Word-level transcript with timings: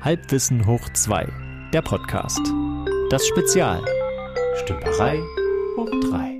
Halbwissen 0.00 0.64
hoch 0.64 0.88
2, 0.92 1.26
der 1.72 1.82
Podcast. 1.82 2.40
Das 3.10 3.26
Spezial. 3.26 3.84
Stümperei 4.62 5.20
hoch 5.76 5.90
3. 6.10 6.38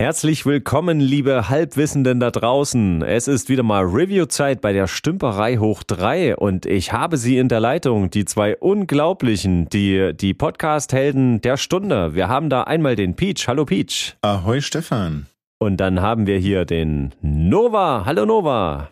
Herzlich 0.00 0.44
willkommen, 0.44 0.98
liebe 0.98 1.48
Halbwissenden 1.48 2.18
da 2.18 2.32
draußen. 2.32 3.02
Es 3.02 3.28
ist 3.28 3.48
wieder 3.48 3.62
mal 3.62 3.84
Review-Zeit 3.84 4.60
bei 4.60 4.72
der 4.72 4.88
Stümperei 4.88 5.58
hoch 5.58 5.84
3 5.84 6.34
und 6.36 6.66
ich 6.66 6.92
habe 6.92 7.16
sie 7.16 7.38
in 7.38 7.48
der 7.48 7.60
Leitung, 7.60 8.10
die 8.10 8.24
zwei 8.24 8.56
unglaublichen, 8.56 9.68
die, 9.68 10.12
die 10.14 10.34
Podcast-Helden 10.34 11.40
der 11.40 11.56
Stunde. 11.56 12.16
Wir 12.16 12.26
haben 12.26 12.50
da 12.50 12.64
einmal 12.64 12.96
den 12.96 13.14
Peach. 13.14 13.46
Hallo 13.46 13.64
Peach. 13.64 14.16
Ahoi 14.22 14.60
Stefan. 14.60 15.26
Und 15.60 15.76
dann 15.76 16.02
haben 16.02 16.26
wir 16.26 16.38
hier 16.38 16.64
den 16.64 17.12
Nova. 17.22 18.02
Hallo 18.04 18.26
Nova. 18.26 18.91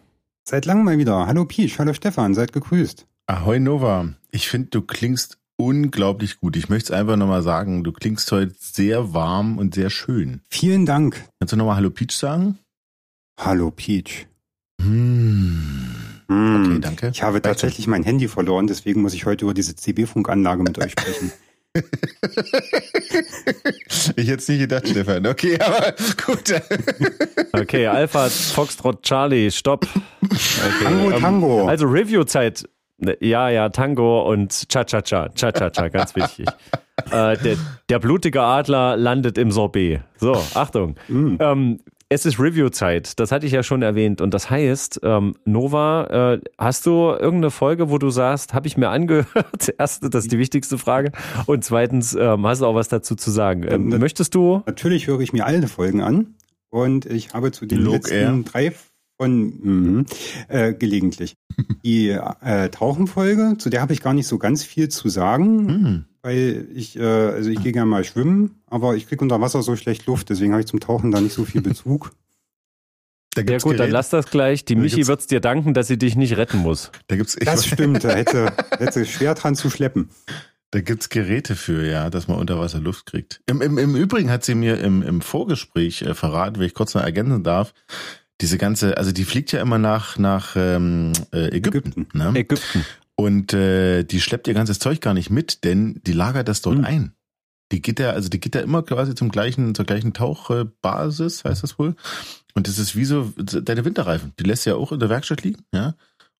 Seit 0.50 0.66
langem 0.66 0.84
mal 0.84 0.98
wieder. 0.98 1.28
Hallo 1.28 1.44
Peach, 1.44 1.78
hallo 1.78 1.92
Stefan, 1.92 2.34
seid 2.34 2.52
gegrüßt. 2.52 3.06
Ahoi 3.28 3.60
Nova. 3.60 4.14
Ich 4.32 4.48
finde, 4.48 4.70
du 4.70 4.82
klingst 4.82 5.38
unglaublich 5.56 6.40
gut. 6.40 6.56
Ich 6.56 6.68
möchte 6.68 6.92
es 6.92 6.98
einfach 6.98 7.14
nochmal 7.14 7.44
sagen, 7.44 7.84
du 7.84 7.92
klingst 7.92 8.32
heute 8.32 8.52
sehr 8.58 9.14
warm 9.14 9.58
und 9.58 9.76
sehr 9.76 9.90
schön. 9.90 10.40
Vielen 10.50 10.86
Dank. 10.86 11.24
Kannst 11.38 11.52
du 11.52 11.56
nochmal 11.56 11.76
Hallo 11.76 11.90
Peach 11.90 12.10
sagen? 12.10 12.58
Hallo 13.38 13.70
Peach. 13.70 14.26
Hm. 14.82 15.94
Hm. 16.26 16.64
Okay, 16.64 16.80
danke. 16.80 17.10
Ich 17.14 17.22
habe 17.22 17.40
tatsächlich 17.40 17.86
mein 17.86 18.02
Handy 18.02 18.26
verloren, 18.26 18.66
deswegen 18.66 19.02
muss 19.02 19.14
ich 19.14 19.26
heute 19.26 19.44
über 19.44 19.54
diese 19.54 19.76
CB-Funkanlage 19.76 20.64
mit 20.64 20.80
euch 20.80 20.90
sprechen. 20.90 21.30
ich 24.16 24.28
hätte 24.28 24.34
es 24.34 24.48
nicht 24.48 24.60
gedacht, 24.60 24.88
Stefan. 24.88 25.26
Okay, 25.26 25.58
aber 25.60 25.94
gut. 26.26 26.52
Okay, 27.52 27.86
Alpha 27.86 28.28
Foxtrot 28.28 29.02
Charlie, 29.02 29.50
stopp. 29.50 29.86
Okay, 30.22 30.84
Tango, 30.84 31.10
ähm, 31.12 31.20
Tango. 31.20 31.68
Also 31.68 31.86
Review-Zeit. 31.86 32.68
Ja, 33.20 33.48
ja, 33.48 33.68
Tango 33.70 34.28
und 34.30 34.68
Cha-Cha-Cha. 34.68 35.30
Cha-Cha-Cha, 35.30 35.88
ganz 35.88 36.14
wichtig. 36.16 36.46
äh, 37.10 37.36
der, 37.38 37.56
der 37.88 37.98
blutige 37.98 38.42
Adler 38.42 38.96
landet 38.96 39.38
im 39.38 39.50
Sorbet. 39.50 40.02
So, 40.18 40.32
Achtung. 40.54 40.96
Mm. 41.08 41.36
Ähm, 41.40 41.80
es 42.12 42.26
ist 42.26 42.40
Review-Zeit, 42.40 43.20
das 43.20 43.30
hatte 43.30 43.46
ich 43.46 43.52
ja 43.52 43.62
schon 43.62 43.82
erwähnt. 43.82 44.20
Und 44.20 44.34
das 44.34 44.50
heißt, 44.50 45.00
ähm, 45.04 45.34
Nova, 45.44 46.34
äh, 46.34 46.40
hast 46.58 46.84
du 46.84 47.10
irgendeine 47.10 47.50
Folge, 47.52 47.88
wo 47.88 47.98
du 47.98 48.10
sagst, 48.10 48.52
habe 48.52 48.66
ich 48.66 48.76
mir 48.76 48.88
angehört? 48.88 49.72
Erste, 49.78 50.10
das 50.10 50.24
ist 50.24 50.32
die 50.32 50.38
wichtigste 50.38 50.76
Frage. 50.76 51.12
Und 51.46 51.64
zweitens, 51.64 52.14
ähm, 52.14 52.44
hast 52.46 52.62
du 52.62 52.66
auch 52.66 52.74
was 52.74 52.88
dazu 52.88 53.14
zu 53.14 53.30
sagen? 53.30 53.62
Ähm, 53.62 53.92
Ähm, 53.92 54.00
möchtest 54.00 54.34
du? 54.34 54.62
Natürlich 54.66 55.06
höre 55.06 55.20
ich 55.20 55.32
mir 55.32 55.46
alle 55.46 55.68
Folgen 55.68 56.02
an 56.02 56.34
und 56.68 57.06
ich 57.06 57.32
habe 57.32 57.52
zu 57.52 57.64
den 57.64 57.78
Log 57.78 57.94
letzten 57.94 58.14
Air. 58.14 58.40
drei 58.44 58.72
von 59.16 59.42
mhm, 59.42 60.06
äh, 60.48 60.74
gelegentlich. 60.74 61.34
Die 61.84 62.08
äh, 62.08 62.70
Tauchenfolge, 62.70 63.54
zu 63.58 63.70
der 63.70 63.82
habe 63.82 63.92
ich 63.92 64.02
gar 64.02 64.14
nicht 64.14 64.26
so 64.26 64.36
ganz 64.38 64.64
viel 64.64 64.88
zu 64.88 65.08
sagen, 65.08 65.68
Hm. 65.68 66.04
Weil 66.22 66.68
ich, 66.74 66.96
äh, 66.98 67.02
also 67.02 67.50
ich 67.50 67.62
gehe 67.62 67.72
gerne 67.72 67.90
mal 67.90 68.04
schwimmen, 68.04 68.60
aber 68.66 68.96
ich 68.96 69.06
kriege 69.08 69.22
unter 69.22 69.40
Wasser 69.40 69.62
so 69.62 69.76
schlecht 69.76 70.06
Luft, 70.06 70.28
deswegen 70.30 70.52
habe 70.52 70.60
ich 70.60 70.66
zum 70.68 70.80
Tauchen 70.80 71.10
da 71.10 71.20
nicht 71.20 71.34
so 71.34 71.44
viel 71.44 71.60
Bezug. 71.62 72.12
Da 73.34 73.42
Ja 73.42 73.58
gut, 73.58 73.74
dann 73.78 73.86
Geräte- 73.86 73.92
lass 73.92 74.10
das 74.10 74.26
gleich. 74.26 74.64
Die 74.64 74.74
Da 74.74 74.80
Michi 74.80 75.06
wird's 75.06 75.28
dir 75.28 75.38
danken, 75.38 75.72
dass 75.72 75.86
sie 75.86 75.96
dich 75.96 76.16
nicht 76.16 76.36
retten 76.36 76.58
muss. 76.58 76.90
Da 77.06 77.14
gibt's, 77.14 77.36
ich, 77.38 77.44
Das 77.44 77.64
stimmt, 77.64 78.02
da 78.02 78.08
hätte, 78.10 78.52
hätte 78.80 79.06
schwer 79.06 79.36
dran 79.36 79.54
zu 79.54 79.70
schleppen. 79.70 80.08
da 80.72 80.80
gibt's 80.80 81.10
Geräte 81.10 81.54
für, 81.54 81.86
ja, 81.88 82.10
dass 82.10 82.26
man 82.26 82.38
unter 82.38 82.58
Wasser 82.58 82.80
Luft 82.80 83.06
kriegt. 83.06 83.40
Im, 83.46 83.62
im, 83.62 83.78
im 83.78 83.94
Übrigen 83.94 84.30
hat 84.32 84.44
sie 84.44 84.56
mir 84.56 84.80
im, 84.80 85.02
im 85.02 85.20
Vorgespräch 85.20 86.02
äh, 86.02 86.14
verraten, 86.14 86.58
wenn 86.58 86.66
ich 86.66 86.74
kurz 86.74 86.92
noch 86.94 87.02
ergänzen 87.04 87.44
darf, 87.44 87.72
diese 88.40 88.58
ganze, 88.58 88.96
also 88.96 89.12
die 89.12 89.24
fliegt 89.24 89.52
ja 89.52 89.60
immer 89.62 89.78
nach, 89.78 90.18
nach 90.18 90.56
ähm, 90.56 91.12
äh, 91.32 91.56
Ägypten. 91.56 91.90
Ägypten. 91.92 92.18
Ne? 92.18 92.32
Ägypten. 92.34 92.84
Und 93.20 93.52
äh, 93.52 94.02
die 94.04 94.20
schleppt 94.20 94.48
ihr 94.48 94.54
ganzes 94.54 94.78
Zeug 94.78 95.00
gar 95.00 95.12
nicht 95.14 95.28
mit, 95.30 95.64
denn 95.64 96.00
die 96.06 96.12
lagert 96.12 96.48
das 96.48 96.62
dort 96.62 96.78
Hm. 96.78 96.84
ein. 96.84 97.12
Die 97.72 97.82
geht 97.82 98.00
da, 98.00 98.10
also 98.10 98.28
die 98.28 98.40
geht 98.40 98.54
da 98.54 98.60
immer 98.60 98.82
quasi 98.82 99.14
zum 99.14 99.28
gleichen, 99.30 99.74
zur 99.74 99.84
gleichen 99.84 100.12
Tauchbasis, 100.12 101.44
heißt 101.44 101.62
das 101.62 101.78
wohl. 101.78 101.94
Und 102.54 102.66
das 102.66 102.78
ist 102.78 102.96
wie 102.96 103.04
so 103.04 103.32
deine 103.36 103.84
Winterreifen. 103.84 104.32
Die 104.40 104.44
lässt 104.44 104.64
sie 104.64 104.70
ja 104.70 104.76
auch 104.76 104.90
in 104.92 104.98
der 105.00 105.08
Werkstatt 105.08 105.42
liegen, 105.42 105.64
ja. 105.72 105.94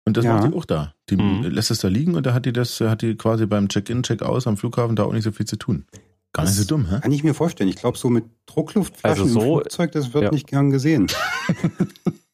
Und 0.06 0.16
das 0.16 0.24
Ja. 0.24 0.34
macht 0.38 0.50
die 0.52 0.56
auch 0.56 0.64
da. 0.64 0.94
Die 1.10 1.16
Mhm. 1.16 1.42
lässt 1.44 1.70
es 1.70 1.80
da 1.80 1.88
liegen 1.88 2.14
und 2.16 2.24
da 2.26 2.32
hat 2.34 2.46
die 2.46 2.52
das, 2.52 2.80
hat 2.80 3.02
die 3.02 3.14
quasi 3.16 3.46
beim 3.46 3.68
Check-in, 3.68 4.02
Check-aus 4.02 4.46
am 4.46 4.56
Flughafen 4.56 4.96
da 4.96 5.04
auch 5.04 5.12
nicht 5.12 5.24
so 5.24 5.30
viel 5.32 5.46
zu 5.46 5.56
tun. 5.56 5.84
Gar 6.32 6.44
nicht 6.44 6.54
so 6.54 6.64
dumm, 6.64 6.88
hä? 6.88 7.00
Kann 7.02 7.12
ich 7.12 7.22
mir 7.24 7.34
vorstellen. 7.34 7.68
Ich 7.68 7.76
glaube, 7.76 7.98
so 7.98 8.08
mit 8.08 8.24
Druckluftflaschen 8.46 9.22
Also 9.24 9.34
so- 9.34 9.40
im 9.40 9.60
Flugzeug, 9.60 9.92
das 9.92 10.14
wird 10.14 10.24
ja. 10.24 10.30
nicht 10.30 10.46
gern 10.46 10.70
gesehen. 10.70 11.08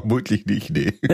Vermutlich 0.00 0.46
nicht, 0.46 0.70
nee. 0.70 0.92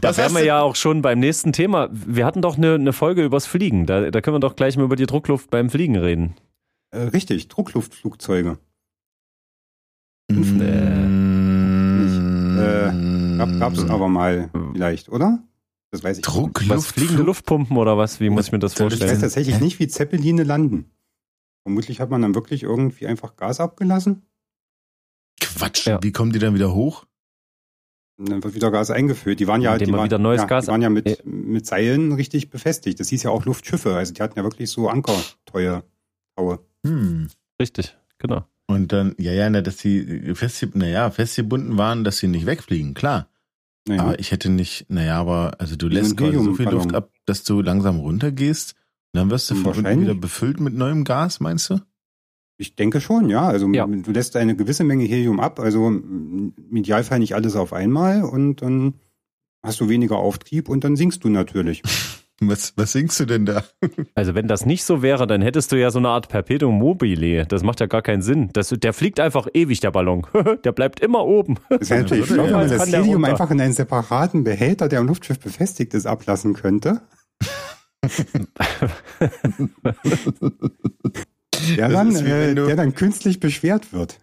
Da 0.00 0.16
wären 0.16 0.34
wir 0.34 0.44
ja 0.44 0.60
auch 0.62 0.76
schon 0.76 1.02
beim 1.02 1.18
nächsten 1.18 1.52
Thema. 1.52 1.88
Wir 1.92 2.24
hatten 2.24 2.42
doch 2.42 2.56
eine, 2.56 2.74
eine 2.74 2.92
Folge 2.92 3.24
übers 3.24 3.46
Fliegen. 3.46 3.86
Da, 3.86 4.10
da 4.10 4.20
können 4.20 4.36
wir 4.36 4.40
doch 4.40 4.56
gleich 4.56 4.76
mal 4.76 4.84
über 4.84 4.96
die 4.96 5.06
Druckluft 5.06 5.50
beim 5.50 5.70
Fliegen 5.70 5.96
reden. 5.96 6.34
Äh, 6.90 7.04
richtig, 7.04 7.48
Druckluftflugzeuge. 7.48 8.58
Mm, 10.30 12.58
Äh, 12.58 13.36
Gab, 13.38 13.58
gab's 13.58 13.84
Mhm. 13.84 13.90
aber 13.90 14.08
mal 14.08 14.50
vielleicht, 14.72 15.08
oder? 15.08 15.38
Das 15.90 16.02
weiß 16.04 16.18
ich 16.18 16.24
nicht. 16.26 16.34
Druckluft. 16.34 16.70
Was, 16.70 16.86
fliegende 16.86 17.22
Luftpumpen 17.22 17.76
oder 17.76 17.96
was? 17.96 18.20
Wie 18.20 18.30
muss 18.30 18.46
ich 18.46 18.52
mir 18.52 18.58
das 18.58 18.72
Soll 18.74 18.88
ich 18.88 18.94
weiß 18.94 18.98
vorstellen? 19.00 19.20
tatsächlich 19.20 19.60
nicht, 19.60 19.78
wie 19.78 19.88
Zeppeline 19.88 20.42
landen. 20.44 20.90
Vermutlich 21.64 22.00
hat 22.00 22.10
man 22.10 22.22
dann 22.22 22.34
wirklich 22.34 22.62
irgendwie 22.64 23.06
einfach 23.06 23.36
Gas 23.36 23.60
abgelassen 23.60 24.22
Quatsch. 25.58 25.86
Ja. 25.86 25.98
Wie 26.02 26.12
kommen 26.12 26.32
die 26.32 26.38
dann 26.38 26.54
wieder 26.54 26.74
hoch? 26.74 27.04
dann 28.20 28.42
wird 28.42 28.54
wieder 28.54 28.70
Gas 28.72 28.90
eingefüllt. 28.90 29.38
Die 29.38 29.46
waren 29.46 29.60
ja, 29.62 29.74
Indem 29.74 29.86
die 29.86 29.92
waren, 29.92 30.04
wieder 30.06 30.18
neues 30.18 30.40
ja, 30.40 30.46
Gas- 30.48 30.64
die 30.64 30.70
waren 30.72 30.82
ja 30.82 30.90
mit, 30.90 31.08
Ja. 31.08 31.16
mit 31.24 31.66
Seilen 31.66 32.12
richtig 32.12 32.50
befestigt. 32.50 32.98
Das 32.98 33.08
hieß 33.10 33.22
ja 33.22 33.30
auch 33.30 33.44
Luftschiffe. 33.44 33.94
Also 33.94 34.12
die 34.12 34.20
hatten 34.22 34.36
ja 34.36 34.42
wirklich 34.44 34.70
so 34.70 34.88
Ankerteue. 34.88 35.84
Taue. 36.36 36.58
Hm. 36.84 37.28
Richtig, 37.60 37.96
genau. 38.18 38.44
Und 38.66 38.92
dann, 38.92 39.14
ja, 39.18 39.32
ja, 39.32 39.48
na, 39.48 39.60
dass 39.62 39.76
die 39.78 40.34
fest, 40.34 40.66
naja, 40.74 41.10
festgebunden 41.10 41.78
waren, 41.78 42.02
dass 42.04 42.18
sie 42.18 42.26
nicht 42.28 42.44
wegfliegen, 42.46 42.94
klar. 42.94 43.28
Naja. 43.86 44.02
Aber 44.02 44.18
ich 44.18 44.32
hätte 44.32 44.50
nicht, 44.50 44.86
naja, 44.90 45.18
aber, 45.20 45.54
also 45.58 45.76
du 45.76 45.88
lässt 45.88 46.16
quasi 46.16 46.36
so 46.42 46.54
viel. 46.54 46.68
Luft 46.68 46.94
ab, 46.94 47.10
dass 47.24 47.44
du 47.44 47.62
langsam 47.62 47.98
runtergehst. 48.00 48.74
Und 49.14 49.18
dann 49.20 49.30
wirst 49.30 49.50
du 49.50 49.54
von 49.54 49.74
unten 49.74 50.00
wieder 50.02 50.14
befüllt 50.14 50.60
mit 50.60 50.74
neuem 50.74 51.04
Gas, 51.04 51.40
meinst 51.40 51.70
du? 51.70 51.80
Ich 52.60 52.74
denke 52.74 53.00
schon, 53.00 53.30
ja. 53.30 53.46
Also 53.46 53.68
Ja. 53.72 53.86
du 53.86 54.10
lässt 54.10 54.36
eine 54.36 54.56
gewisse 54.56 54.84
Menge 54.84 55.04
Helium 55.04 55.38
ab, 55.40 55.60
also 55.60 55.86
im 55.86 56.52
Idealfall 56.72 57.20
nicht 57.20 57.34
alles 57.34 57.54
auf 57.56 57.72
einmal 57.72 58.22
und 58.24 58.62
dann 58.62 58.94
hast 59.62 59.80
du 59.80 59.88
weniger 59.88 60.16
Auftrieb 60.18 60.68
und 60.68 60.82
dann 60.84 60.96
sinkst 60.96 61.22
du 61.24 61.28
natürlich. 61.28 61.82
Was, 62.40 62.74
was 62.76 62.92
singst 62.92 63.18
du 63.18 63.24
denn 63.24 63.46
da? 63.46 63.64
Also 64.14 64.36
wenn 64.36 64.46
das 64.46 64.64
nicht 64.64 64.84
so 64.84 65.02
wäre, 65.02 65.26
dann 65.26 65.42
hättest 65.42 65.72
du 65.72 65.76
ja 65.76 65.90
so 65.90 65.98
eine 65.98 66.10
Art 66.10 66.28
Perpetuum 66.28 66.78
mobile. 66.78 67.44
Das 67.46 67.64
macht 67.64 67.80
ja 67.80 67.86
gar 67.86 68.00
keinen 68.00 68.22
Sinn. 68.22 68.50
Das, 68.52 68.68
der 68.68 68.92
fliegt 68.92 69.18
einfach 69.18 69.48
ewig, 69.54 69.80
der 69.80 69.90
Ballon. 69.90 70.24
der 70.64 70.70
bleibt 70.70 71.00
immer 71.00 71.24
oben. 71.24 71.56
Das 71.68 71.90
wäre 71.90 72.02
natürlich 72.02 72.26
schlau, 72.26 72.44
wenn 72.44 72.52
man 72.52 72.70
das 72.70 72.92
Helium 72.92 73.24
einfach 73.24 73.50
in 73.50 73.60
einen 73.60 73.72
separaten 73.72 74.44
Behälter, 74.44 74.88
der 74.88 75.00
am 75.00 75.08
Luftschiff 75.08 75.40
befestigt 75.40 75.94
ist, 75.94 76.06
ablassen 76.06 76.54
könnte. 76.54 77.00
Der 81.76 81.88
dann, 81.88 82.10
ist 82.10 82.24
wie 82.24 82.30
äh, 82.30 82.54
du- 82.54 82.66
der 82.66 82.76
dann 82.76 82.94
künstlich 82.94 83.40
beschwert 83.40 83.92
wird. 83.92 84.18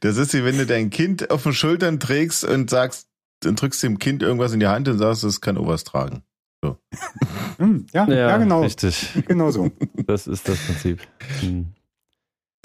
Das 0.00 0.16
ist 0.16 0.34
wie 0.34 0.44
wenn 0.44 0.58
du 0.58 0.66
dein 0.66 0.90
Kind 0.90 1.30
auf 1.30 1.42
den 1.44 1.52
Schultern 1.52 2.00
trägst 2.00 2.44
und 2.44 2.70
sagst, 2.70 3.08
dann 3.40 3.56
drückst 3.56 3.82
dem 3.82 3.98
Kind 3.98 4.22
irgendwas 4.22 4.52
in 4.52 4.60
die 4.60 4.66
Hand 4.66 4.88
und 4.88 4.98
sagst, 4.98 5.22
es 5.24 5.40
kann 5.40 5.56
Oberst 5.58 5.86
tragen. 5.88 6.22
Hm, 7.58 7.86
ja, 7.92 8.08
ja, 8.08 8.36
genau. 8.38 8.62
Richtig. 8.62 9.10
Genau 9.28 9.50
so. 9.52 9.70
Das 10.06 10.26
ist 10.26 10.48
das 10.48 10.58
Prinzip. 10.58 10.98
Hm. 11.40 11.66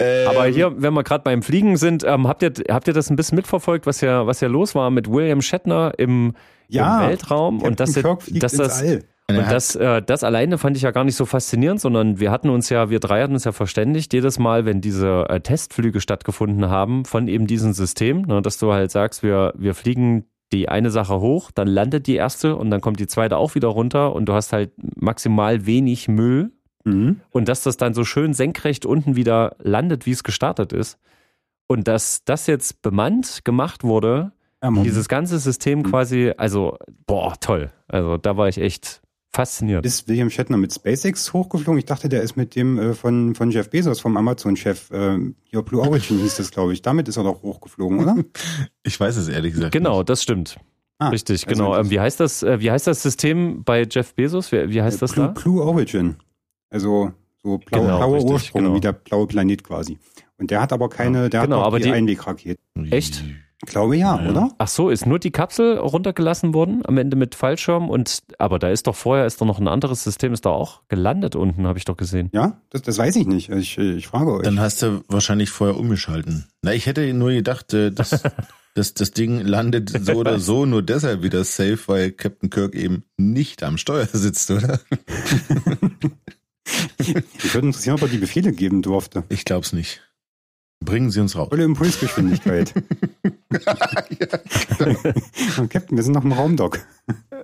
Ähm, 0.00 0.28
Aber 0.28 0.46
hier, 0.46 0.82
wenn 0.82 0.94
wir 0.94 1.04
gerade 1.04 1.22
beim 1.22 1.42
Fliegen 1.42 1.76
sind, 1.76 2.02
ähm, 2.02 2.26
habt, 2.26 2.42
ihr, 2.42 2.52
habt 2.70 2.88
ihr 2.88 2.94
das 2.94 3.08
ein 3.10 3.14
bisschen 3.16 3.36
mitverfolgt, 3.36 3.86
was 3.86 4.00
ja, 4.00 4.26
was 4.26 4.40
ja 4.40 4.48
los 4.48 4.74
war 4.74 4.90
mit 4.90 5.08
William 5.08 5.42
Shatner 5.42 5.92
im, 5.98 6.34
Ja, 6.66 7.02
im 7.04 7.10
Weltraum? 7.10 7.58
Captain 7.58 7.70
Und 7.70 7.78
dass, 7.80 7.94
Kirk 7.94 8.22
fliegt 8.22 8.42
dass 8.42 8.54
ins 8.54 8.62
das, 8.62 8.80
All. 8.80 9.04
Und 9.38 9.50
das, 9.50 9.76
äh, 9.76 10.02
das 10.02 10.24
alleine 10.24 10.58
fand 10.58 10.76
ich 10.76 10.82
ja 10.82 10.90
gar 10.90 11.04
nicht 11.04 11.16
so 11.16 11.24
faszinierend, 11.26 11.80
sondern 11.80 12.20
wir 12.20 12.30
hatten 12.30 12.50
uns 12.50 12.68
ja, 12.68 12.90
wir 12.90 13.00
drei 13.00 13.22
hatten 13.22 13.34
uns 13.34 13.44
ja 13.44 13.52
verständigt, 13.52 14.12
jedes 14.12 14.38
Mal, 14.38 14.64
wenn 14.64 14.80
diese 14.80 15.26
äh, 15.28 15.40
Testflüge 15.40 16.00
stattgefunden 16.00 16.68
haben 16.68 17.04
von 17.04 17.28
eben 17.28 17.46
diesem 17.46 17.72
System, 17.72 18.22
ne, 18.22 18.42
dass 18.42 18.58
du 18.58 18.72
halt 18.72 18.90
sagst, 18.90 19.22
wir, 19.22 19.52
wir 19.56 19.74
fliegen 19.74 20.24
die 20.52 20.68
eine 20.68 20.90
Sache 20.90 21.20
hoch, 21.20 21.50
dann 21.52 21.68
landet 21.68 22.06
die 22.06 22.16
erste 22.16 22.56
und 22.56 22.70
dann 22.70 22.80
kommt 22.80 22.98
die 22.98 23.06
zweite 23.06 23.36
auch 23.36 23.54
wieder 23.54 23.68
runter 23.68 24.14
und 24.14 24.26
du 24.26 24.32
hast 24.32 24.52
halt 24.52 24.72
maximal 24.96 25.66
wenig 25.66 26.08
Müll 26.08 26.50
Mhm. 26.82 27.20
und 27.30 27.46
dass 27.46 27.62
das 27.62 27.76
dann 27.76 27.92
so 27.92 28.04
schön 28.04 28.32
senkrecht 28.32 28.86
unten 28.86 29.14
wieder 29.14 29.54
landet, 29.58 30.06
wie 30.06 30.12
es 30.12 30.24
gestartet 30.24 30.72
ist. 30.72 30.98
Und 31.66 31.86
dass 31.88 32.24
das 32.24 32.46
jetzt 32.46 32.80
bemannt 32.80 33.44
gemacht 33.44 33.84
wurde, 33.84 34.32
Ja, 34.62 34.70
dieses 34.70 35.06
ganze 35.06 35.38
System 35.38 35.82
quasi, 35.82 36.32
also, 36.38 36.78
boah, 37.06 37.34
toll. 37.38 37.70
Also 37.86 38.16
da 38.16 38.38
war 38.38 38.48
ich 38.48 38.56
echt 38.58 39.02
fasziniert. 39.32 39.84
Ist 39.86 40.08
William 40.08 40.30
Shatner 40.30 40.56
mit 40.56 40.72
SpaceX 40.72 41.32
hochgeflogen? 41.32 41.78
Ich 41.78 41.84
dachte, 41.84 42.08
der 42.08 42.22
ist 42.22 42.36
mit 42.36 42.54
dem 42.56 42.78
äh, 42.78 42.94
von, 42.94 43.34
von 43.34 43.50
Jeff 43.50 43.70
Bezos, 43.70 44.00
vom 44.00 44.16
Amazon-Chef, 44.16 44.90
äh, 44.90 45.18
hier 45.44 45.62
Blue 45.62 45.80
Origin 45.82 46.18
hieß 46.18 46.36
das, 46.36 46.50
glaube 46.50 46.72
ich. 46.72 46.82
Damit 46.82 47.08
ist 47.08 47.16
er 47.16 47.24
doch 47.24 47.42
hochgeflogen, 47.42 48.00
oder? 48.00 48.16
Ich 48.82 48.98
weiß 48.98 49.16
es 49.16 49.28
ehrlich 49.28 49.54
gesagt. 49.54 49.72
Genau, 49.72 49.98
nicht. 49.98 50.08
das 50.08 50.22
stimmt. 50.22 50.56
Ah, 50.98 51.08
Richtig, 51.08 51.46
also 51.48 51.58
genau. 51.62 51.74
das- 51.76 51.86
Ähm, 51.86 51.90
wie 51.90 52.00
heißt 52.00 52.20
das? 52.20 52.42
Äh, 52.42 52.60
wie 52.60 52.70
heißt 52.70 52.86
das 52.86 53.02
System 53.02 53.62
bei 53.64 53.86
Jeff 53.90 54.14
Bezos? 54.14 54.52
Wie, 54.52 54.68
wie 54.70 54.82
heißt 54.82 55.00
das 55.00 55.12
Blue, 55.12 55.26
da? 55.26 55.32
Blue 55.40 55.62
Origin. 55.62 56.16
Also 56.68 57.12
so 57.42 57.56
blau, 57.58 57.80
Genau, 57.80 57.96
blauer 57.98 58.14
richtig, 58.16 58.30
Ursprung, 58.32 58.62
genau. 58.64 58.74
wie 58.76 58.80
der 58.80 58.92
blaue 58.92 59.26
Planet 59.26 59.64
quasi. 59.64 59.98
Und 60.38 60.50
der 60.50 60.60
hat 60.60 60.72
aber 60.72 60.88
keine, 60.90 61.30
der 61.30 61.42
Genau, 61.42 61.60
hat 61.60 61.66
aber 61.66 61.78
die, 61.78 61.84
die- 61.84 61.92
Einwegrakete. 61.92 62.60
Echt? 62.90 63.24
Ich 63.62 63.68
glaube 63.70 63.96
ja, 63.96 64.20
Ja. 64.22 64.30
oder? 64.30 64.54
Ach 64.58 64.68
so, 64.68 64.88
ist 64.88 65.06
nur 65.06 65.18
die 65.18 65.30
Kapsel 65.30 65.76
runtergelassen 65.78 66.54
worden 66.54 66.82
am 66.86 66.96
Ende 66.96 67.16
mit 67.16 67.34
Fallschirm 67.34 67.90
und 67.90 68.22
aber 68.38 68.58
da 68.58 68.70
ist 68.70 68.86
doch 68.86 68.94
vorher 68.96 69.26
ist 69.26 69.40
doch 69.40 69.46
noch 69.46 69.58
ein 69.58 69.68
anderes 69.68 70.02
System 70.02 70.32
ist 70.32 70.46
da 70.46 70.50
auch 70.50 70.80
gelandet 70.88 71.36
unten, 71.36 71.66
habe 71.66 71.78
ich 71.78 71.84
doch 71.84 71.96
gesehen. 71.96 72.30
Ja, 72.32 72.60
das, 72.70 72.82
das 72.82 72.96
weiß 72.98 73.16
ich 73.16 73.26
nicht. 73.26 73.50
Ich, 73.50 73.76
ich 73.76 74.06
frage 74.06 74.32
euch. 74.32 74.42
Dann 74.44 74.60
hast 74.60 74.80
du 74.82 75.02
wahrscheinlich 75.08 75.50
vorher 75.50 75.76
umgeschalten. 75.76 76.46
Na, 76.62 76.72
ich 76.72 76.86
hätte 76.86 77.12
nur 77.12 77.30
gedacht, 77.32 77.74
äh, 77.74 77.92
dass, 77.92 78.22
dass 78.74 78.94
das 78.94 79.10
Ding 79.10 79.40
landet 79.40 79.90
so 80.06 80.12
oder 80.14 80.38
so 80.40 80.64
nur 80.64 80.82
deshalb 80.82 81.22
wieder 81.22 81.44
safe, 81.44 81.78
weil 81.86 82.12
Captain 82.12 82.48
Kirk 82.48 82.74
eben 82.74 83.04
nicht 83.18 83.62
am 83.62 83.76
Steuer 83.76 84.06
sitzt, 84.06 84.50
oder? 84.50 84.80
Ich 87.02 87.54
würde 87.54 87.66
interessieren, 87.68 87.96
ob 87.96 88.02
er 88.02 88.08
die 88.08 88.18
Befehle 88.18 88.52
geben 88.52 88.80
durfte. 88.82 89.24
Ich 89.28 89.44
glaub's 89.44 89.72
nicht. 89.72 90.02
Bringen 90.84 91.10
Sie 91.10 91.18
uns 91.20 91.34
raus. 91.36 91.48
Volle 91.48 91.64
Impulsgeschwindigkeit. 91.64 92.72
Captain, 95.68 95.96
wir 95.96 96.02
sind 96.02 96.14
noch 96.14 96.24
im 96.24 96.32
Raumdock. 96.32 96.78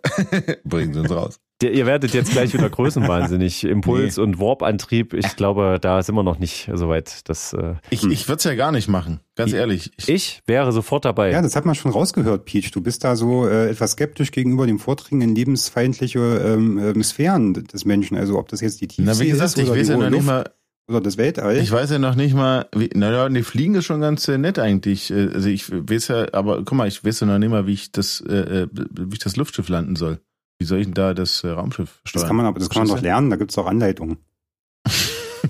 Bringen 0.64 0.94
Sie 0.94 1.00
uns 1.00 1.11
raus. 1.11 1.41
Der, 1.62 1.73
ihr 1.73 1.87
werdet 1.87 2.12
jetzt 2.12 2.32
gleich 2.32 2.53
wieder 2.53 2.69
größenwahnsinnig. 2.69 3.64
Impuls 3.64 4.19
und 4.19 4.38
Warp-Antrieb, 4.38 5.14
ich 5.14 5.37
glaube, 5.37 5.79
da 5.81 6.03
sind 6.03 6.14
wir 6.14 6.23
noch 6.23 6.38
nicht 6.38 6.70
so 6.75 6.88
weit. 6.88 7.29
Das, 7.29 7.53
äh, 7.55 7.75
Ich, 7.91 8.05
ich 8.05 8.29
würde 8.29 8.38
es 8.38 8.44
ja 8.44 8.55
gar 8.55 8.73
nicht 8.73 8.88
machen, 8.88 9.20
ganz 9.37 9.53
Ich- 9.53 9.58
ehrlich. 9.58 9.91
Ich, 9.97 10.08
ich 10.08 10.43
wäre 10.47 10.70
sofort 10.73 11.05
dabei. 11.06 11.32
Ja, 11.32 11.41
das 11.43 11.56
hat 11.56 11.64
man 11.64 11.75
schon 11.75 11.93
rausgehört, 11.93 12.44
Peach. 12.44 12.70
Du 12.73 12.82
bist 12.82 13.05
da 13.05 13.17
so 13.17 13.49
äh, 13.49 13.70
etwas 13.70 13.93
skeptisch 13.93 14.32
gegenüber 14.32 14.67
dem 14.67 14.79
Vordringen 14.79 15.31
in 15.31 15.35
lebensfeindliche 15.35 16.19
ähm, 16.20 16.79
ähm, 16.79 17.02
Sphären 17.02 17.55
des 17.55 17.85
Menschen. 17.87 18.17
Also 18.19 18.38
ob 18.38 18.49
das 18.49 18.61
jetzt 18.61 18.81
die 18.82 18.88
Tiefsee 18.88 19.11
na, 19.11 19.19
wie 19.19 19.31
gesagt, 19.31 19.56
ist 19.56 19.59
ich 19.59 19.70
oder 19.70 19.79
weiß 19.81 19.87
die 19.87 19.93
ja 19.93 19.99
noch 19.99 20.11
nicht 20.11 20.26
mal, 20.26 20.50
oder 20.88 21.00
das 21.00 21.17
Weltall. 21.17 21.56
ich 21.56 21.71
weiß 21.71 21.91
ja 21.91 21.99
noch 21.99 22.15
nicht 22.15 22.35
mal, 22.35 22.69
wie, 22.75 22.91
naja, 22.94 23.29
die 23.29 23.43
Fliegen 23.43 23.75
ist 23.75 23.87
schon 23.87 24.00
ganz 24.00 24.27
äh, 24.29 24.38
nett 24.38 24.59
eigentlich. 24.59 25.11
Äh, 25.11 25.31
Also 25.35 25.49
ich 25.49 25.71
weiß 25.71 26.09
ja, 26.09 26.33
aber 26.33 26.59
guck 26.59 26.73
mal, 26.73 26.87
ich 26.87 27.05
weiß 27.05 27.21
ja 27.21 27.27
noch 27.27 27.38
nicht 27.38 27.50
mal, 27.50 27.67
wie 27.67 27.73
ich 27.73 27.93
das, 27.93 28.21
äh, 28.21 28.62
äh, 28.62 28.69
wie 28.73 29.15
ich 29.15 29.19
das 29.19 29.37
Luftschiff 29.37 29.69
landen 29.69 29.97
soll. 29.97 30.21
Wie 30.59 30.65
soll 30.65 30.79
ich 30.79 30.87
denn 30.87 30.94
da 30.94 31.12
das 31.12 31.44
äh, 31.44 31.49
Raumschiff 31.49 32.00
steuern? 32.05 32.12
das 32.23 32.27
kann 32.27 32.37
man 32.37 32.47
aber, 32.47 32.59
das 32.59 32.71
kann 32.71 32.87
man 32.87 32.97
doch 32.97 33.03
lernen. 33.03 33.31
Da 33.31 33.37
gibt's 33.37 33.56
doch 33.56 33.67
Anleitungen. 33.67 34.19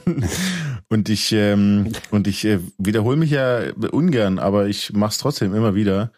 und 0.89 1.09
ich 1.09 1.33
ähm, 1.33 1.93
und 2.11 2.27
ich 2.27 2.45
äh, 2.45 2.61
wiederhole 2.79 3.17
mich 3.17 3.31
ja 3.31 3.61
ungern, 3.93 4.39
aber 4.39 4.67
ich 4.67 4.93
mach's 4.93 5.19
trotzdem 5.19 5.55
immer 5.55 5.75
wieder. 5.75 6.13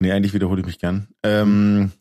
Nee, 0.00 0.12
eigentlich 0.12 0.32
wiederhole 0.32 0.60
ich 0.60 0.66
mich 0.66 0.78
gern. 0.78 1.08
Ähm, 1.22 1.92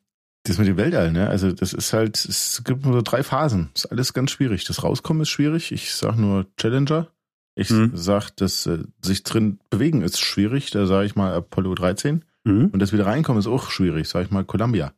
das 0.44 0.58
mit 0.58 0.68
dem 0.68 0.78
Weltall, 0.78 1.12
ne? 1.12 1.28
Also 1.30 1.52
das 1.52 1.74
ist 1.74 1.94
halt, 1.94 2.24
es 2.26 2.62
gibt 2.66 2.86
nur 2.86 2.94
so 2.94 3.02
drei 3.02 3.24
Phasen. 3.24 3.70
ist 3.76 3.86
alles 3.88 4.14
ganz 4.14 4.32
schwierig. 4.32 4.64
Das 4.66 4.84
Rauskommen 4.84 5.22
ist 5.24 5.30
schwierig. 5.30 5.72
Ich 5.72 5.94
sag 5.94 6.18
nur 6.18 6.46
Challenger. 6.58 7.08
Ich 7.56 7.70
Mhm. 7.72 7.92
sag, 7.94 8.30
das 8.38 8.66
äh, 8.68 8.80
sich 9.04 9.24
drin 9.24 9.60
bewegen 9.70 10.02
ist 10.02 10.20
schwierig. 10.20 10.72
Da 10.72 10.86
sage 10.86 11.06
ich 11.06 11.16
mal 11.16 11.34
Apollo 11.34 11.76
13. 11.76 12.24
Mhm. 12.46 12.68
Und 12.72 12.80
das 12.80 12.94
wieder 12.94 13.06
reinkommen 13.06 13.40
ist 13.40 13.48
auch 13.48 13.70
schwierig. 13.70 14.08
Sag 14.08 14.24
ich 14.26 14.32
mal 14.32 14.46
Columbia. 14.46 14.94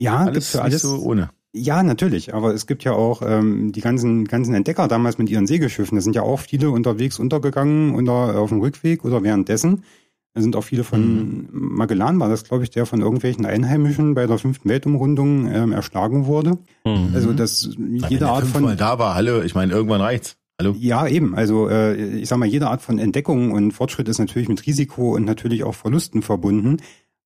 Ja, 0.00 0.18
alles 0.20 0.32
gibt's 0.32 0.50
für 0.52 0.56
nicht 0.58 0.64
alles. 0.64 0.82
so 0.82 0.98
ohne. 1.02 1.30
Ja, 1.54 1.82
natürlich. 1.82 2.32
Aber 2.32 2.54
es 2.54 2.66
gibt 2.66 2.82
ja 2.82 2.92
auch 2.92 3.20
ähm, 3.22 3.72
die 3.72 3.82
ganzen 3.82 4.24
ganzen 4.24 4.54
Entdecker 4.54 4.88
damals 4.88 5.18
mit 5.18 5.28
ihren 5.28 5.46
Segelschiffen. 5.46 5.96
Da 5.96 6.00
sind 6.02 6.16
ja 6.16 6.22
auch 6.22 6.40
viele 6.40 6.70
unterwegs 6.70 7.18
untergegangen 7.18 7.94
oder 7.94 8.38
auf 8.38 8.48
dem 8.48 8.60
Rückweg 8.60 9.04
oder 9.04 9.22
währenddessen. 9.22 9.84
Da 10.34 10.40
sind 10.40 10.56
auch 10.56 10.64
viele 10.64 10.82
von 10.82 11.46
Magellan, 11.52 12.18
war 12.18 12.30
das, 12.30 12.44
glaube 12.44 12.64
ich, 12.64 12.70
der 12.70 12.86
von 12.86 13.00
irgendwelchen 13.02 13.44
Einheimischen 13.44 14.14
bei 14.14 14.26
der 14.26 14.38
fünften 14.38 14.68
Weltumrundung 14.68 15.46
ähm, 15.52 15.72
erschlagen 15.72 16.24
wurde. 16.26 16.58
Hm. 16.86 17.10
Also 17.14 17.32
das 17.34 17.68
Na, 17.76 17.84
wenn 18.04 18.10
jede 18.10 18.24
der 18.24 18.28
Art 18.28 18.46
von 18.46 18.76
da 18.76 18.98
war, 18.98 19.14
hallo, 19.14 19.42
ich 19.42 19.54
meine, 19.54 19.72
irgendwann 19.72 20.00
reicht's. 20.00 20.36
Hallo? 20.60 20.74
ja 20.78 21.06
eben. 21.06 21.34
Also 21.34 21.68
äh, 21.68 21.94
ich 22.18 22.28
sag 22.28 22.38
mal, 22.38 22.46
jede 22.46 22.68
Art 22.68 22.82
von 22.82 22.98
Entdeckung 22.98 23.52
und 23.52 23.72
Fortschritt 23.72 24.08
ist 24.08 24.18
natürlich 24.18 24.48
mit 24.48 24.64
Risiko 24.66 25.14
und 25.16 25.24
natürlich 25.24 25.64
auch 25.64 25.74
Verlusten 25.74 26.22
verbunden. 26.22 26.78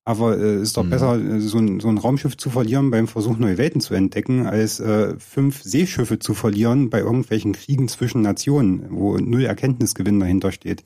Aber 0.03 0.37
äh, 0.37 0.61
ist 0.61 0.75
doch 0.77 0.83
Mhm. 0.83 0.89
besser, 0.89 1.17
äh, 1.19 1.39
so 1.41 1.57
ein, 1.59 1.79
so 1.79 1.89
ein 1.89 1.97
Raumschiff 1.97 2.35
zu 2.37 2.49
verlieren 2.49 2.91
beim 2.91 3.07
Versuch, 3.07 3.37
neue 3.37 3.57
Welten 3.57 3.81
zu 3.81 3.93
entdecken, 3.93 4.47
als 4.47 4.79
äh, 4.79 5.15
fünf 5.19 5.61
Seeschiffe 5.63 6.19
zu 6.19 6.33
verlieren 6.33 6.89
bei 6.89 6.99
irgendwelchen 6.99 7.51
Kriegen 7.53 7.87
zwischen 7.89 8.21
Nationen, 8.21 8.85
wo 8.89 9.17
null 9.17 9.43
Erkenntnisgewinn 9.43 10.19
dahinter 10.19 10.51
steht. 10.51 10.83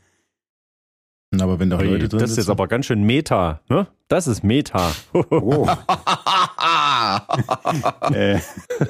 Aber 1.40 1.60
wenn 1.60 1.70
da 1.70 1.80
Leute 1.80 2.10
drin 2.10 2.20
das 2.20 2.32
ist 2.32 2.38
jetzt 2.38 2.50
aber 2.50 2.68
ganz 2.68 2.88
schön 2.88 3.04
Meta, 3.04 3.62
ne? 3.70 3.88
Das 4.10 4.28
ist 4.28 4.44
Meta. 4.44 4.92
Oh, 5.14 5.66
äh, 8.14 8.40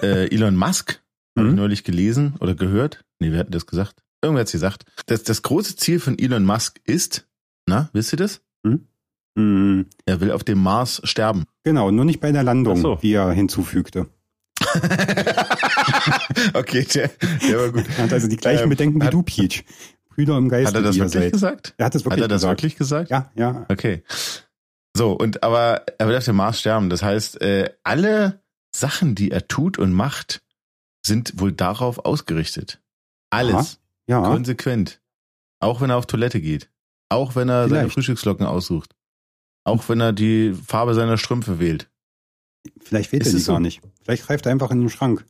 äh, 0.01 0.33
Elon 0.33 0.55
Musk, 0.55 1.01
habe 1.37 1.47
ich 1.47 1.53
Mhm. 1.53 1.55
neulich 1.55 1.83
gelesen 1.83 2.35
oder 2.39 2.55
gehört. 2.55 3.03
Nee, 3.19 3.31
wer 3.31 3.39
hat 3.41 3.53
das 3.53 3.67
gesagt? 3.67 4.01
Irgendwer 4.23 4.41
hat's 4.41 4.51
gesagt. 4.51 4.85
Das, 5.05 5.23
das 5.23 5.41
große 5.43 5.75
Ziel 5.75 5.99
von 5.99 6.17
Elon 6.17 6.43
Musk 6.45 6.79
ist, 6.85 7.27
na, 7.67 7.89
wisst 7.93 8.13
ihr 8.13 8.17
das? 8.17 8.41
mh, 9.35 9.85
Er 10.05 10.19
will 10.19 10.31
auf 10.31 10.43
dem 10.43 10.59
Mars 10.61 11.01
sterben. 11.03 11.45
genau, 11.63 11.91
nur 11.91 12.05
nicht 12.05 12.19
bei 12.19 12.31
der 12.31 12.43
Landung, 12.43 12.77
so. 12.77 12.95
die 12.95 13.13
er 13.13 13.31
hinzufügte. 13.31 14.07
okay, 16.53 16.85
der, 16.93 17.09
der 17.47 17.59
war 17.59 17.71
gut. 17.71 17.85
Er 17.97 18.03
hat 18.03 18.13
also 18.13 18.27
die 18.27 18.37
gleichen 18.37 18.63
Ähm, 18.63 18.69
Bedenken 18.69 19.01
wie 19.01 19.05
hat- 19.05 19.13
du, 19.13 19.23
Peach. 19.23 19.63
Brüder 20.15 20.37
im 20.37 20.49
Geiste, 20.49 20.67
Hat 20.69 20.75
er 20.75 20.81
das 20.81 20.95
wirklich 20.97 21.13
seid. 21.23 21.31
gesagt? 21.31 21.73
Er 21.77 21.85
hat 21.85 21.95
Hat 21.95 22.05
wirklich 22.05 22.21
er 22.21 22.27
das 22.27 22.41
gesagt. 22.41 22.61
wirklich 22.61 22.75
gesagt? 22.75 23.09
Ja, 23.09 23.31
ja. 23.35 23.65
Okay. 23.69 24.03
So, 24.95 25.13
und 25.13 25.41
aber 25.43 25.85
er 25.97 26.07
will 26.07 26.17
auf 26.17 26.25
dem 26.25 26.35
Mars 26.35 26.59
sterben. 26.59 26.89
Das 26.89 27.01
heißt, 27.01 27.41
äh, 27.41 27.73
alle 27.83 28.41
Sachen, 28.75 29.15
die 29.15 29.31
er 29.31 29.47
tut 29.47 29.77
und 29.79 29.93
macht, 29.93 30.41
sind 31.05 31.39
wohl 31.39 31.51
darauf 31.53 31.99
ausgerichtet. 31.99 32.81
Alles. 33.29 33.79
Ja, 34.07 34.21
Konsequent. 34.21 34.99
Auch 35.59 35.79
wenn 35.79 35.89
er 35.89 35.97
auf 35.97 36.05
Toilette 36.07 36.41
geht. 36.41 36.69
Auch 37.09 37.35
wenn 37.35 37.47
er 37.49 37.63
seine 37.69 37.79
Vielleicht. 37.81 37.93
Frühstücksglocken 37.93 38.45
aussucht. 38.45 38.93
Auch 39.63 39.87
wenn 39.89 40.01
er 40.01 40.11
die 40.11 40.53
Farbe 40.53 40.93
seiner 40.93 41.17
Strümpfe 41.17 41.59
wählt. 41.59 41.89
vielleicht 42.81 43.11
wählt 43.11 43.23
Ist 43.23 43.33
er 43.33 43.37
die 43.37 43.43
so? 43.43 43.51
gar 43.53 43.59
nicht. 43.59 43.81
Vielleicht 44.03 44.25
greift 44.27 44.45
er 44.45 44.51
einfach 44.51 44.71
in 44.71 44.79
den 44.81 44.89
Schrank. 44.89 45.25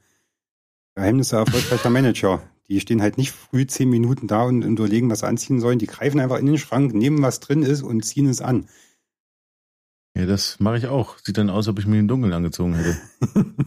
Geheimnisse 0.96 1.38
erfolgreicher 1.38 1.90
Manager. 1.90 2.42
Die 2.72 2.80
stehen 2.80 3.02
halt 3.02 3.18
nicht 3.18 3.32
früh 3.34 3.68
zehn 3.68 3.90
Minuten 3.90 4.28
da 4.28 4.44
und 4.44 4.62
überlegen, 4.64 5.10
was 5.10 5.20
sie 5.20 5.28
anziehen 5.28 5.60
sollen. 5.60 5.78
Die 5.78 5.88
greifen 5.88 6.22
einfach 6.22 6.40
in 6.40 6.46
den 6.46 6.58
Schrank, 6.58 6.94
nehmen, 6.94 7.22
was 7.22 7.42
drin 7.42 7.64
ist 7.64 7.82
und 7.82 8.06
ziehen 8.06 8.28
es 8.30 8.40
an. 8.40 8.70
Ja, 10.18 10.26
das 10.26 10.58
mache 10.62 10.78
ich 10.78 10.88
auch. 10.88 11.18
Sieht 11.18 11.38
dann 11.38 11.50
aus, 11.50 11.68
ob 11.68 11.80
ich 11.80 11.86
mir 11.86 11.98
den 11.98 12.08
Dunkeln 12.08 12.34
angezogen 12.34 12.74
hätte. 12.76 12.98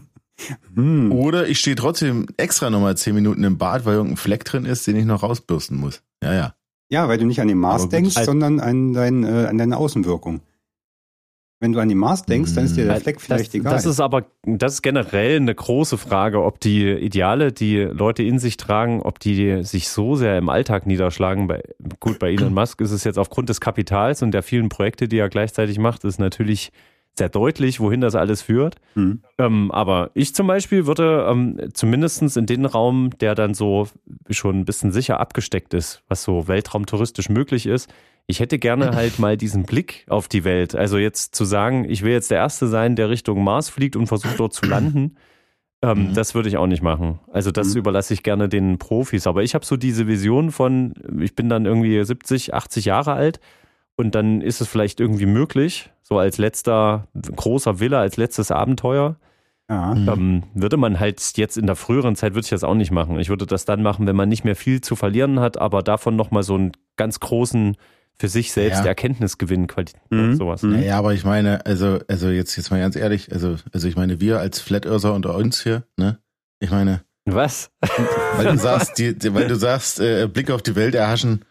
Hm. 0.75 1.13
Oder 1.13 1.47
ich 1.47 1.59
stehe 1.59 1.77
trotzdem 1.77 2.25
extra 2.35 2.69
nochmal 2.69 2.97
zehn 2.97 3.15
Minuten 3.15 3.41
im 3.45 3.57
Bad, 3.57 3.85
weil 3.85 3.93
irgendein 3.93 4.17
Fleck 4.17 4.43
drin 4.43 4.65
ist, 4.65 4.85
den 4.85 4.97
ich 4.97 5.05
noch 5.05 5.23
rausbürsten 5.23 5.77
muss. 5.77 6.01
Ja, 6.21 6.33
ja. 6.33 6.55
Ja, 6.89 7.07
weil 7.07 7.17
du 7.17 7.25
nicht 7.25 7.39
an 7.39 7.47
den 7.47 7.61
gut, 7.61 7.91
denkst, 7.93 8.17
halt- 8.17 8.25
sondern 8.25 8.59
an, 8.59 8.91
dein, 8.91 9.23
äh, 9.23 9.45
an 9.47 9.57
deine 9.57 9.77
Außenwirkung. 9.77 10.41
Wenn 11.61 11.71
du 11.71 11.79
an 11.79 11.87
den 11.87 11.97
Mars 11.97 12.23
denkst, 12.23 12.53
dann 12.53 12.65
ist 12.65 12.75
dir 12.75 12.85
der 12.85 12.95
Hm. 12.95 13.01
Fleck 13.01 13.21
vielleicht 13.21 13.47
das, 13.47 13.55
egal. 13.55 13.73
das 13.73 13.85
ist 13.85 14.01
aber, 14.01 14.25
das 14.43 14.73
ist 14.73 14.81
generell 14.81 15.37
eine 15.37 15.55
große 15.55 15.97
Frage, 15.97 16.43
ob 16.43 16.59
die 16.59 16.89
Ideale, 16.89 17.53
die 17.53 17.77
Leute 17.77 18.23
in 18.23 18.39
sich 18.39 18.57
tragen, 18.57 19.01
ob 19.01 19.19
die 19.19 19.63
sich 19.63 19.87
so 19.87 20.15
sehr 20.15 20.37
im 20.37 20.49
Alltag 20.49 20.85
niederschlagen. 20.85 21.47
Bei, 21.47 21.63
gut, 22.01 22.19
bei 22.19 22.31
Elon 22.31 22.53
Musk 22.53 22.81
ist 22.81 22.91
es 22.91 23.05
jetzt 23.05 23.17
aufgrund 23.17 23.47
des 23.47 23.61
Kapitals 23.61 24.21
und 24.21 24.31
der 24.31 24.43
vielen 24.43 24.67
Projekte, 24.67 25.07
die 25.07 25.17
er 25.17 25.29
gleichzeitig 25.29 25.79
macht, 25.79 26.03
ist 26.03 26.19
natürlich 26.19 26.71
sehr 27.17 27.29
deutlich, 27.29 27.79
wohin 27.79 28.01
das 28.01 28.15
alles 28.15 28.41
führt. 28.41 28.75
Hm. 28.95 29.21
Ähm, 29.37 29.71
aber 29.71 30.11
ich 30.13 30.35
zum 30.35 30.47
Beispiel 30.47 30.85
würde 30.85 31.25
ähm, 31.29 31.57
zumindest 31.73 32.35
in 32.35 32.45
den 32.45 32.65
Raum, 32.65 33.11
der 33.21 33.35
dann 33.35 33.53
so 33.53 33.87
schon 34.29 34.59
ein 34.59 34.65
bisschen 34.65 34.91
sicher 34.91 35.21
abgesteckt 35.21 35.73
ist, 35.73 36.03
was 36.09 36.23
so 36.23 36.49
weltraumtouristisch 36.49 37.29
möglich 37.29 37.65
ist, 37.65 37.89
ich 38.27 38.39
hätte 38.39 38.57
gerne 38.59 38.91
halt 38.95 39.19
mal 39.19 39.37
diesen 39.37 39.63
Blick 39.63 40.05
auf 40.09 40.27
die 40.27 40.43
Welt. 40.43 40.75
Also 40.75 40.97
jetzt 40.97 41.35
zu 41.35 41.45
sagen, 41.45 41.85
ich 41.89 42.01
will 42.03 42.11
jetzt 42.11 42.31
der 42.31 42.37
Erste 42.39 42.67
sein, 42.67 42.95
der 42.95 43.09
Richtung 43.09 43.43
Mars 43.43 43.69
fliegt 43.69 43.95
und 43.95 44.07
versucht 44.07 44.39
dort 44.39 44.53
zu 44.53 44.65
landen, 44.67 45.15
ähm, 45.81 46.09
Mhm. 46.09 46.13
das 46.13 46.33
würde 46.33 46.49
ich 46.49 46.57
auch 46.57 46.67
nicht 46.67 46.81
machen. 46.81 47.19
Also 47.31 47.51
das 47.51 47.73
Mhm. 47.73 47.79
überlasse 47.79 48.13
ich 48.13 48.23
gerne 48.23 48.49
den 48.49 48.77
Profis. 48.79 49.27
Aber 49.27 49.43
ich 49.43 49.53
habe 49.55 49.65
so 49.65 49.77
diese 49.77 50.07
Vision 50.07 50.51
von, 50.51 50.93
ich 51.19 51.35
bin 51.35 51.49
dann 51.49 51.65
irgendwie 51.65 52.03
70, 52.03 52.53
80 52.53 52.85
Jahre 52.85 53.13
alt 53.13 53.39
und 53.95 54.15
dann 54.15 54.41
ist 54.41 54.61
es 54.61 54.67
vielleicht 54.67 54.99
irgendwie 54.99 55.25
möglich, 55.27 55.89
so 56.01 56.17
als 56.17 56.37
letzter 56.37 57.07
großer 57.35 57.79
Wille, 57.79 57.97
als 57.97 58.17
letztes 58.17 58.51
Abenteuer. 58.51 59.17
Ja. 59.69 59.93
Ähm, 59.93 60.43
würde 60.53 60.77
man 60.77 60.99
halt 60.99 61.19
jetzt 61.37 61.57
in 61.57 61.65
der 61.65 61.75
früheren 61.75 62.15
Zeit, 62.15 62.33
würde 62.35 62.45
ich 62.45 62.51
das 62.51 62.63
auch 62.63 62.75
nicht 62.75 62.91
machen. 62.91 63.19
Ich 63.19 63.29
würde 63.29 63.45
das 63.47 63.65
dann 63.65 63.81
machen, 63.81 64.05
wenn 64.05 64.15
man 64.15 64.29
nicht 64.29 64.43
mehr 64.43 64.55
viel 64.55 64.79
zu 64.81 64.95
verlieren 64.95 65.39
hat, 65.39 65.57
aber 65.57 65.81
davon 65.81 66.15
nochmal 66.15 66.43
so 66.43 66.53
einen 66.55 66.71
ganz 66.97 67.19
großen 67.19 67.75
für 68.17 68.27
sich 68.29 68.51
selbst 68.51 68.79
Ja. 68.79 68.85
Erkenntnisgewinn, 68.85 69.67
Qualität, 69.67 69.99
Mhm. 70.09 70.35
sowas. 70.35 70.61
Mhm. 70.63 70.81
Ja, 70.83 70.97
aber 70.97 71.13
ich 71.13 71.23
meine, 71.25 71.65
also, 71.65 71.99
also 72.07 72.29
jetzt, 72.29 72.55
jetzt 72.55 72.71
mal 72.71 72.79
ganz 72.79 72.95
ehrlich, 72.95 73.31
also, 73.31 73.57
also 73.73 73.87
ich 73.87 73.95
meine, 73.95 74.19
wir 74.21 74.39
als 74.39 74.59
Flat 74.59 74.85
Earther 74.85 75.13
unter 75.13 75.35
uns 75.35 75.61
hier, 75.63 75.83
ne? 75.97 76.19
Ich 76.59 76.71
meine, 76.71 77.03
Was? 77.25 77.71
weil 78.37 78.45
du 78.53 78.57
sagst, 78.57 78.97
die, 78.97 79.17
die, 79.17 79.33
weil 79.33 79.47
du 79.47 79.55
sagst, 79.55 79.99
äh, 79.99 80.27
Blick 80.31 80.49
auf 80.51 80.61
die 80.61 80.75
Welt 80.75 80.95
erhaschen. 80.95 81.43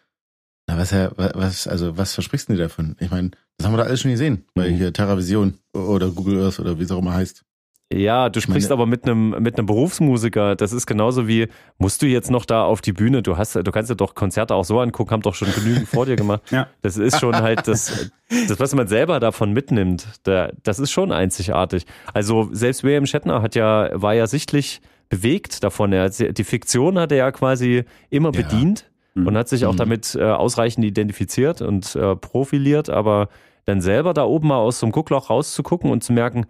Na, 0.67 0.79
was, 0.79 0.93
ja, 0.93 1.11
was, 1.17 1.67
also, 1.67 1.97
was 1.99 2.15
versprichst 2.15 2.49
du 2.49 2.55
dir 2.55 2.63
davon? 2.63 2.97
Ich 3.01 3.11
meine, 3.11 3.33
das 3.59 3.67
haben 3.67 3.75
wir 3.75 3.79
da 3.79 3.85
alles 3.85 4.01
schon 4.01 4.11
gesehen. 4.13 4.45
Bei 4.55 4.71
Mhm. 4.71 4.77
hier 4.77 4.93
TerraVision 4.93 5.59
oder 5.75 6.11
Google 6.11 6.43
Earth 6.43 6.59
oder 6.61 6.79
wie 6.79 6.85
es 6.85 6.91
auch 6.91 7.01
immer 7.01 7.13
heißt. 7.15 7.45
Ja, 7.93 8.29
du 8.31 8.41
sprichst 8.41 8.73
aber 8.73 8.87
mit 8.87 9.05
einem 9.05 9.31
mit 9.43 9.57
einem 9.59 9.67
Berufsmusiker. 9.67 10.57
Das 10.57 10.73
ist 10.73 10.87
genauso 10.87 11.29
wie 11.29 11.49
musst 11.79 12.03
du 12.03 12.07
jetzt 12.07 12.31
noch 12.31 12.45
da 12.45 12.65
auf 12.65 12.81
die 12.81 12.93
Bühne? 12.93 13.23
Du 13.23 13.37
hast, 13.37 13.55
du 13.55 13.71
kannst 13.71 13.91
dir 13.91 13.95
doch 13.95 14.15
Konzerte 14.15 14.55
auch 14.55 14.65
so 14.65 14.81
angucken, 14.81 15.11
haben 15.13 15.23
doch 15.23 15.35
schon 15.35 15.53
genügend 15.55 15.87
vor 15.89 16.07
dir 16.07 16.17
gemacht. 16.17 16.43
Ja. 16.51 16.67
Das 16.83 16.97
ist 16.97 17.21
schon 17.21 17.35
halt 17.37 17.69
das, 17.69 18.11
das 18.49 18.59
was 18.59 18.75
man 18.75 18.89
selber 18.89 19.21
davon 19.21 19.53
mitnimmt. 19.53 20.07
Da, 20.25 20.51
das 20.63 20.79
ist 20.79 20.91
schon 20.93 21.13
einzigartig. 21.13 21.85
Also 22.13 22.49
selbst 22.53 22.83
William 22.85 23.07
Shatner 23.07 23.43
hat 23.43 23.55
ja 23.55 23.91
war 23.93 24.15
ja 24.15 24.27
sichtlich 24.27 24.81
bewegt 25.11 25.63
davon. 25.63 25.93
Er 25.93 26.05
hat, 26.05 26.39
die 26.39 26.45
Fiktion 26.45 26.99
hat 26.99 27.13
er 27.13 27.19
ja 27.19 27.33
quasi 27.33 27.85
immer 28.11 28.33
Ja. 28.35 28.43
bedient 28.43 28.91
Mhm. 29.15 29.27
und 29.29 29.37
hat 29.37 29.49
sich 29.49 29.67
auch 29.67 29.75
Mhm. 29.75 29.79
damit 29.79 30.15
äh, 30.17 30.23
ausreichend 30.25 30.85
identifiziert 30.85 31.61
und 31.63 31.95
äh, 31.95 32.17
profiliert, 32.17 32.91
aber 32.91 33.29
dann 33.67 33.81
selber 33.81 34.13
da 34.15 34.25
oben 34.25 34.49
mal 34.49 34.57
aus 34.59 34.81
so 34.81 34.87
einem 34.87 34.93
Guckloch 34.93 35.31
rauszugucken 35.31 35.91
und 35.91 36.03
zu 36.03 36.13
merken, 36.13 36.47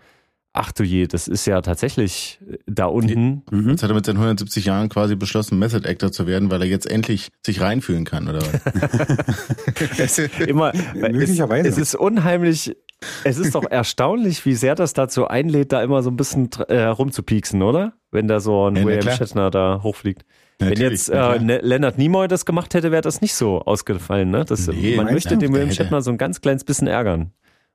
ach 0.57 0.73
du 0.73 0.83
je, 0.85 1.07
das 1.07 1.29
ist 1.29 1.47
ja 1.47 1.61
tatsächlich 1.61 2.39
äh, 2.51 2.57
da 2.67 2.87
unten. 2.87 3.43
Mhm. 3.51 3.71
Jetzt 3.71 3.83
hat 3.83 3.91
er 3.91 3.95
mit 3.95 4.07
seinen 4.07 4.17
170 4.17 4.65
Jahren 4.65 4.89
quasi 4.89 5.17
beschlossen, 5.17 5.59
Method 5.59 5.87
Actor 5.87 6.11
zu 6.13 6.27
werden, 6.27 6.51
weil 6.51 6.63
er 6.63 6.69
jetzt 6.69 6.91
endlich 6.91 7.29
sich 7.45 7.61
reinfühlen 7.61 8.05
kann, 8.07 8.29
oder 8.29 8.41
was? 8.41 10.19
Immer, 10.47 10.73
Möglicherweise. 10.95 11.69
Es, 11.69 11.77
es 11.77 11.89
ist 11.89 11.95
unheimlich, 11.97 12.77
es 13.25 13.39
ist 13.39 13.55
doch 13.55 13.65
erstaunlich, 13.71 14.45
wie 14.47 14.55
sehr 14.55 14.75
das 14.75 14.93
dazu 14.95 15.27
einlädt, 15.29 15.73
da 15.73 15.83
immer 15.83 16.03
so 16.03 16.11
ein 16.11 16.17
bisschen 16.17 16.49
äh, 16.69 16.85
rumzupieksen, 16.85 17.63
oder? 17.63 17.95
Wenn 18.11 18.29
da 18.29 18.41
so 18.41 18.69
ein 18.69 18.77
Ja, 18.77 18.85
William. 18.85 19.15
Shatner 19.17 19.51
da 19.51 19.81
hochfliegt. 19.83 20.25
Wenn 20.61 20.69
Natürlich, 20.71 20.93
jetzt 20.93 21.09
na 21.09 21.15
klar. 21.15 21.37
äh, 21.37 21.41
Ne- 21.41 21.59
Leonard 21.63 21.99
Nimoy 21.99 22.29
das 22.29 22.47
gemacht 22.47 22.73
hätte, 22.75 22.93
wäre 22.93 23.03
das 23.03 23.21
nicht 23.21 23.35
so 23.35 23.61
ausgefallen. 23.63 24.31
Ne? 24.31 24.45
Das, 24.45 24.69
Nee, 24.69 24.97
man 24.97 25.07
möchte 25.13 25.37
den 25.37 25.53
William 25.53 25.73
Shatner 25.73 26.01
so 26.01 26.11
ein 26.13 26.17
ganz 26.19 26.41
kleines 26.41 26.63
bisschen 26.65 26.87
ärgern. 26.87 27.33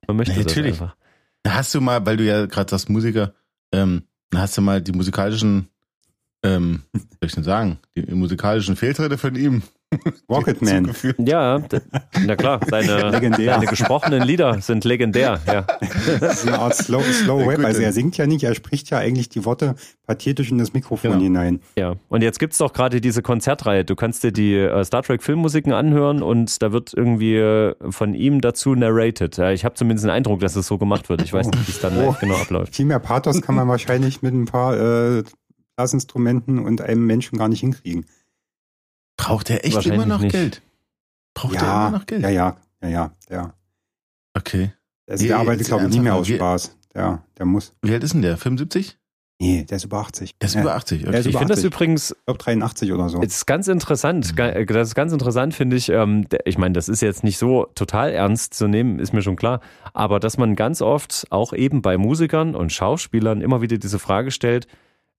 Man 0.08 0.16
möchte 0.16 0.34
Nee, 0.38 0.44
das 0.44 0.56
natürlich. 0.56 0.80
einfach. 0.82 0.96
Hast 1.48 1.74
du 1.74 1.82
mal, 1.82 2.06
weil 2.06 2.18
du 2.18 2.26
ja 2.26 2.46
gerade 2.46 2.70
sagst 2.70 2.90
Musiker, 2.90 3.34
ähm, 3.72 4.04
hast 4.34 4.58
du 4.58 4.62
mal 4.62 4.82
die 4.82 4.92
musikalischen, 4.92 5.70
ähm, 6.44 6.84
soll 6.94 7.28
ich 7.28 7.34
denn 7.34 7.44
sagen, 7.44 7.80
die 7.96 8.02
musikalischen 8.14 8.76
Fehltritte 8.76 9.18
von 9.18 9.36
ihm 9.36 9.64
Rocketman. 10.30 10.92
Ja, 11.18 11.62
na 12.26 12.36
klar, 12.36 12.60
seine, 12.70 13.12
seine 13.12 13.66
gesprochenen 13.70 14.22
Lieder 14.24 14.62
sind 14.62 14.86
legendär. 14.86 15.40
Ja. 15.48 15.66
Das 16.20 16.44
ist 16.44 16.48
eine 16.48 16.60
Art 16.60 16.76
Slow, 16.76 17.02
Slow 17.04 17.44
gut, 17.56 17.64
Also 17.66 17.82
er 17.82 17.92
singt 17.94 18.18
ja 18.18 18.28
nicht, 18.28 18.44
er 18.44 18.54
spricht 18.56 18.90
ja 18.90 18.98
eigentlich 19.00 19.30
die 19.30 19.46
Worte 19.46 19.76
pathetisch 20.06 20.52
in 20.52 20.58
das 20.58 20.74
Mikrofon 20.74 21.12
Genau. 21.12 21.24
hinein. 21.24 21.60
Ja, 21.78 21.96
und 22.10 22.22
jetzt 22.22 22.40
gibt's 22.40 22.58
doch 22.58 22.74
gerade 22.74 23.02
diese 23.02 23.22
Konzertreihe. 23.22 23.84
Du 23.86 23.96
kannst 23.96 24.24
dir 24.24 24.32
die 24.32 24.56
äh, 24.56 24.84
Star 24.84 25.02
Trek 25.04 25.24
Filmmusiken 25.24 25.74
anhören 25.74 26.22
und 26.22 26.62
da 26.62 26.72
wird 26.72 26.94
irgendwie 26.96 27.36
äh, 27.38 27.74
von 27.90 28.14
ihm 28.14 28.42
dazu 28.42 28.76
narrated. 28.76 29.38
Ja, 29.38 29.52
ich 29.52 29.66
habe 29.66 29.76
zumindest 29.76 30.06
den 30.06 30.12
Eindruck, 30.12 30.40
dass 30.42 30.56
es 30.56 30.68
so 30.68 30.78
gemacht 30.78 31.10
wird. 31.10 31.22
Ich 31.24 31.34
weiß 31.34 31.48
nicht, 31.48 31.68
wie 31.68 31.72
es 31.72 31.80
dann 31.80 31.98
Oh. 31.98 32.16
genau 32.20 32.36
abläuft. 32.36 32.76
Viel 32.76 32.86
mehr 32.86 33.00
Pathos 33.00 33.42
kann 33.42 33.56
man 33.56 33.68
wahrscheinlich 33.68 34.22
mit 34.22 34.34
ein 34.34 34.46
paar 34.46 34.78
äh, 35.18 35.24
Blasinstrumenten 35.76 36.60
und 36.60 36.82
einem 36.82 37.06
Menschen 37.06 37.38
gar 37.38 37.48
nicht 37.48 37.62
hinkriegen. 37.62 38.06
Braucht 39.20 39.50
er 39.50 39.66
echt 39.66 39.86
immer 39.86 40.06
noch 40.06 40.20
nicht. 40.20 40.32
Geld? 40.32 40.62
Braucht 41.34 41.56
er 41.56 41.62
Ja, 41.62 41.88
immer 41.88 41.98
noch 42.00 42.06
Geld? 42.06 42.24
ja, 42.24 42.30
ja, 42.30 42.58
ja, 42.82 42.90
ja, 42.90 43.12
ja. 43.30 43.54
Okay. 44.34 44.72
Also 45.10 45.24
Nee, 45.24 45.28
der 45.30 45.38
arbeitet, 45.40 45.60
jetzt 45.62 45.68
glaube 45.68 45.84
ich, 45.86 45.90
nicht 45.92 46.02
mehr 46.04 46.16
aus 46.16 46.28
Spaß. 46.28 46.76
Der, 46.94 47.22
der 47.38 47.46
muss. 47.46 47.74
Wie 47.82 47.94
alt 47.94 48.04
ist 48.04 48.14
denn 48.14 48.22
der? 48.22 48.38
75? 48.38 48.98
Nee, 49.42 49.64
der 49.64 49.78
ist 49.78 49.86
über 49.86 50.00
80. 50.00 50.36
Der 50.38 50.48
ist 50.48 50.56
ja, 50.56 50.62
über 50.62 50.76
80. 50.76 51.02
Der 51.04 51.10
ist 51.12 51.16
Okay. 51.16 51.20
Ich 51.22 51.28
über 51.34 51.40
finde 51.40 51.52
das 51.54 51.60
80. 51.60 51.74
übrigens 51.74 52.12
Ich 52.12 52.26
glaube 52.26 52.38
83 52.40 52.92
oder 52.92 53.10
so. 53.10 53.22
Es 53.22 53.36
ist 53.38 53.46
ganz 53.46 53.68
interessant. 53.70 54.36
Ga- 54.36 54.50
äh, 54.50 54.66
Das 54.66 54.90
ist 54.90 54.96
ganz 54.96 55.14
interessant, 55.14 55.54
finde 55.54 55.76
ich. 55.78 55.90
Ähm, 55.90 56.26
Ich 56.46 56.58
meine, 56.58 56.74
das 56.74 56.90
ist 56.90 57.02
jetzt 57.02 57.24
nicht 57.24 57.38
so 57.38 57.66
total 57.76 58.12
ernst 58.12 58.54
zu 58.54 58.68
nehmen, 58.68 59.00
ist 59.00 59.14
mir 59.14 59.22
schon 59.22 59.36
klar. 59.38 59.62
Aber 59.94 60.20
dass 60.20 60.38
man 60.38 60.56
ganz 60.56 60.82
oft 60.82 61.26
auch 61.30 61.54
eben 61.54 61.82
bei 61.82 61.98
Musikern 61.98 62.54
und 62.56 62.74
Schauspielern 62.74 63.40
immer 63.42 63.62
wieder 63.62 63.78
diese 63.78 63.98
Frage 64.00 64.32
stellt, 64.32 64.68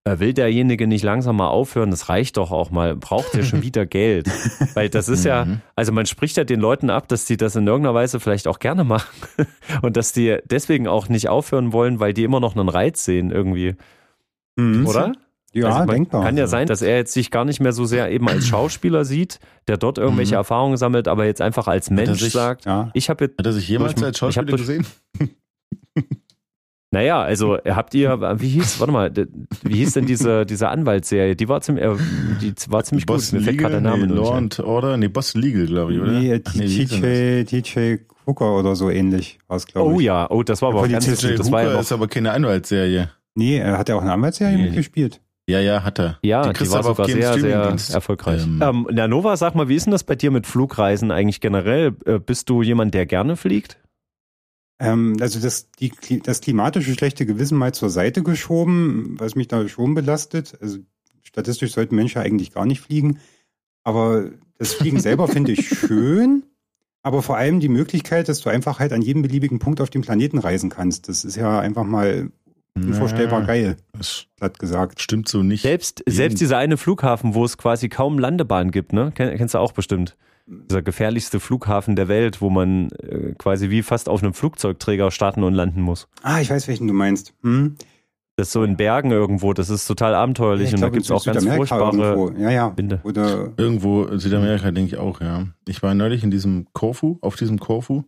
will 0.04 0.32
derjenige 0.32 0.86
nicht 0.86 1.04
langsam 1.04 1.36
mal 1.36 1.48
aufhören? 1.48 1.90
Das 1.90 2.08
reicht 2.08 2.36
doch 2.38 2.50
auch 2.52 2.70
mal. 2.70 2.96
Braucht 2.96 3.34
der 3.34 3.42
schon 3.42 3.62
wieder 3.62 3.84
Geld? 3.86 4.28
Weil 4.74 4.88
das 4.88 5.08
ist 5.08 5.24
ja, 5.24 5.44
Mhm. 5.44 5.60
also 5.76 5.92
man 5.92 6.06
spricht 6.06 6.36
ja 6.36 6.44
den 6.44 6.58
Leuten 6.60 6.88
ab, 6.90 7.06
dass 7.08 7.26
die 7.26 7.36
das 7.36 7.54
in 7.56 7.66
irgendeiner 7.66 7.94
Weise 7.94 8.18
vielleicht 8.20 8.48
auch 8.48 8.58
gerne 8.58 8.84
machen 8.84 9.08
und 9.82 9.96
dass 9.96 10.12
die 10.12 10.38
deswegen 10.46 10.88
auch 10.88 11.08
nicht 11.08 11.28
aufhören 11.28 11.72
wollen, 11.72 12.00
weil 12.00 12.14
die 12.14 12.24
immer 12.24 12.40
noch 12.40 12.56
einen 12.56 12.68
Reiz 12.68 13.04
sehen 13.04 13.30
irgendwie, 13.30 13.76
Mhm. 14.56 14.86
oder? 14.86 15.12
Ja, 15.52 15.66
Also 15.66 15.78
man 15.80 15.88
denkbar. 15.88 16.22
Kann 16.24 16.36
ja 16.36 16.46
sein, 16.46 16.68
dass 16.68 16.80
er 16.80 16.96
jetzt 16.96 17.12
sich 17.12 17.30
gar 17.32 17.44
nicht 17.44 17.58
mehr 17.60 17.72
so 17.72 17.84
sehr 17.84 18.10
eben 18.12 18.28
als 18.28 18.46
Schauspieler 18.46 19.04
sieht, 19.04 19.40
der 19.68 19.76
dort 19.78 19.98
irgendwelche 19.98 20.34
Mhm. 20.34 20.38
Erfahrungen 20.38 20.76
sammelt, 20.76 21.08
aber 21.08 21.24
jetzt 21.26 21.40
einfach 21.42 21.66
als 21.66 21.90
Mensch 21.90 22.20
sich- 22.20 22.32
sagt, 22.32 22.66
Ja. 22.66 22.90
ich 22.94 23.10
habe 23.10 23.24
jetzt, 23.24 23.36
Hat 23.38 23.46
er 23.46 23.52
sich 23.52 23.68
jemals 23.68 23.94
Ich- 23.96 24.04
als 24.04 24.16
Schauspieler 24.18 24.46
durch- 24.46 24.60
gesehen? 24.60 24.86
naja, 26.92 27.22
also 27.22 27.58
habt 27.64 27.94
ihr, 27.94 28.20
wie 28.40 28.48
hieß, 28.48 28.80
warte 28.80 28.92
mal, 28.92 29.12
wie 29.62 29.76
hieß 29.76 29.92
denn 29.92 30.06
diese, 30.06 30.44
diese 30.44 30.68
Anwaltsserie? 30.68 31.36
Die 31.36 31.48
war 31.48 31.60
ziemlich, 31.60 31.84
äh, 31.84 31.94
die 32.40 32.52
war 32.68 32.82
ziemlich 32.82 33.06
gut. 33.06 33.16
Boston 33.16 33.38
Mir 33.38 33.44
fällt 33.44 33.58
gerade 33.58 33.76
Legal? 33.76 33.82
der 33.82 33.98
Name 33.98 34.06
nee, 34.12 34.20
Law 34.20 34.34
and 34.36 34.58
Order? 34.60 34.96
Nee, 34.96 35.08
Boston 35.08 35.42
Legal, 35.42 35.66
glaube 35.66 35.94
ich, 35.94 36.00
oder? 36.00 36.12
Nee, 36.12 36.40
Ach? 36.44 36.52
TJ, 36.52 37.44
TJ 37.44 37.96
Hooker 38.26 38.58
oder 38.58 38.74
so 38.76 38.90
ähnlich 38.90 39.38
war 39.46 39.56
es, 39.56 39.66
glaube 39.66 39.90
ich. 39.90 39.96
Oh 39.96 40.00
ja, 40.00 40.28
oh, 40.30 40.42
das 40.42 40.62
war 40.62 40.70
aber 40.70 40.80
auch 40.80 40.88
ganz 40.88 41.08
gut. 41.08 41.22
Jay 41.22 41.36
Das 41.36 41.50
war 41.50 41.60
ja 41.60 41.66
Hooker 41.68 41.74
noch, 41.76 41.80
ist 41.82 41.92
aber 41.92 42.08
keine 42.08 42.32
Anwaltsserie. 42.32 43.10
Nee, 43.34 43.58
er 43.58 43.78
hat 43.78 43.88
ja 43.88 43.94
auch 43.94 44.02
eine 44.02 44.12
Anwaltsserie 44.12 44.56
Nee, 44.56 44.64
mitgespielt. 44.64 45.20
Ja, 45.48 45.58
ja, 45.58 45.82
hat 45.82 45.98
er. 45.98 46.18
ja, 46.22 46.52
die, 46.52 46.64
du 46.64 46.70
war 46.70 46.82
sogar 46.84 47.06
sehr, 47.08 47.38
sehr 47.38 47.76
erfolgreich. 47.92 48.44
Ähm, 48.44 48.60
Ähm, 48.62 48.86
na, 48.92 49.08
Nova, 49.08 49.36
sag 49.36 49.54
mal, 49.54 49.68
wie 49.68 49.74
ist 49.74 49.86
denn 49.86 49.90
das 49.92 50.04
bei 50.04 50.14
dir 50.14 50.30
mit 50.30 50.46
Flugreisen 50.46 51.10
eigentlich 51.10 51.40
generell? 51.40 51.92
Äh, 52.04 52.18
Bist 52.20 52.48
du 52.50 52.62
jemand, 52.62 52.94
der 52.94 53.06
gerne 53.06 53.36
fliegt? 53.36 53.78
Ähm, 54.80 55.16
also 55.20 55.38
das, 55.38 55.70
die, 55.72 55.92
das 56.22 56.40
klimatische 56.40 56.94
schlechte 56.94 57.26
Gewissen 57.26 57.58
mal 57.58 57.72
zur 57.72 57.90
Seite 57.90 58.22
geschoben, 58.22 59.14
was 59.18 59.36
mich 59.36 59.46
da 59.46 59.68
schon 59.68 59.94
belastet. 59.94 60.56
Also 60.60 60.78
statistisch 61.22 61.72
sollten 61.72 61.94
Menschen 61.94 62.22
eigentlich 62.22 62.52
gar 62.52 62.66
nicht 62.66 62.80
fliegen. 62.80 63.18
Aber 63.84 64.30
das 64.58 64.72
Fliegen 64.72 64.98
selber 65.00 65.28
finde 65.28 65.52
ich 65.52 65.68
schön. 65.68 66.44
Aber 67.02 67.22
vor 67.22 67.36
allem 67.36 67.60
die 67.60 67.68
Möglichkeit, 67.68 68.28
dass 68.28 68.40
du 68.40 68.50
einfach 68.50 68.78
halt 68.78 68.92
an 68.92 69.02
jedem 69.02 69.22
beliebigen 69.22 69.58
Punkt 69.58 69.80
auf 69.80 69.90
dem 69.90 70.02
Planeten 70.02 70.38
reisen 70.38 70.70
kannst. 70.70 71.08
Das 71.08 71.24
ist 71.24 71.36
ja 71.36 71.60
einfach 71.60 71.84
mal 71.84 72.30
unvorstellbar 72.74 73.44
geil, 73.44 73.76
Das 73.92 74.26
platt 74.36 74.58
gesagt. 74.58 75.00
stimmt 75.00 75.28
so 75.28 75.42
nicht. 75.42 75.62
Selbst, 75.62 76.02
selbst 76.06 76.40
dieser 76.40 76.56
eine 76.58 76.76
Flughafen, 76.76 77.34
wo 77.34 77.44
es 77.44 77.58
quasi 77.58 77.88
kaum 77.88 78.18
Landebahn 78.18 78.70
gibt, 78.70 78.92
ne? 78.92 79.12
Ken, 79.14 79.36
kennst 79.36 79.54
du 79.54 79.58
auch 79.58 79.72
bestimmt. 79.72 80.16
Dieser 80.46 80.82
gefährlichste 80.82 81.38
Flughafen 81.40 81.94
der 81.96 82.08
Welt, 82.08 82.40
wo 82.40 82.50
man 82.50 82.90
äh, 82.92 83.34
quasi 83.38 83.70
wie 83.70 83.82
fast 83.82 84.08
auf 84.08 84.22
einem 84.22 84.34
Flugzeugträger 84.34 85.10
starten 85.10 85.42
und 85.44 85.54
landen 85.54 85.80
muss. 85.80 86.08
Ah, 86.22 86.40
ich 86.40 86.50
weiß, 86.50 86.66
welchen 86.68 86.88
du 86.88 86.94
meinst. 86.94 87.34
Hm? 87.42 87.76
Das 88.36 88.48
ist 88.48 88.52
so 88.52 88.62
in 88.64 88.76
Bergen 88.76 89.10
irgendwo, 89.10 89.52
das 89.52 89.68
ist 89.68 89.86
total 89.86 90.14
abenteuerlich 90.14 90.68
ich 90.68 90.74
und 90.74 90.80
da 90.80 90.86
glaube, 90.86 90.94
gibt 90.94 91.04
es 91.04 91.10
auch 91.10 91.24
ganz 91.24 91.44
furchtbare. 91.44 91.96
irgendwo. 91.96 92.30
Ja, 92.40 92.50
ja. 92.50 92.72
Winde. 92.76 93.00
Oder 93.04 93.52
Irgendwo 93.58 94.04
in 94.04 94.18
Südamerika 94.18 94.70
denke 94.70 94.94
ich 94.94 94.96
auch, 94.98 95.20
ja. 95.20 95.46
Ich 95.68 95.82
war 95.82 95.94
neulich 95.94 96.24
in 96.24 96.30
diesem 96.30 96.66
Korfu, 96.72 97.18
auf 97.20 97.36
diesem 97.36 97.58
Korfu. 97.60 98.04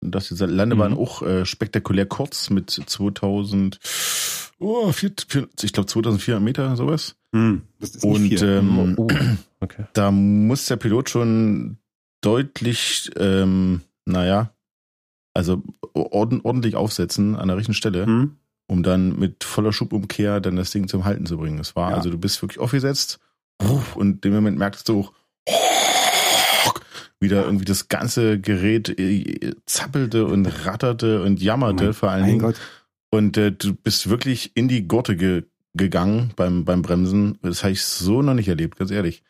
Und 0.00 0.14
das 0.14 0.24
ist 0.24 0.30
diese 0.32 0.46
Landebahn 0.46 0.92
Mhm. 0.92 0.98
auch 0.98 1.22
äh, 1.22 1.44
spektakulär 1.44 2.06
kurz 2.06 2.50
mit 2.50 2.70
2000, 2.70 3.80
oh, 4.58 4.92
vier, 4.92 5.12
vier, 5.28 5.48
ich 5.62 5.72
glaube 5.72 5.86
2400 5.86 6.42
Meter, 6.42 6.76
sowas. 6.76 7.16
hm, 7.34 7.62
das 7.80 7.90
ist 7.96 8.04
nicht 8.04 8.14
Und 8.14 8.28
viel. 8.28 8.42
ähm, 8.48 8.94
Oh, 8.98 9.08
okay. 9.60 9.84
da 9.94 10.10
muss 10.10 10.66
der 10.66 10.76
Pilot 10.76 11.10
schon 11.10 11.78
deutlich, 12.20 13.10
ähm, 13.16 13.82
naja, 14.06 14.50
also 15.34 15.62
orden, 15.94 16.40
ordentlich 16.42 16.76
aufsetzen 16.76 17.36
an 17.36 17.48
der 17.48 17.56
richtigen 17.56 17.74
Stelle, 17.74 18.06
hm? 18.06 18.36
um 18.66 18.82
dann 18.82 19.18
mit 19.18 19.44
voller 19.44 19.72
Schubumkehr 19.72 20.40
dann 20.40 20.56
das 20.56 20.70
Ding 20.70 20.88
zum 20.88 21.04
Halten 21.04 21.26
zu 21.26 21.36
bringen. 21.38 21.58
Es 21.58 21.74
war 21.76 21.90
Ja. 21.90 21.96
also, 21.96 22.08
du 22.10 22.18
bist 22.18 22.40
wirklich 22.42 22.60
aufgesetzt 22.60 23.18
und 23.94 24.14
in 24.16 24.20
dem 24.22 24.34
Moment 24.34 24.58
merktest 24.58 24.88
du 24.88 25.00
auch, 25.00 25.12
wieder 27.20 27.44
irgendwie 27.44 27.64
das 27.64 27.88
ganze 27.88 28.38
Gerät 28.40 28.98
äh, 28.98 29.54
zappelte 29.66 30.26
und 30.26 30.46
ratterte 30.66 31.22
und 31.22 31.40
jammerte 31.42 31.84
Mein- 31.84 31.94
vor 31.94 32.10
allen 32.10 32.20
mein 32.22 32.30
Dingen. 32.30 32.40
Gott. 32.42 32.56
Und 33.14 33.36
äh, 33.36 33.52
du 33.52 33.74
bist 33.74 34.08
wirklich 34.10 34.52
in 34.54 34.68
die 34.68 34.86
Gurte 34.88 35.16
ge 35.16 35.44
gegangen 35.76 36.30
beim, 36.36 36.64
beim 36.64 36.82
Bremsen. 36.82 37.36
Das 37.42 37.64
habe 37.64 37.72
ich 37.72 37.82
so 37.82 38.22
noch 38.22 38.34
nicht 38.34 38.46
erlebt, 38.48 38.76
ganz 38.78 38.92
ehrlich. 38.92 39.24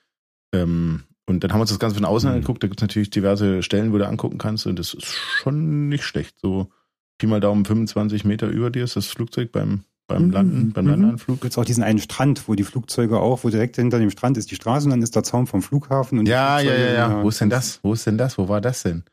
Ähm, 0.55 1.05
und 1.27 1.43
dann 1.43 1.53
haben 1.53 1.59
wir 1.59 1.63
uns 1.63 1.71
das 1.71 1.79
Ganze 1.79 1.97
von 1.97 2.05
außen 2.05 2.29
Mhm. 2.29 2.35
angeguckt. 2.37 2.63
Da 2.63 2.67
gibt 2.69 2.81
es 2.81 2.83
natürlich 2.83 3.09
diverse 3.09 3.63
Stellen, 3.63 3.93
wo 3.95 3.99
du 3.99 4.07
angucken 4.07 4.37
kannst. 4.37 4.67
Und 4.67 4.79
das 4.79 4.93
ist 4.93 5.07
schon 5.07 5.89
nicht 5.89 6.05
schlecht. 6.05 6.37
So 6.41 6.71
Pi 7.19 7.27
mal 7.27 7.41
Daumen 7.41 7.65
25 7.65 8.25
Meter 8.27 8.49
über 8.49 8.69
dir 8.71 8.85
ist 8.85 8.97
das 8.97 9.07
Flugzeug 9.07 9.53
beim, 9.53 9.85
beim 10.07 10.31
Landen, 10.31 10.73
beim 10.75 10.85
Mhm. 10.85 10.91
Landeanflug. 10.91 11.41
Gibt 11.41 11.53
es 11.55 11.59
auch 11.59 11.65
diesen 11.65 11.83
einen 11.83 11.99
Strand, 11.99 12.47
wo 12.47 12.55
die 12.55 12.65
Flugzeuge 12.65 13.19
auch, 13.21 13.43
wo 13.45 13.49
direkt 13.49 13.77
hinter 13.77 13.99
dem 13.99 14.11
Strand 14.11 14.37
ist 14.37 14.51
die 14.51 14.57
Straße 14.57 14.85
und 14.85 14.91
dann 14.91 15.01
ist 15.03 15.17
der 15.17 15.23
Zaun 15.23 15.47
vom 15.47 15.63
Flughafen. 15.63 16.19
Und 16.19 16.27
Ja, 16.27 16.61
ja, 16.61 16.75
ja, 16.77 16.93
ja. 16.93 17.23
Wo 17.23 17.29
ist 17.31 17.41
denn 17.41 17.49
das? 17.49 17.81
Wo 17.83 17.95
ist 17.95 18.07
denn 18.07 18.19
das? 18.19 18.37
Wo 18.37 18.49
war 18.51 18.61
das 18.61 18.83
denn? 18.83 19.05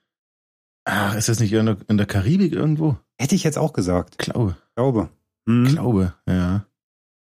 Ach, 0.86 1.16
ist 1.16 1.30
das 1.30 1.40
nicht 1.40 1.54
in 1.54 1.66
der, 1.66 1.78
in 1.88 1.98
der 1.98 2.08
Karibik 2.08 2.54
irgendwo? 2.54 2.98
Hätte 3.20 3.36
ich 3.36 3.44
jetzt 3.44 3.58
auch 3.58 3.74
gesagt. 3.74 4.18
Glaube, 4.18 4.56
Glaube. 4.76 5.10
Mhm. 5.46 5.66
glaube, 5.68 6.14
ja. 6.28 6.66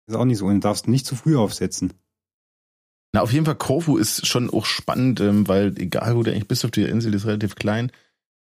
Ist 0.07 0.15
auch 0.15 0.25
nicht 0.25 0.37
so. 0.37 0.45
Und 0.45 0.55
du 0.55 0.59
darfst 0.61 0.87
nicht 0.87 1.05
zu 1.05 1.15
früh 1.15 1.35
aufsetzen. 1.37 1.93
Na, 3.13 3.21
auf 3.21 3.33
jeden 3.33 3.45
Fall, 3.45 3.55
Korfu 3.55 3.97
ist 3.97 4.27
schon 4.27 4.49
auch 4.49 4.65
spannend, 4.65 5.19
ähm, 5.19 5.47
weil 5.47 5.73
egal 5.77 6.15
wo 6.15 6.23
du 6.23 6.31
eigentlich 6.31 6.47
bist 6.47 6.63
auf 6.63 6.71
der 6.71 6.89
Insel, 6.89 7.11
die 7.11 7.17
ist 7.17 7.25
relativ 7.25 7.55
klein, 7.55 7.91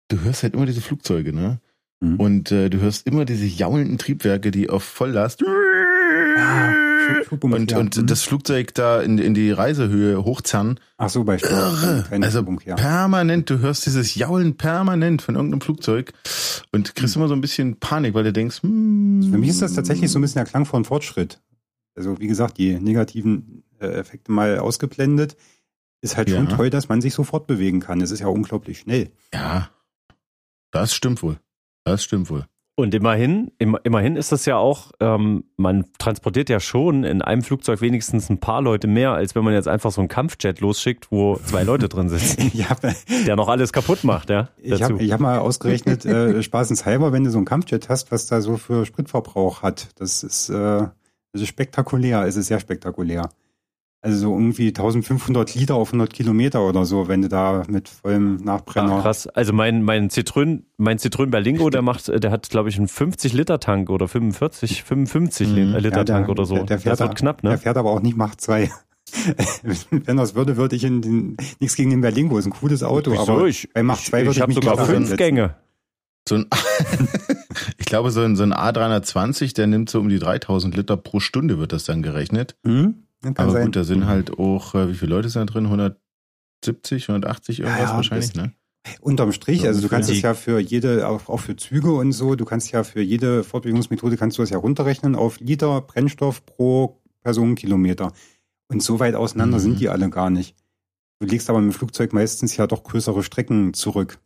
du 0.08 0.20
hörst 0.20 0.42
halt 0.44 0.54
immer 0.54 0.66
diese 0.66 0.80
Flugzeuge, 0.80 1.32
ne? 1.32 1.60
Mhm. 2.00 2.16
Und 2.20 2.52
äh, 2.52 2.68
du 2.70 2.78
hörst 2.80 3.06
immer 3.06 3.24
diese 3.24 3.44
jaulenden 3.46 3.98
Triebwerke, 3.98 4.50
die 4.50 4.70
auf 4.70 4.84
Volllast 4.84 5.42
Ah, 5.44 5.46
Flug- 5.46 5.56
Flugbombe, 6.36 6.81
und, 7.40 7.70
ja. 7.70 7.78
und 7.78 7.96
Mhm. 7.96 8.06
das 8.06 8.22
Flugzeug 8.22 8.74
da 8.74 9.00
in, 9.02 9.18
in 9.18 9.34
die 9.34 9.50
Reisehöhe 9.50 10.24
hochzerren. 10.24 10.78
Ach 10.96 11.08
so, 11.10 11.24
bei 11.24 11.36
Irre. 11.38 12.04
Keine 12.08 12.26
Also 12.26 12.42
permanent, 12.44 13.50
du 13.50 13.58
hörst 13.58 13.86
dieses 13.86 14.14
Jaulen 14.14 14.56
permanent 14.56 15.22
von 15.22 15.34
irgendeinem 15.34 15.60
Flugzeug 15.60 16.12
und 16.72 16.94
kriegst 16.94 17.16
immer 17.16 17.28
so 17.28 17.34
ein 17.34 17.40
bisschen 17.40 17.76
Panik, 17.78 18.14
weil 18.14 18.24
du 18.24 18.32
denkst, 18.32 18.62
hm, 18.62 19.28
Für 19.30 19.38
mich 19.38 19.50
ist 19.50 19.62
das 19.62 19.74
tatsächlich 19.74 20.10
so 20.10 20.18
ein 20.18 20.22
bisschen 20.22 20.40
der 20.42 20.46
Klang 20.46 20.64
von 20.66 20.84
Fortschritt. 20.84 21.40
Also 21.94 22.18
wie 22.20 22.26
gesagt, 22.26 22.58
die 22.58 22.78
negativen 22.78 23.64
äh, 23.80 23.86
Effekte 23.86 24.32
mal 24.32 24.58
ausgeblendet. 24.58 25.36
Ist 26.00 26.16
halt 26.16 26.30
schon 26.30 26.48
Ja. 26.48 26.56
toll, 26.56 26.68
dass 26.70 26.88
man 26.88 27.00
sich 27.00 27.14
so 27.14 27.22
fortbewegen 27.22 27.78
kann. 27.80 28.00
Es 28.00 28.10
ist 28.10 28.20
ja 28.20 28.26
unglaublich 28.26 28.80
schnell. 28.80 29.10
Ja, 29.32 29.70
das 30.72 30.94
stimmt 30.94 31.22
wohl. 31.22 31.38
Das 31.84 32.02
stimmt 32.02 32.28
wohl. 32.30 32.46
Und 32.74 32.94
immerhin, 32.94 33.52
im, 33.58 33.76
immerhin 33.84 34.16
ist 34.16 34.32
das 34.32 34.46
ja 34.46 34.56
auch, 34.56 34.92
ähm, 34.98 35.44
man 35.58 35.84
transportiert 35.98 36.48
ja 36.48 36.58
schon 36.58 37.04
in 37.04 37.20
einem 37.20 37.42
Flugzeug 37.42 37.82
wenigstens 37.82 38.30
ein 38.30 38.38
paar 38.38 38.62
Leute 38.62 38.86
mehr, 38.86 39.12
als 39.12 39.34
wenn 39.34 39.44
man 39.44 39.52
jetzt 39.52 39.68
einfach 39.68 39.92
so 39.92 40.00
einen 40.00 40.08
Kampfjet 40.08 40.60
losschickt, 40.60 41.12
wo 41.12 41.36
zwei 41.44 41.64
Leute 41.64 41.90
drin 41.90 42.08
sitzen, 42.08 42.50
Ich 42.54 42.68
habe 42.70 42.94
der 43.26 43.36
noch 43.36 43.48
alles 43.48 43.74
kaputt 43.74 44.04
macht, 44.04 44.30
ja. 44.30 44.48
ich 44.56 44.70
dazu. 44.70 44.94
hab, 44.94 45.00
ich 45.02 45.12
hab 45.12 45.20
mal 45.20 45.38
ausgerechnet, 45.38 46.06
äh, 46.06 46.42
spaßenshalber, 46.42 47.12
wenn 47.12 47.24
du 47.24 47.30
so 47.30 47.38
einen 47.38 47.44
Kampfjet 47.44 47.90
hast, 47.90 48.10
was 48.10 48.26
da 48.26 48.40
so 48.40 48.56
für 48.56 48.86
Spritverbrauch 48.86 49.62
hat. 49.62 49.88
Das 49.96 50.22
ist, 50.22 50.48
äh, 50.48 50.86
das 51.32 51.42
ist 51.42 51.48
spektakulär. 51.48 52.24
Es 52.26 52.36
ist 52.36 52.46
sehr 52.46 52.60
spektakulär. 52.60 53.28
Also 54.04 54.18
so 54.18 54.32
irgendwie 54.36 54.66
1500 54.68 55.54
Liter 55.54 55.76
auf 55.76 55.90
100 55.90 56.12
Kilometer 56.12 56.66
oder 56.66 56.84
so, 56.84 57.06
wenn 57.06 57.22
du 57.22 57.28
da 57.28 57.62
mit 57.68 57.88
vollem 57.88 58.36
Nachbrenner. 58.38 58.96
Ach, 58.98 59.02
krass. 59.02 59.28
Also 59.28 59.52
mein, 59.52 59.84
mein 59.84 60.10
Citroën, 60.10 60.62
mein 60.76 60.98
Citroën 60.98 61.26
Berlingo, 61.30 61.70
der 61.70 61.82
macht, 61.82 62.08
der 62.08 62.30
hat, 62.32 62.50
glaube 62.50 62.68
ich, 62.68 62.78
einen 62.78 62.88
50 62.88 63.32
Liter 63.32 63.60
Tank 63.60 63.90
oder 63.90 64.08
45, 64.08 64.82
55 64.82 65.48
Mhm. 65.48 65.54
Liter 65.76 65.78
Ja, 65.78 65.90
der- 65.90 66.04
Tank 66.04 66.28
oder 66.28 66.44
so. 66.44 66.56
der- 66.56 66.64
der 66.64 66.78
fährt 66.80 66.98
das 67.00 67.06
wird 67.08 67.16
knapp, 67.18 67.42
Der 67.42 67.52
ne? 67.52 67.58
fährt 67.58 67.76
aber 67.76 67.90
auch 67.92 68.00
nicht 68.02 68.16
Macht 68.16 68.40
2. 68.40 68.70
Wenn 69.90 70.16
das 70.16 70.34
würde, 70.34 70.56
würde 70.56 70.74
ich 70.74 70.82
in 70.82 71.00
den, 71.00 71.36
nichts 71.60 71.76
gegen 71.76 71.90
den 71.90 72.00
Berlingo, 72.00 72.38
ist 72.38 72.46
ein 72.46 72.50
cooles 72.52 72.82
Auto, 72.82 73.12
Wieso? 73.12 73.32
aber 73.34 73.46
ich, 73.46 73.68
bei 73.72 73.84
Macht 73.84 74.00
ich, 74.00 74.06
2 74.06 74.18
würde 74.22 74.30
ich 74.30 74.36
ich 74.38 74.42
habe 74.42 74.52
mich 74.54 74.64
sogar 74.64 74.84
fünf 74.84 75.16
Gänge. 75.16 75.54
So 76.28 76.36
ein, 76.36 76.46
ich 77.78 77.86
glaube, 77.86 78.10
so 78.10 78.20
ein, 78.22 78.34
so 78.36 78.42
ein 78.42 78.52
A320, 78.52 79.54
der 79.54 79.66
nimmt 79.68 79.90
so 79.90 80.00
um 80.00 80.08
die 80.08 80.18
3000 80.18 80.76
Liter 80.76 80.96
pro 80.96 81.20
Stunde, 81.20 81.58
wird 81.58 81.72
das 81.72 81.84
dann 81.84 82.02
gerechnet. 82.02 82.56
Hm? 82.66 83.04
Kann 83.22 83.34
Aber 83.36 83.52
sein. 83.52 83.66
gut, 83.66 83.76
da 83.76 83.84
sind 83.84 84.06
halt 84.06 84.36
auch, 84.38 84.74
äh, 84.74 84.88
wie 84.88 84.94
viele 84.94 85.14
Leute 85.14 85.28
sind 85.28 85.48
da 85.48 85.52
drin? 85.52 85.66
170, 85.66 87.08
180 87.08 87.60
irgendwas 87.60 87.80
Ja, 87.82 87.88
ja, 87.90 87.96
wahrscheinlich, 87.96 88.34
ne? 88.34 88.52
Unterm 89.00 89.30
Strich, 89.32 89.60
So 89.60 89.68
also 89.68 89.80
du 89.80 89.88
kannst 89.88 90.10
es 90.10 90.22
ja 90.22 90.34
für 90.34 90.58
jede, 90.58 91.06
auch, 91.06 91.28
auch 91.28 91.38
für 91.38 91.54
Züge 91.54 91.92
und 91.92 92.10
so, 92.12 92.34
du 92.34 92.44
kannst 92.44 92.72
ja 92.72 92.82
für 92.82 93.00
jede 93.00 93.44
Fortbewegungsmethode 93.44 94.16
kannst 94.16 94.38
du 94.38 94.42
das 94.42 94.50
ja 94.50 94.58
runterrechnen 94.58 95.14
auf 95.14 95.38
Liter 95.38 95.80
Brennstoff 95.82 96.44
pro 96.44 97.00
Personenkilometer. 97.22 98.12
Und 98.68 98.82
so 98.82 98.98
weit 98.98 99.14
auseinander 99.14 99.58
Mhm. 99.58 99.62
sind 99.62 99.80
die 99.80 99.88
alle 99.88 100.10
gar 100.10 100.30
nicht. 100.30 100.56
Du 101.20 101.26
legst 101.28 101.48
aber 101.48 101.60
mit 101.60 101.72
dem 101.72 101.78
Flugzeug 101.78 102.12
meistens 102.12 102.56
ja 102.56 102.66
doch 102.66 102.82
größere 102.82 103.22
Strecken 103.22 103.72
zurück. 103.74 104.18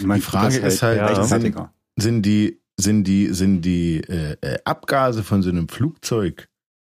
Die 0.00 0.20
Frage 0.22 0.60
das 0.62 0.74
ist 0.74 0.82
halt, 0.82 0.96
Ja. 0.98 1.06
rechtzeitiger. 1.08 1.74
Sind 1.96 2.22
die, 2.24 2.60
sind 2.78 3.04
die, 3.04 3.28
sind 3.34 3.60
die 3.62 3.98
äh, 4.00 4.36
äh, 4.40 4.58
Abgase 4.64 5.22
von 5.22 5.42
so 5.42 5.50
einem 5.50 5.68
Flugzeug, 5.68 6.48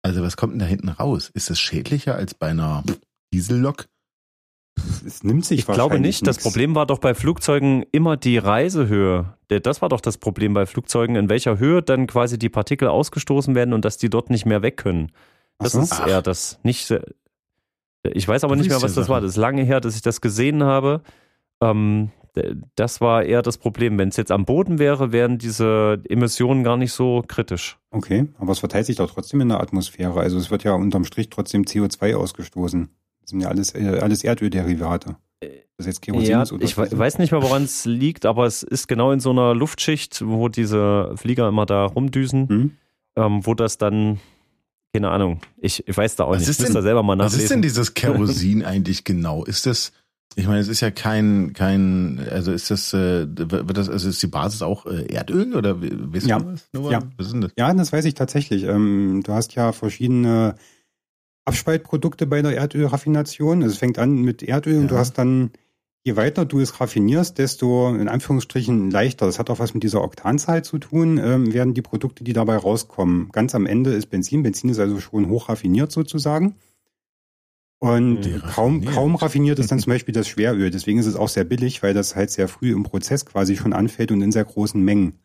also 0.08 0.22
was 0.24 0.38
kommt 0.38 0.54
denn 0.54 0.60
da 0.60 0.66
hinten 0.66 0.88
raus? 0.88 1.30
Ist 1.34 1.50
das 1.50 1.60
schädlicher 1.60 2.16
als 2.16 2.34
bei 2.34 2.48
einer 2.48 2.84
Diesellok? 3.34 3.88
Es 5.06 5.24
nimmt 5.24 5.44
sich 5.44 5.60
Ich 5.60 5.66
glaube 5.66 6.00
nicht. 6.00 6.26
Das 6.26 6.38
nix. 6.38 6.44
Problem 6.44 6.76
war 6.76 6.86
doch 6.86 7.00
bei 7.00 7.14
Flugzeugen 7.14 7.84
immer 7.92 8.16
die 8.16 8.38
Reisehöhe. 8.38 9.34
Das 9.50 9.82
war 9.82 9.90
doch 9.90 10.00
das 10.00 10.18
Problem 10.18 10.54
bei 10.54 10.66
Flugzeugen, 10.66 11.16
in 11.16 11.30
welcher 11.30 11.60
Höhe 11.60 11.82
dann 11.82 12.08
quasi 12.08 12.40
die 12.40 12.50
Partikel 12.50 12.88
ausgestoßen 12.88 13.54
werden 13.54 13.74
und 13.74 13.84
dass 13.84 13.98
die 13.98 14.10
dort 14.10 14.30
nicht 14.30 14.46
mehr 14.46 14.62
weg 14.62 14.78
können. 14.78 15.12
Das 15.60 15.74
so? 15.74 15.82
ist 15.82 15.94
Ach. 15.94 16.08
eher 16.08 16.22
das 16.22 16.60
nicht. 16.64 16.94
Ich 18.04 18.28
weiß 18.28 18.46
aber 18.46 18.56
Du 18.56 18.62
nicht 18.62 18.70
mehr, 18.70 18.82
was 18.82 18.94
das 18.94 19.10
war. 19.10 19.20
Das 19.20 19.32
ist 19.32 19.38
lange 19.38 19.64
her, 19.64 19.82
dass 19.82 19.96
ich 19.96 20.02
das 20.02 20.22
gesehen 20.22 20.64
habe. 20.64 21.02
Ähm, 21.60 22.12
das 22.76 23.02
war 23.02 23.24
eher 23.24 23.42
das 23.42 23.58
Problem. 23.58 23.98
Wenn 23.98 24.10
es 24.10 24.18
jetzt 24.18 24.32
am 24.32 24.46
Boden 24.46 24.80
wäre, 24.80 25.12
wären 25.12 25.38
diese 25.38 26.02
Emissionen 26.10 26.64
gar 26.64 26.78
nicht 26.78 26.92
so 26.94 27.24
kritisch. 27.28 27.78
Okay, 27.92 28.28
aber 28.40 28.52
es 28.52 28.60
verteilt 28.60 28.86
sich 28.86 28.96
doch 28.98 29.12
trotzdem 29.12 29.42
in 29.42 29.50
der 29.50 29.60
Atmosphäre. 29.62 30.20
Also 30.20 30.38
es 30.38 30.52
wird 30.52 30.64
ja 30.64 30.74
unterm 30.74 31.04
Strich 31.06 31.30
trotzdem 31.30 31.64
CO2 31.64 32.16
ausgestoßen. 32.16 32.90
Das 33.22 33.30
sind 33.32 33.40
ja 33.42 33.50
alles, 33.50 33.74
äh, 33.76 34.00
alles 34.02 34.24
Erdölderivate. 34.24 35.16
Das 35.78 35.86
jetzt 35.86 36.02
Kerosin 36.02 36.28
Ja, 36.32 36.42
ist 36.42 36.52
oder 36.52 36.64
ich 36.64 36.76
we- 36.78 36.90
weiß 36.92 37.20
nicht 37.20 37.32
mehr, 37.32 37.44
woran 37.44 37.64
es 37.64 37.86
liegt, 37.86 38.26
aber 38.26 38.46
es 38.48 38.64
ist 38.64 38.88
genau 38.88 39.12
in 39.12 39.20
so 39.20 39.30
einer 39.30 39.54
Luftschicht, 39.54 40.24
wo 40.26 40.48
diese 40.50 41.14
Flieger 41.18 41.48
immer 41.48 41.68
da 41.68 41.86
rumdüsen, 41.86 42.50
Hm? 42.50 42.72
ähm, 43.16 43.46
wo 43.46 43.54
das 43.54 43.78
dann, 43.78 44.20
keine 44.92 45.12
Ahnung, 45.12 45.40
ich, 45.58 45.88
ich 45.88 45.96
weiß 45.96 46.16
da 46.16 46.24
auch 46.24 46.32
Was 46.32 46.40
nicht, 46.40 46.50
ist 46.50 46.60
ich 46.62 46.66
denn- 46.66 46.74
da 46.74 46.82
selber 46.82 47.04
mal 47.04 47.20
Was 47.20 47.34
ist 47.34 47.52
denn 47.52 47.60
nachlesen. 47.60 47.62
dieses 47.62 47.94
Kerosin 47.94 48.64
eigentlich 48.66 49.04
genau? 49.04 49.44
Ist 49.46 49.68
das, 49.68 49.92
ich 50.36 50.46
meine, 50.48 50.60
es 50.60 50.68
ist 50.68 50.82
ja 50.82 50.92
kein, 50.92 51.54
kein, 51.54 52.20
also 52.32 52.52
ist 52.52 52.70
das, 52.70 52.94
äh, 52.94 53.26
wird 53.28 53.78
das, 53.78 53.90
also 53.90 54.10
ist 54.10 54.22
die 54.22 54.28
Basis 54.28 54.62
auch 54.62 54.86
äh, 54.86 55.06
Erdöl 55.12 55.56
oder 55.56 55.82
weißt 55.82 56.28
Ja. 56.28 56.40
Nova? 56.74 56.92
Ja. 56.92 57.00
Was 57.18 57.28
ist 57.28 57.36
das? 57.42 57.52
Ja, 57.58 57.74
das 57.74 57.92
weiß 57.92 58.06
ich 58.06 58.14
tatsächlich. 58.14 58.64
Ähm, 58.64 59.22
du 59.24 59.34
hast 59.34 59.56
ja 59.56 59.72
verschiedene 59.72 60.56
Abspaltprodukte 61.46 62.28
bei 62.28 62.42
der 62.42 62.56
Erdölraffination. 62.56 63.64
Also 63.64 63.74
es 63.74 63.80
fängt 63.80 63.98
an 64.00 64.22
mit 64.22 64.44
Erdöl 64.44 64.80
und 64.80 64.90
du 64.92 64.96
Ja. 64.96 65.00
hast 65.02 65.14
dann, 65.18 65.52
je 66.04 66.16
weiter 66.18 66.46
du 66.46 66.60
es 66.60 66.80
raffinierst, 66.80 67.38
desto 67.38 67.96
in 67.96 68.08
Anführungsstrichen 68.10 68.92
leichter. 68.92 69.26
Das 69.26 69.40
hat 69.40 69.50
auch 69.50 69.60
was 69.60 69.74
mit 69.74 69.84
dieser 69.84 70.02
Oktanzahl 70.04 70.64
zu 70.64 70.78
tun, 70.78 71.18
ähm, 71.18 71.54
werden 71.54 71.74
die 71.74 71.82
Produkte, 71.82 72.24
die 72.24 72.34
dabei 72.34 72.58
rauskommen. 72.58 73.30
Ganz 73.32 73.56
am 73.56 73.66
Ende 73.66 73.92
ist 73.94 74.08
Benzin. 74.08 74.44
Benzin 74.44 74.70
ist 74.70 74.80
also 74.80 75.00
schon 75.00 75.30
hoch 75.30 75.50
raffiniert 75.50 75.92
sozusagen. 75.92 76.56
Und 77.80 78.22
Die 78.22 78.32
kaum, 78.40 78.76
raffiniert. 78.78 78.94
kaum 78.94 79.16
raffiniert 79.16 79.60
ist 79.60 79.72
dann 79.72 79.80
zum 79.80 79.92
Beispiel 79.92 80.14
das 80.14 80.28
Schweröl. 80.28 80.72
Deswegen 80.72 80.98
ist 81.00 81.06
es 81.06 81.16
auch 81.16 81.30
sehr 81.30 81.44
billig, 81.44 81.84
weil 81.84 81.94
das 81.94 82.16
halt 82.16 82.32
sehr 82.32 82.48
früh 82.48 82.72
im 82.74 82.84
Prozess 82.84 83.26
quasi 83.26 83.56
schon 83.56 83.74
anfällt 83.74 84.12
und 84.12 84.22
in 84.22 84.32
sehr 84.32 84.46
großen 84.46 84.82
Mengen. 84.82 85.20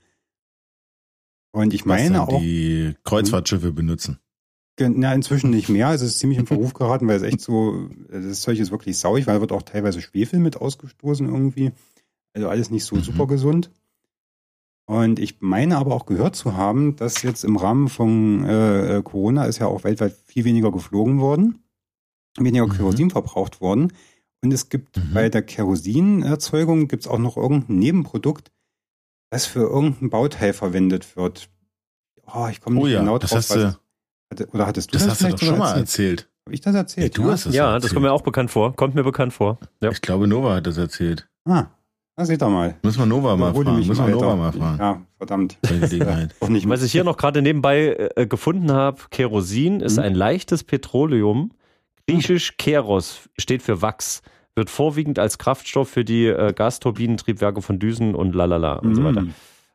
Und 1.53 1.73
ich 1.75 1.83
Was 1.83 1.87
meine 1.87 2.19
dann 2.19 2.29
auch, 2.29 2.41
die 2.41 2.95
Kreuzfahrtschiffe 3.05 3.73
benutzen. 3.73 4.19
Ge- 4.77 4.91
Na, 4.95 5.15
inzwischen 5.15 5.51
nicht 5.51 5.69
mehr. 5.69 5.89
Also 5.89 6.05
es 6.05 6.13
ist 6.13 6.19
ziemlich 6.19 6.39
in 6.39 6.47
Verruf 6.47 6.75
geraten, 6.75 7.09
weil 7.09 7.17
es 7.17 7.23
echt 7.23 7.41
so, 7.41 7.89
das 8.11 8.41
Zeug 8.41 8.59
ist 8.59 8.71
wirklich 8.71 8.99
sauig, 8.99 9.27
weil 9.27 9.35
da 9.37 9.41
wird 9.41 9.53
auch 9.53 9.63
teilweise 9.63 10.01
Schwefel 10.03 10.39
mit 10.39 10.57
ausgestoßen 10.57 11.27
irgendwie. 11.29 11.73
Also 12.35 12.49
alles 12.49 12.71
nicht 12.71 12.85
so 12.85 12.97
Mhm. 12.97 13.03
super 13.03 13.27
gesund. 13.27 13.71
Und 14.87 15.19
ich 15.21 15.37
meine 15.41 15.77
aber 15.79 15.95
auch 15.95 16.07
gehört 16.07 16.37
zu 16.37 16.57
haben, 16.57 16.97
dass 16.97 17.23
jetzt 17.23 17.45
im 17.45 17.57
Rahmen 17.57 17.89
von 17.89 18.45
äh, 18.45 18.99
äh, 18.99 19.03
Corona 19.03 19.45
ist 19.45 19.59
ja 19.59 19.67
auch 19.67 19.85
weltweit 19.85 20.13
viel 20.27 20.45
weniger 20.45 20.73
geflogen 20.73 21.21
worden, 21.21 21.62
weniger 22.39 22.67
Mhm. 22.67 22.73
Kerosin 22.73 23.11
verbraucht 23.11 23.61
worden. 23.61 23.93
Und 24.45 24.53
es 24.53 24.69
gibt 24.69 24.97
Mhm. 24.97 25.15
bei 25.15 25.29
der 25.29 25.43
Kerosinerzeugung 25.43 26.89
gibt 26.89 27.05
es 27.05 27.11
auch 27.11 27.19
noch 27.19 27.37
irgendein 27.37 27.79
Nebenprodukt, 27.79 28.51
das 29.31 29.47
für 29.47 29.61
irgendein 29.61 30.11
Bauteil 30.11 30.53
verwendet 30.53 31.17
wird. 31.17 31.49
Oh, 32.33 32.47
ich 32.51 32.61
komme 32.61 32.77
nicht 32.77 32.85
Oh 32.85 32.89
ja, 32.89 33.01
genau 33.01 33.19
das 33.19 33.31
drauf. 33.31 33.39
hast 33.39 33.51
was 33.51 33.57
du- 33.57 33.67
es- 33.69 33.79
Hatte- 34.33 34.49
Oder 34.55 34.67
hattest 34.67 34.89
du 34.91 34.93
Das 34.95 35.03
das, 35.03 35.11
hast 35.11 35.21
du 35.21 35.25
vielleicht 35.27 35.43
doch 35.43 35.47
schon 35.47 35.59
mal 35.59 35.77
erzählt. 35.77 36.29
Habe 36.47 36.55
ich 36.55 36.61
das 36.63 36.75
erzählt? 36.75 37.17
Ja, 37.19 37.23
du 37.23 37.31
hast 37.31 37.45
es 37.47 37.55
Ja, 37.55 37.67
erzählt. 37.67 37.85
das 37.85 37.93
kommt 37.93 38.05
mir 38.05 38.13
auch 38.13 38.23
bekannt 38.23 38.51
vor. 38.51 38.75
Kommt 38.75 38.95
mir 38.95 39.05
bekannt 39.05 39.35
vor. 39.35 39.59
Ja. 39.83 39.91
Ich 39.91 40.01
glaube, 40.01 40.27
Nova 40.27 40.55
hat 40.57 40.67
das 40.67 40.79
erzählt. 40.79 41.29
Ah, 41.45 41.67
da 42.17 42.25
seht 42.25 42.43
ihr 42.43 42.49
mal. 42.49 42.75
Müssen 42.83 42.99
wir 43.01 43.07
Nova 43.07 43.37
mal 43.37 43.53
fragen. 43.55 43.87
Müssen 43.87 44.07
wir 44.07 44.15
Nova 44.15 44.35
mal 44.35 44.53
fragen. 44.53 44.79
Ja, 44.79 45.03
verdammt. 45.19 45.59
Was 45.61 46.83
ich 46.83 46.93
hier 46.93 47.05
noch 47.05 47.19
gerade 47.19 47.43
nebenbei 47.43 48.11
äh, 48.17 48.27
gefunden 48.27 48.73
habe, 48.73 49.03
Kerosin 49.11 49.81
ist 49.81 49.99
Mhm. 49.99 50.03
ein 50.03 50.15
leichtes 50.15 50.65
Petroleum. 50.65 51.53
Griechisch 52.09 52.57
Keros 52.57 53.29
steht 53.39 53.63
für 53.63 53.83
Wachs. 53.83 54.23
Wird 54.55 54.69
vorwiegend 54.69 55.19
als 55.19 55.39
Kraftstoff 55.39 55.89
für 55.89 56.05
die 56.05 56.27
äh, 56.27 56.53
Gasturbinentriebwerke 56.53 57.63
von 57.63 57.79
Düsen 57.79 58.15
und 58.15 58.35
lalala 58.35 58.75
und 58.75 58.95
so 58.95 59.01
Mhm. 59.01 59.05
weiter. 59.07 59.27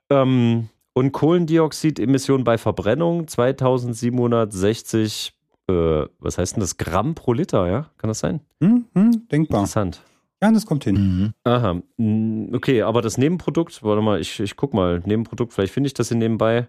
Ähm, 0.10 0.70
und 0.94 1.12
Kohlendioxidemissionen 1.12 2.44
bei 2.44 2.58
Verbrennung 2.58 3.28
2760, 3.28 5.34
äh, 5.70 5.74
was 6.20 6.38
heißt 6.38 6.56
denn 6.56 6.62
das? 6.62 6.78
Gramm 6.78 7.16
pro 7.16 7.34
Liter, 7.34 7.68
ja? 7.68 7.90
Kann 7.98 8.08
das 8.10 8.20
sein? 8.20 8.42
Hm, 8.62 8.86
hm, 8.94 9.28
denkbar. 9.32 9.62
Interessant. 9.62 10.02
Ja, 10.42 10.52
das 10.52 10.66
kommt 10.68 10.84
hin. 10.84 10.96
Mhm. 10.96 11.34
Aha, 11.44 11.82
mm, 11.98 12.54
okay, 12.54 12.84
aber 12.84 13.02
das 13.02 13.18
Nebenprodukt, 13.18 13.82
warte 13.84 14.02
mal, 14.02 14.22
ich, 14.22 14.40
ich 14.40 14.56
guck 14.56 14.74
mal, 14.74 15.02
Nebenprodukt, 15.06 15.54
vielleicht 15.54 15.74
finde 15.74 15.88
ich 15.88 15.94
das 15.96 16.10
hier 16.10 16.18
nebenbei. 16.18 16.68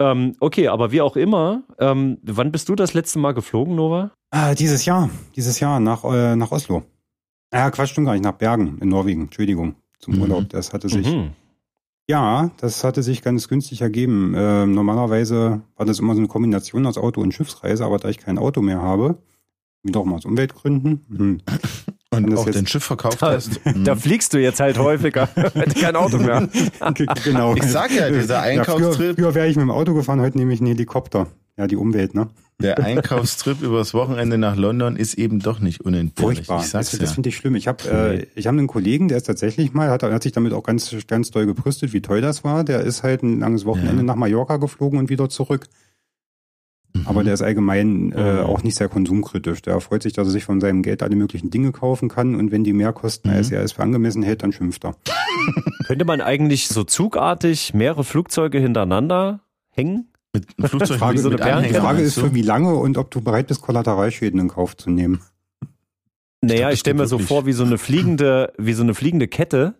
Ähm, 0.00 0.34
okay, 0.40 0.68
aber 0.68 0.92
wie 0.92 1.00
auch 1.00 1.16
immer, 1.16 1.62
ähm, 1.78 2.18
wann 2.22 2.52
bist 2.52 2.68
du 2.68 2.74
das 2.74 2.94
letzte 2.94 3.18
Mal 3.18 3.32
geflogen, 3.32 3.74
Nova? 3.74 4.12
Ah, 4.30 4.54
dieses 4.54 4.84
Jahr, 4.84 5.10
dieses 5.34 5.58
Jahr 5.60 5.80
nach, 5.80 6.04
äh, 6.04 6.36
nach 6.36 6.52
Oslo. 6.52 6.84
Ah, 7.50 7.70
Quatsch, 7.70 7.90
stimmt 7.90 8.06
gar 8.06 8.12
nicht, 8.12 8.22
nach 8.24 8.32
Bergen 8.34 8.78
in 8.80 8.88
Norwegen, 8.90 9.22
Entschuldigung, 9.22 9.74
zum 9.98 10.14
Mhm. 10.14 10.20
Urlaub. 10.22 10.48
Das 10.50 10.72
hatte 10.72 10.88
sich, 10.88 11.06
Mhm. 11.06 11.30
ja, 12.08 12.50
das 12.58 12.84
hatte 12.84 13.02
sich 13.02 13.22
ganz 13.22 13.48
günstig 13.48 13.80
ergeben. 13.80 14.34
Ähm, 14.36 14.72
normalerweise 14.72 15.62
war 15.76 15.86
das 15.86 15.98
immer 15.98 16.14
so 16.14 16.20
eine 16.20 16.28
Kombination 16.28 16.86
aus 16.86 16.98
Auto 16.98 17.20
und 17.20 17.32
Schiffsreise, 17.32 17.84
aber 17.84 17.98
da 17.98 18.08
ich 18.08 18.18
kein 18.18 18.38
Auto 18.38 18.60
mehr 18.62 18.80
habe, 18.82 19.18
wiederum 19.82 20.12
aus 20.12 20.26
Umweltgründen, 20.26 21.04
hm, 21.08 21.40
Und 22.10 22.34
auch 22.36 22.48
dein 22.48 22.66
Schiff 22.66 22.84
verkauft 22.84 23.18
Da, 23.22 23.32
hast. 23.32 23.60
da 23.84 23.94
fliegst 23.96 24.32
du 24.32 24.38
jetzt 24.38 24.60
halt 24.60 24.78
häufiger. 24.78 25.28
Hätte 25.34 25.78
kein 25.80 25.94
Auto 25.96 26.18
mehr. 26.18 26.48
Ge- 26.94 27.06
genau. 27.22 27.54
Ich 27.54 27.64
sag 27.64 27.90
ja, 27.94 28.08
dieser 28.08 28.36
Ja, 28.52 28.64
früher, 28.64 28.76
Einkaufstrip, 28.76 29.16
früher 29.16 29.34
wäre 29.34 29.48
ich 29.48 29.56
mit 29.56 29.62
dem 29.64 29.70
Auto 29.70 29.94
gefahren, 29.94 30.20
heute 30.20 30.38
nehme 30.38 30.52
ich 30.54 30.60
einen 30.60 30.68
Helikopter. 30.68 31.26
Ja, 31.56 31.66
die 31.66 31.76
Umwelt, 31.76 32.14
ne? 32.14 32.28
der 32.60 32.78
Einkaufstrip 32.78 33.62
übers 33.62 33.94
Wochenende 33.94 34.36
nach 34.36 34.56
London 34.56 34.96
ist 34.96 35.14
eben 35.14 35.38
doch 35.38 35.60
nicht 35.60 35.80
unentbehrlich. 35.82 36.38
Furchtbar. 36.38 36.60
Ich 36.60 36.68
sag's 36.70 36.90
das 36.90 36.98
ja. 36.98 37.04
das 37.04 37.12
finde 37.14 37.28
ich 37.28 37.36
schlimm. 37.36 37.54
Ich 37.54 37.68
habe 37.68 37.88
äh, 37.88 38.26
ich 38.34 38.48
hab 38.48 38.52
einen 38.52 38.66
Kollegen, 38.66 39.06
der 39.06 39.16
ist 39.18 39.24
tatsächlich 39.24 39.74
mal, 39.74 39.90
hat, 39.90 40.02
hat 40.02 40.22
sich 40.24 40.32
damit 40.32 40.52
auch 40.52 40.64
ganz, 40.64 40.92
ganz 41.06 41.30
doll 41.30 41.46
gebrüstet, 41.46 41.92
wie 41.92 42.00
toll 42.00 42.20
das 42.20 42.42
war. 42.42 42.64
Der 42.64 42.80
ist 42.80 43.04
halt 43.04 43.22
ein 43.22 43.38
langes 43.38 43.64
Wochenende 43.64 43.98
Ja. 43.98 44.02
nach 44.02 44.16
Mallorca 44.16 44.56
geflogen 44.56 44.98
und 44.98 45.08
wieder 45.08 45.28
zurück. 45.28 45.66
Mhm. 47.00 47.06
Aber 47.06 47.24
der 47.24 47.34
ist 47.34 47.42
allgemein 47.42 48.12
äh, 48.12 48.34
Mhm. 48.34 48.40
auch 48.40 48.62
nicht 48.62 48.76
sehr 48.76 48.88
konsumkritisch. 48.88 49.62
Der 49.62 49.80
freut 49.80 50.02
sich, 50.02 50.12
dass 50.12 50.28
er 50.28 50.30
sich 50.32 50.44
von 50.44 50.60
seinem 50.60 50.82
Geld 50.82 51.02
alle 51.02 51.16
möglichen 51.16 51.50
Dinge 51.50 51.72
kaufen 51.72 52.08
kann 52.08 52.34
und 52.34 52.50
wenn 52.50 52.64
die 52.64 52.72
mehr 52.72 52.92
kosten, 52.92 53.28
Mhm. 53.28 53.34
als 53.34 53.50
er 53.50 53.62
es 53.62 53.72
für 53.72 53.82
angemessen 53.82 54.22
hält, 54.22 54.42
dann 54.42 54.52
schimpft 54.52 54.84
er. 54.84 54.94
Könnte 55.86 56.04
man 56.04 56.20
eigentlich 56.20 56.68
so 56.68 56.84
zugartig 56.84 57.72
mehrere 57.74 58.04
Flugzeuge 58.04 58.58
hintereinander 58.58 59.40
hängen? 59.70 60.08
mit 60.34 60.46
einem 60.58 60.68
Flugzeug 60.68 60.98
Frage- 60.98 61.18
so 61.20 61.30
mit 61.30 61.40
eine 61.40 61.50
Perlen- 61.50 61.62
Die 61.62 61.68
Anhänger, 61.68 61.84
Frage 61.84 62.02
ist, 62.02 62.18
für 62.18 62.34
wie 62.34 62.42
lange 62.42 62.74
und 62.74 62.98
ob 62.98 63.10
du 63.10 63.22
bereit 63.22 63.46
bist, 63.46 63.62
Kollateralschäden 63.62 64.38
in 64.38 64.48
Kauf 64.48 64.76
zu 64.76 64.90
nehmen. 64.90 65.20
Naja, 66.42 66.68
ich 66.68 66.74
das 66.74 66.80
stelle 66.80 66.98
mir 66.98 67.06
so 67.06 67.18
vor, 67.18 67.46
wie 67.46 67.52
so 67.52 67.64
eine 67.64 67.78
fliegende, 67.78 68.52
wie 68.58 68.74
so 68.74 68.82
eine 68.82 68.94
fliegende 68.94 69.26
Kette. 69.26 69.74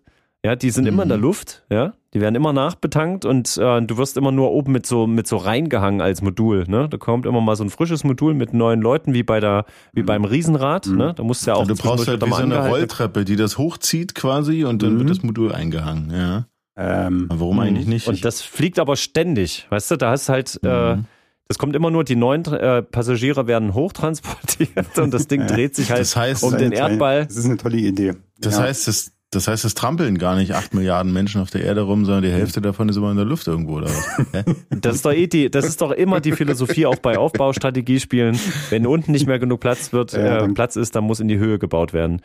Ja, 0.44 0.54
die 0.54 0.70
sind 0.70 0.86
immer 0.86 1.02
in 1.02 1.08
der 1.08 1.18
Mhm. 1.18 1.24
Luft, 1.24 1.64
ja. 1.70 1.94
Die 2.14 2.20
werden 2.20 2.36
immer 2.36 2.52
nachbetankt 2.52 3.24
und 3.24 3.56
äh, 3.58 3.82
du 3.82 3.98
wirst 3.98 4.16
immer 4.16 4.30
nur 4.32 4.52
oben 4.52 4.72
mit 4.72 4.86
so, 4.86 5.06
mit 5.06 5.26
so 5.26 5.36
reingehangen 5.36 6.00
als 6.00 6.22
Modul, 6.22 6.64
ne? 6.68 6.88
Da 6.88 6.96
kommt 6.96 7.26
immer 7.26 7.40
mal 7.40 7.56
so 7.56 7.64
ein 7.64 7.70
frisches 7.70 8.04
Modul 8.04 8.34
mit 8.34 8.54
neuen 8.54 8.80
Leuten, 8.80 9.12
wie 9.14 9.24
bei 9.24 9.40
der, 9.40 9.64
wie 9.92 10.02
beim 10.04 10.24
Riesenrad, 10.24 10.86
Mhm. 10.86 10.96
ne? 10.96 11.14
Da 11.16 11.22
musst 11.24 11.44
du 11.46 11.50
ja 11.50 11.56
auch 11.56 11.62
Und 11.62 11.68
du 11.70 11.74
brauchst 11.74 12.06
halt 12.08 12.24
wie 12.24 12.30
so 12.30 12.36
eine. 12.36 12.66
Rolltreppe, 12.68 13.24
die 13.24 13.36
das 13.36 13.58
hochzieht 13.58 14.14
quasi 14.14 14.64
und 14.64 14.82
dann 14.82 14.94
Mhm. 14.94 14.98
wird 15.00 15.10
das 15.10 15.22
Modul 15.22 15.52
eingehangen. 15.52 16.10
Ja. 16.12 16.46
Ähm, 16.76 17.26
warum 17.30 17.58
eigentlich 17.58 17.86
nicht? 17.88 18.06
Und 18.06 18.24
das 18.24 18.40
fliegt 18.40 18.78
aber 18.78 18.94
ständig, 18.96 19.66
weißt 19.70 19.90
du, 19.90 19.96
da 19.96 20.12
hast 20.12 20.28
halt, 20.28 20.60
äh, 20.62 20.94
Mhm. 20.94 21.04
das 21.48 21.58
kommt 21.58 21.74
immer 21.74 21.90
nur, 21.90 22.04
die 22.04 22.14
neuen 22.14 22.44
äh, 22.44 22.82
Passagiere 22.82 23.48
werden 23.48 23.74
hochtransportiert 23.74 24.96
und 24.98 25.12
das 25.12 25.26
Ding 25.26 25.46
dreht 25.48 25.74
sich 25.74 25.90
halt 25.90 26.00
Das 26.00 26.14
heißt, 26.16 26.44
um 26.44 26.56
den 26.56 26.70
Erdball. 26.72 27.26
Das 27.26 27.36
ist 27.36 27.44
eine 27.46 27.56
tolle 27.56 27.76
Idee. 27.78 28.14
das 28.38 28.56
Ja. 28.56 28.62
heißt, 28.62 28.86
das, 28.88 29.10
das 29.30 29.46
heißt, 29.46 29.64
es 29.64 29.74
trampeln 29.74 30.16
gar 30.16 30.36
nicht 30.36 30.54
acht 30.54 30.72
Milliarden 30.72 31.12
Menschen 31.12 31.40
auf 31.40 31.50
der 31.50 31.62
Erde 31.62 31.82
rum, 31.82 32.04
sondern 32.04 32.22
die 32.22 32.30
Hälfte 32.30 32.60
davon 32.62 32.88
ist 32.88 32.96
immer 32.96 33.10
in 33.10 33.16
der 33.16 33.26
Luft 33.26 33.46
irgendwo 33.46 33.76
oder 33.76 33.88
was? 33.88 34.44
Das 34.80 34.96
ist 34.96 35.04
doch 35.04 35.12
eh 35.12 35.26
die, 35.26 35.50
das 35.50 35.66
ist 35.66 35.80
doch 35.80 35.90
immer 35.90 36.20
die 36.20 36.32
Philosophie 36.32 36.86
auch 36.86 36.96
bei 36.96 37.18
Aufbaustrategiespielen. 37.18 38.38
Wenn 38.70 38.86
unten 38.86 39.12
nicht 39.12 39.26
mehr 39.26 39.38
genug 39.38 39.60
Platz 39.60 39.92
wird, 39.92 40.12
Ja, 40.12 40.44
äh, 40.44 40.48
Platz 40.48 40.76
ist, 40.76 40.96
dann 40.96 41.04
muss 41.04 41.20
in 41.20 41.28
die 41.28 41.38
Höhe 41.38 41.58
gebaut 41.58 41.92
werden. 41.92 42.22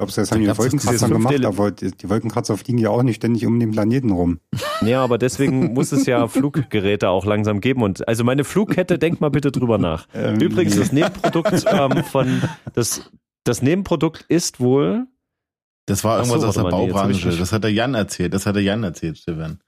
Du, 0.00 0.06
das 0.06 0.32
haben 0.32 0.40
die 0.40 0.56
Wolkenkratzer 0.56 1.08
gemacht, 1.08 1.44
aber 1.44 1.70
die 1.72 2.08
Wolkenkratzer 2.08 2.56
fliegen 2.56 2.78
ja 2.78 2.88
auch 2.88 3.02
nicht 3.02 3.16
ständig 3.16 3.44
um 3.44 3.60
den 3.60 3.70
Planeten 3.70 4.10
rum. 4.10 4.40
Ja, 4.80 5.04
aber 5.04 5.18
deswegen 5.18 5.74
muss 5.74 5.92
es 5.92 6.06
ja 6.06 6.26
Fluggeräte 6.28 7.10
auch 7.10 7.26
langsam 7.26 7.60
geben. 7.60 7.82
Und 7.82 8.08
also 8.08 8.24
meine 8.24 8.44
Flugkette, 8.44 8.98
denk 8.98 9.20
mal 9.20 9.28
bitte 9.28 9.52
drüber 9.52 9.76
nach. 9.76 10.06
Ähm, 10.14 10.40
Übrigens, 10.40 10.74
nee. 10.74 10.80
das 10.80 10.92
Nebenprodukt 10.92 11.64
ähm, 11.70 12.04
von 12.04 12.42
das, 12.72 13.10
das 13.44 13.60
Nebenprodukt 13.60 14.24
ist 14.28 14.58
wohl. 14.58 15.06
Das 15.86 16.04
war 16.04 16.20
Ach 16.20 16.24
so, 16.24 16.32
irgendwas 16.34 16.48
aus 16.48 16.54
der 16.54 16.64
nee, 16.64 16.68
ich 16.86 16.92
Baubranche. 16.92 17.28
nicht- 17.28 17.40
Das 17.40 17.52
hat 17.52 17.64
der 17.64 17.72
Jan 17.72 17.94
erzählt. 17.94 18.32
Das 18.34 18.46
hat 18.46 18.54
der 18.54 18.62
Jan 18.62 18.82
erzählt, 18.84 19.18
Stefan. 19.18 19.58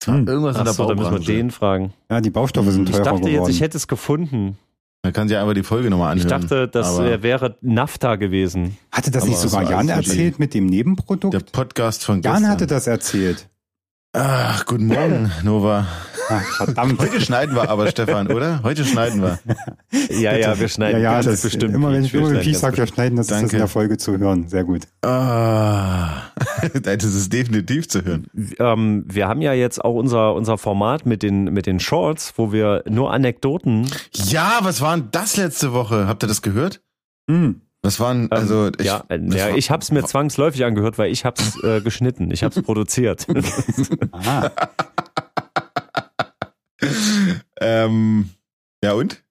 Das 0.00 0.08
war 0.08 0.14
Hm. 0.18 0.26
irgendwas 0.28 0.56
in 0.56 0.64
der 0.64 0.70
Achso, 0.70 0.82
da 0.84 0.88
müssen 0.94 0.98
wir 1.04 1.10
Baubranche. 1.10 1.32
den 1.32 1.50
fragen. 1.50 1.92
Ja, 2.10 2.20
die 2.20 2.30
Baustoffe 2.30 2.68
sind 2.70 2.88
Ich 2.88 2.94
teurer 2.96 3.04
dachte 3.04 3.20
geworden. 3.20 3.34
jetzt, 3.46 3.48
ich 3.54 3.60
hätte 3.60 3.76
es 3.76 3.86
gefunden. 3.88 4.58
Man 5.02 5.12
kann 5.14 5.28
sich 5.28 5.36
einfach 5.38 5.54
die 5.54 5.62
Folge 5.62 5.88
nochmal 5.88 6.16
Ich 6.18 6.24
anhören. 6.24 6.42
dachte, 6.42 6.68
das 6.68 6.98
Aber 6.98 7.06
äh, 7.10 7.22
wäre 7.22 7.56
NAFTA 7.62 8.16
gewesen. 8.16 8.76
hatte 8.92 9.10
das 9.10 9.22
Aber 9.22 9.30
nicht 9.30 9.40
sogar 9.40 9.70
Jan 9.70 9.88
erzählt 9.88 10.38
mit 10.38 10.52
dem 10.52 10.66
Nebenprodukt? 10.66 11.32
der 11.32 11.40
Podcast 11.40 12.04
von 12.04 12.20
Jan 12.20 12.34
gestern. 12.34 12.50
hatte 12.50 12.66
das 12.66 12.86
erzählt. 12.86 13.48
Ach, 14.12 14.66
guten 14.66 14.86
Morgen, 14.86 15.30
Nova. 15.44 15.86
Ach, 16.28 16.42
verdammt. 16.64 16.98
Heute 17.00 17.20
schneiden 17.20 17.54
wir 17.54 17.70
aber, 17.70 17.88
Stefan, 17.88 18.26
oder? 18.26 18.60
Heute 18.64 18.84
schneiden 18.84 19.22
wir. 19.22 19.38
Ja, 20.10 20.36
ja, 20.36 20.58
wir 20.58 20.68
schneiden 20.68 21.00
ja, 21.00 21.04
ja, 21.04 21.12
ganz 21.14 21.26
das 21.26 21.42
bestimmt. 21.42 21.74
Immer 21.74 21.92
wenn 21.92 22.04
ich, 22.04 22.12
immer 22.12 22.30
wenn 22.30 22.40
ich 22.40 22.58
sage, 22.58 22.76
wir 22.76 22.86
schneiden, 22.86 23.16
das 23.16 23.26
ist 23.26 23.30
das 23.30 23.40
Danke. 23.40 23.56
in 23.56 23.60
der 23.60 23.68
Folge 23.68 23.96
zu 23.96 24.18
hören. 24.18 24.48
Sehr 24.48 24.64
gut. 24.64 24.82
Ah, 25.02 26.22
das 26.82 27.04
ist 27.04 27.32
definitiv 27.32 27.88
zu 27.88 28.04
hören. 28.04 28.26
ähm, 28.58 29.04
wir 29.06 29.28
haben 29.28 29.40
ja 29.40 29.52
jetzt 29.52 29.84
auch 29.84 29.94
unser, 29.94 30.34
unser 30.34 30.58
Format 30.58 31.06
mit 31.06 31.22
den, 31.22 31.44
mit 31.44 31.66
den 31.66 31.80
Shorts, 31.80 32.34
wo 32.36 32.52
wir 32.52 32.82
nur 32.88 33.12
Anekdoten. 33.12 33.88
Ja, 34.12 34.58
was 34.62 34.80
war 34.80 34.96
denn 34.96 35.08
das 35.12 35.36
letzte 35.36 35.72
Woche? 35.72 36.06
Habt 36.06 36.22
ihr 36.24 36.28
das 36.28 36.42
gehört? 36.42 36.82
Hm. 37.28 37.62
Was 37.82 37.98
waren, 37.98 38.30
also, 38.30 38.66
ähm, 38.66 38.72
ich, 38.78 38.86
ja, 38.86 39.04
äh, 39.08 39.20
ja, 39.30 39.48
ich 39.56 39.70
hab's 39.70 39.90
mir 39.90 40.04
zwangsläufig 40.04 40.64
angehört, 40.64 40.98
weil 40.98 41.10
ich 41.10 41.24
hab's 41.24 41.62
äh, 41.64 41.80
geschnitten, 41.80 42.30
ich 42.30 42.42
hab's 42.44 42.60
produziert. 42.62 43.26
Aha. 44.12 44.50
ähm, 47.60 48.30
ja 48.82 48.92
und? 48.92 49.22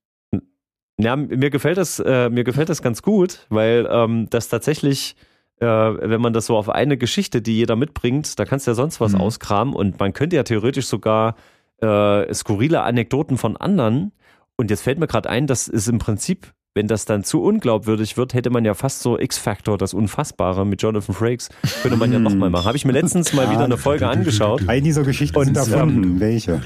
ja, 0.97 1.15
mir 1.15 1.49
gefällt 1.49 1.77
das, 1.77 1.99
äh, 1.99 2.29
mir 2.29 2.43
gefällt 2.43 2.69
das 2.69 2.81
ganz 2.81 3.01
gut, 3.01 3.45
weil 3.49 3.87
ähm, 3.89 4.27
das 4.29 4.49
tatsächlich, 4.49 5.15
äh, 5.59 5.65
wenn 5.65 6.21
man 6.21 6.33
das 6.33 6.45
so 6.47 6.57
auf 6.57 6.69
eine 6.69 6.97
Geschichte, 6.97 7.41
die 7.41 7.55
jeder 7.55 7.75
mitbringt, 7.75 8.37
da 8.39 8.45
kannst 8.45 8.67
du 8.67 8.71
ja 8.71 8.75
sonst 8.75 8.99
was 8.99 9.13
Mhm. 9.13 9.21
auskramen 9.21 9.73
und 9.75 9.99
man 9.99 10.13
könnte 10.13 10.35
ja 10.35 10.43
theoretisch 10.43 10.87
sogar 10.87 11.35
äh, 11.81 12.33
skurrile 12.33 12.81
Anekdoten 12.81 13.37
von 13.37 13.55
anderen. 13.57 14.11
Und 14.57 14.69
jetzt 14.69 14.81
fällt 14.81 14.99
mir 14.99 15.07
gerade 15.07 15.29
ein, 15.29 15.47
das 15.47 15.69
ist 15.69 15.87
im 15.87 15.99
Prinzip, 15.99 16.53
wenn 16.75 16.87
das 16.87 17.05
dann 17.05 17.23
zu 17.23 17.41
unglaubwürdig 17.41 18.15
wird, 18.17 18.33
hätte 18.33 18.49
man 18.51 18.63
ja 18.63 18.73
fast 18.73 19.01
so 19.01 19.17
X-Factor, 19.19 19.77
das 19.77 19.93
Unfassbare 19.93 20.65
mit 20.65 20.81
Jonathan 20.81 21.15
Frakes, 21.15 21.49
könnte 21.81 21.97
man 21.97 22.13
ja 22.13 22.19
nochmal 22.19 22.49
machen. 22.49 22.65
Habe 22.65 22.77
ich 22.77 22.85
mir 22.85 22.91
letztens 22.93 23.33
mal 23.33 23.45
Ja. 23.45 23.51
wieder 23.51 23.63
eine 23.65 23.77
Folge 23.77 24.07
angeschaut. 24.07 24.61
All 24.67 24.79
dieser 24.81 25.03
Geschichten 25.03 25.37
Und, 25.37 25.45
sind 25.45 25.57
erfunden. 25.57 26.19
Welche? 26.19 26.61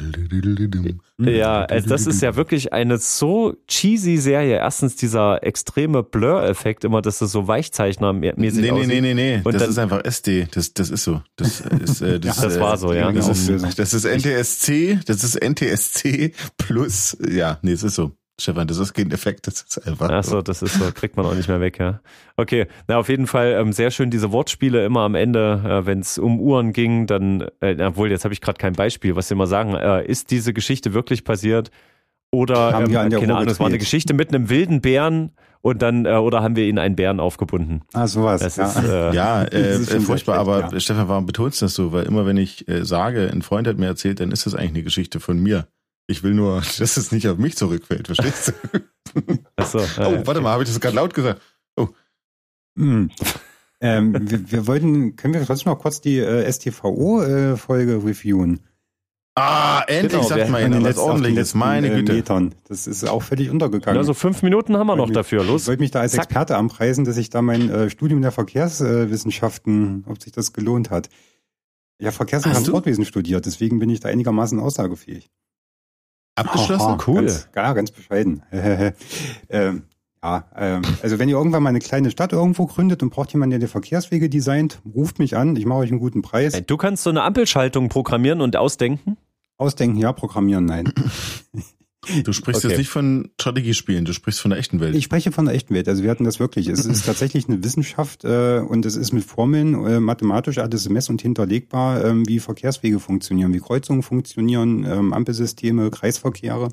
Ja, 1.19 1.63
also 1.63 1.87
das 1.89 2.05
ist 2.07 2.21
ja 2.21 2.35
wirklich 2.35 2.73
eine 2.73 2.97
so 2.97 3.55
cheesy 3.67 4.17
Serie. 4.17 4.57
Erstens 4.57 4.95
dieser 4.95 5.43
extreme 5.43 6.03
Blur-Effekt 6.03 6.83
immer, 6.83 7.01
dass 7.01 7.21
es 7.21 7.31
so 7.31 7.47
Weichzeichnermäßig 7.47 8.37
Nee, 8.37 8.49
nee, 8.61 8.71
aussieht. 8.71 8.87
nee, 8.87 9.01
nee, 9.01 9.13
nee. 9.13 9.41
Und 9.43 9.53
das 9.53 9.61
dann- 9.63 9.69
ist 9.71 9.77
einfach 9.77 10.03
SD. 10.03 10.47
Das, 10.51 10.73
das 10.73 10.89
ist 10.89 11.03
so. 11.03 11.21
Das 11.37 11.61
ist, 11.61 12.01
äh, 12.01 12.19
das, 12.19 12.37
Ja, 12.37 12.43
das 12.43 12.59
war 12.59 12.77
so, 12.77 12.93
ja. 12.93 13.11
Das 13.11 13.27
ist, 13.29 13.79
das 13.79 13.93
ist 13.93 14.05
NTSC, 14.05 14.99
das 15.05 15.23
ist 15.23 15.35
NTSC 15.41 16.33
plus, 16.57 17.17
ja, 17.29 17.57
nee, 17.61 17.71
es 17.71 17.83
ist 17.83 17.95
so. 17.95 18.11
Stefan, 18.39 18.67
das 18.67 18.77
ist 18.79 18.93
kein 18.93 19.11
Effekt, 19.11 19.45
das 19.45 19.61
ist 19.61 19.87
einfach. 19.87 20.09
Ach 20.09 20.23
so, 20.23 20.41
das 20.41 20.63
ist 20.63 20.73
so, 20.73 20.91
kriegt 20.91 21.17
man 21.17 21.25
auch 21.25 21.35
nicht 21.35 21.47
mehr 21.47 21.61
weg, 21.61 21.77
ja. 21.79 21.99
Okay, 22.35 22.65
na 22.87 22.97
auf 22.97 23.07
jeden 23.07 23.27
Fall 23.27 23.55
ähm, 23.59 23.73
sehr 23.73 23.91
schön 23.91 24.09
diese 24.09 24.31
Wortspiele 24.31 24.83
immer 24.85 25.01
am 25.01 25.13
Ende, 25.13 25.61
äh, 25.63 25.85
wenn 25.85 25.99
es 25.99 26.17
um 26.17 26.39
Uhren 26.39 26.73
ging, 26.73 27.05
dann, 27.05 27.47
äh, 27.61 27.75
obwohl 27.83 28.09
jetzt 28.09 28.23
habe 28.23 28.33
ich 28.33 28.41
gerade 28.41 28.57
kein 28.57 28.73
Beispiel, 28.73 29.15
was 29.15 29.27
sie 29.27 29.35
immer 29.35 29.45
sagen, 29.45 29.75
äh, 29.75 30.03
ist 30.05 30.31
diese 30.31 30.51
Geschichte 30.51 30.93
wirklich 30.95 31.23
passiert? 31.23 31.69
Oder, 32.31 32.73
Haben 32.73 32.85
ähm, 32.85 32.91
wir 32.91 33.01
an 33.01 33.09
der 33.11 33.19
keine 33.19 33.33
Uhr 33.33 33.37
Ahnung, 33.39 33.51
es 33.51 33.59
war 33.59 33.67
eine. 33.67 33.77
Geschichte 33.77 34.15
mit 34.15 34.29
einem 34.33 34.49
wilden 34.49 34.81
Bären 34.81 35.33
und 35.61 35.83
dann, 35.83 36.07
äh, 36.07 36.13
oder 36.15 36.41
haben 36.41 36.55
wir 36.55 36.65
ihn 36.65 36.79
einen 36.79 36.95
Bären 36.95 37.19
aufgebunden? 37.19 37.81
Ah, 37.93 38.07
sowas. 38.07 38.41
Das 38.41 38.55
ja. 38.57 38.65
ist, 38.65 38.83
äh, 38.83 39.13
Ja, 39.13 39.43
äh, 39.51 39.77
Das 39.77 39.81
ist 39.89 40.05
furchtbar, 40.07 40.39
aber 40.39 40.71
ja. 40.71 40.79
Stefan, 40.79 41.07
warum 41.07 41.27
betonst 41.27 41.61
du 41.61 41.65
das 41.65 41.75
so? 41.75 41.91
Weil 41.91 42.05
immer 42.05 42.25
wenn 42.25 42.37
ich 42.37 42.67
äh, 42.67 42.83
sage, 42.83 43.29
ein 43.31 43.43
Freund 43.43 43.67
hat 43.67 43.77
mir 43.77 43.85
erzählt, 43.85 44.19
dann 44.19 44.31
ist 44.31 44.47
das 44.47 44.55
eigentlich 44.55 44.71
eine 44.71 44.83
Geschichte 44.83 45.19
von 45.19 45.37
mir. 45.37 45.67
Ich 46.07 46.23
will 46.23 46.33
nur, 46.33 46.61
dass 46.79 46.97
es 46.97 47.11
nicht 47.11 47.27
auf 47.27 47.37
mich 47.37 47.55
zurückfällt, 47.57 48.07
verstehst 48.07 48.53
du? 49.13 49.21
achso, 49.55 49.79
Oh, 49.79 50.21
warte 50.25 50.41
mal, 50.41 50.51
habe 50.51 50.63
ich 50.63 50.69
das 50.69 50.79
gerade 50.79 50.95
laut 50.95 51.13
gesagt? 51.13 51.41
Hm. 52.77 53.11
ähm, 53.81 54.29
wir, 54.31 54.51
wir 54.51 54.67
wollten, 54.67 55.15
können 55.15 55.35
wir 55.35 55.45
trotzdem 55.45 55.71
noch 55.71 55.79
kurz 55.79 56.01
die 56.01 56.17
äh, 56.17 56.51
STVO-Folge 56.51 57.97
reviewen? 58.03 58.61
Ah, 59.35 59.83
endlich 59.87 60.11
Genau, 60.13 60.23
sagt 60.23 60.41
wir- 60.41 60.47
mal 60.49 60.57
An 60.63 60.73
einer 60.73 60.75
den 60.77 60.85
was 60.85 60.97
ordentliches. 60.97 61.53
Meine 61.55 61.87
äh, 61.91 61.95
Güte. 61.97 62.13
Metern. 62.13 62.55
Das 62.67 62.85
ist 62.87 63.03
auch 63.07 63.21
völlig 63.23 63.49
untergegangen. 63.51 63.97
Also 63.99 64.13
fünf 64.13 64.41
Minuten 64.43 64.77
haben 64.77 64.87
wir 64.87 64.95
noch 64.95 65.09
dafür. 65.11 65.43
Los. 65.43 65.63
Ich 65.63 65.67
wollte 65.67 65.81
mich 65.81 65.91
da 65.91 66.01
als 66.01 66.13
Zack. 66.13 66.25
Experte 66.25 66.57
anpreisen, 66.57 67.03
dass 67.05 67.17
ich 67.17 67.29
da 67.29 67.41
mein 67.43 67.69
äh, 67.69 67.89
Studium 67.89 68.21
der 68.21 68.31
Verkehrswissenschaften, 68.31 70.03
ob 70.07 70.21
sich 70.21 70.31
das 70.31 70.53
gelohnt 70.53 70.89
hat. 70.91 71.09
Habe 72.01 72.11
Verkehrs- 72.11 72.45
und? 72.45 72.51
Transportwesen 72.53 73.05
studiert, 73.05 73.45
deswegen 73.45 73.79
bin 73.79 73.89
ich 73.89 73.99
da 74.01 74.09
einigermaßen 74.09 74.59
aussagefähig. 74.59 75.29
Abgeschlossen? 76.35 76.81
Aha, 76.81 76.97
Cool. 77.05 77.15
Ganz, 77.25 77.49
ja, 77.55 77.73
ganz 77.73 77.91
bescheiden. 77.91 78.41
ähm, 79.49 79.83
ja, 80.23 80.45
ähm, 80.55 80.81
also 81.01 81.19
wenn 81.19 81.27
ihr 81.29 81.35
irgendwann 81.35 81.63
mal 81.63 81.69
eine 81.69 81.79
kleine 81.79 82.09
Stadt 82.09 82.31
irgendwo 82.31 82.65
gründet 82.65 83.03
und 83.03 83.09
braucht 83.09 83.33
jemanden, 83.33 83.51
der 83.51 83.59
die 83.59 83.67
Verkehrswege 83.67 84.29
designt, 84.29 84.81
ruft 84.95 85.19
mich 85.19 85.35
an, 85.35 85.55
ich 85.55 85.65
mache 85.65 85.79
euch 85.79 85.91
einen 85.91 85.99
guten 85.99 86.21
Preis. 86.21 86.59
Du 86.65 86.77
kannst 86.77 87.03
so 87.03 87.09
eine 87.09 87.23
Ampelschaltung 87.23 87.89
programmieren 87.89 88.41
und 88.41 88.55
ausdenken? 88.55 89.17
Ausdenken 89.57 89.97
ja, 89.97 90.13
programmieren 90.13 90.65
nein. 90.65 90.91
Du 92.23 92.33
sprichst 92.33 92.63
Okay. 92.63 92.69
jetzt 92.73 92.77
nicht 92.77 92.89
von 92.89 93.29
Strategiespielen, 93.39 94.05
du 94.05 94.13
sprichst 94.13 94.41
von 94.41 94.49
der 94.51 94.59
echten 94.59 94.79
Welt. 94.79 94.95
Ich 94.95 95.05
spreche 95.05 95.31
von 95.31 95.45
der 95.45 95.55
echten 95.55 95.73
Welt. 95.73 95.87
Also 95.87 96.03
wir 96.03 96.09
hatten 96.11 96.23
das 96.25 96.39
wirklich. 96.39 96.67
Es 96.67 96.85
ist 96.85 97.05
tatsächlich 97.05 97.47
eine 97.47 97.63
Wissenschaft 97.63 98.23
äh, 98.25 98.59
und 98.59 98.85
es 98.85 98.95
ist 98.95 99.13
mit 99.13 99.23
Formeln 99.23 99.73
äh, 99.85 99.99
mathematisch 99.99 100.57
alles 100.57 100.87
mess- 100.89 101.09
und 101.09 101.21
hinterlegbar, 101.21 102.03
ähm, 102.03 102.27
wie 102.27 102.39
Verkehrswege 102.39 102.99
funktionieren, 102.99 103.53
wie 103.53 103.59
Kreuzungen 103.59 104.03
funktionieren, 104.03 104.83
ähm, 104.85 105.13
Ampelsysteme, 105.13 105.89
Kreisverkehre. 105.91 106.69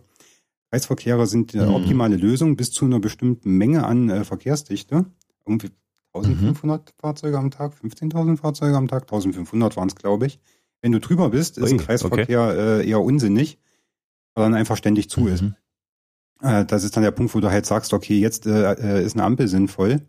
Kreisverkehre 0.70 1.26
sind 1.26 1.52
die 1.52 1.58
Mhm. 1.58 1.74
optimale 1.74 2.16
Lösung 2.16 2.56
bis 2.56 2.70
zu 2.70 2.84
einer 2.84 3.00
bestimmten 3.00 3.52
Menge 3.56 3.84
an 3.84 4.08
äh, 4.08 4.24
Verkehrsdichte. 4.24 5.06
Irgendwie 5.46 5.70
1500 6.12 6.92
Fahrzeuge 7.00 7.38
am 7.38 7.50
Tag, 7.50 7.72
15.000 7.80 8.36
Fahrzeuge 8.36 8.76
am 8.76 8.88
Tag, 8.88 9.02
1500 9.02 9.76
waren 9.76 9.88
es, 9.88 9.94
glaube 9.94 10.26
ich. 10.26 10.40
Wenn 10.82 10.92
du 10.92 10.98
drüber 11.00 11.30
bist, 11.30 11.58
ist 11.58 11.64
Ui, 11.64 11.70
ein 11.72 11.78
Kreisverkehr 11.78 12.80
äh, 12.80 12.88
eher 12.88 13.00
unsinnig, 13.00 13.58
dann 14.40 14.54
einfach 14.54 14.76
ständig 14.76 15.08
zu 15.10 15.26
ist. 15.28 15.42
Mhm. 15.42 15.54
Äh, 16.42 16.64
das 16.64 16.84
ist 16.84 16.96
dann 16.96 17.02
der 17.02 17.10
Punkt, 17.10 17.34
wo 17.34 17.40
du 17.40 17.50
halt 17.50 17.66
sagst, 17.66 17.92
okay, 17.92 18.18
jetzt 18.18 18.46
äh, 18.46 18.72
äh, 18.72 19.04
ist 19.04 19.14
eine 19.14 19.24
Ampel 19.24 19.48
sinnvoll. 19.48 20.00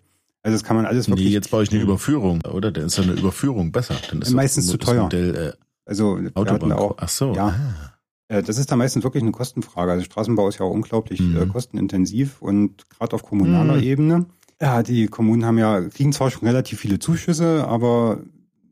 Also 0.44 0.56
das 0.56 0.64
kann 0.64 0.76
man 0.76 0.86
alles 0.86 1.08
Nee, 1.08 1.12
wirklich. 1.14 1.34
jetzt 1.34 1.52
baue 1.52 1.64
ich 1.64 1.72
eine 1.72 1.82
Überführung, 1.82 2.42
oder? 2.52 2.72
Dann 2.72 2.86
ist 2.86 2.98
eine 3.00 3.12
Überführung 3.14 3.72
besser. 3.72 3.96
Dann 4.10 4.22
ist 4.22 4.32
Meistens 4.32 4.66
doch 4.68 4.72
zu 4.74 4.78
das 4.80 4.90
teuer. 4.90 5.04
Modell, 5.04 5.36
äh, 5.36 5.52
also 5.86 6.20
Autobahn. 6.34 6.72
auch, 6.72 6.96
Ach 7.00 7.10
so. 7.10 7.34
Ja. 7.36 7.48
Ah. 7.50 7.94
äh, 8.38 8.42
das 8.44 8.58
ist 8.58 8.72
da 8.72 8.76
meistens 8.76 9.04
wirklich 9.04 9.22
eine 9.24 9.32
Kostenfrage. 9.34 9.92
Also 9.92 10.04
Straßenbau 10.06 10.48
ist 10.50 10.58
ja 10.60 10.66
auch 10.66 10.72
unglaublich 10.72 11.20
Mhm. 11.20 11.38
äh, 11.38 11.46
kostenintensiv 11.46 12.42
und 12.42 12.90
gerade 12.90 13.14
auf 13.14 13.24
kommunaler 13.24 13.76
Mhm. 13.76 13.84
Ebene. 13.84 14.26
Ja, 14.60 14.82
die 14.84 15.08
Kommunen 15.08 15.46
haben 15.46 15.58
ja, 15.58 15.82
kriegen 15.82 16.14
zwar 16.14 16.32
schon 16.32 16.48
relativ 16.48 16.80
viele 16.80 16.98
Zuschüsse, 17.00 17.68
aber 17.68 18.20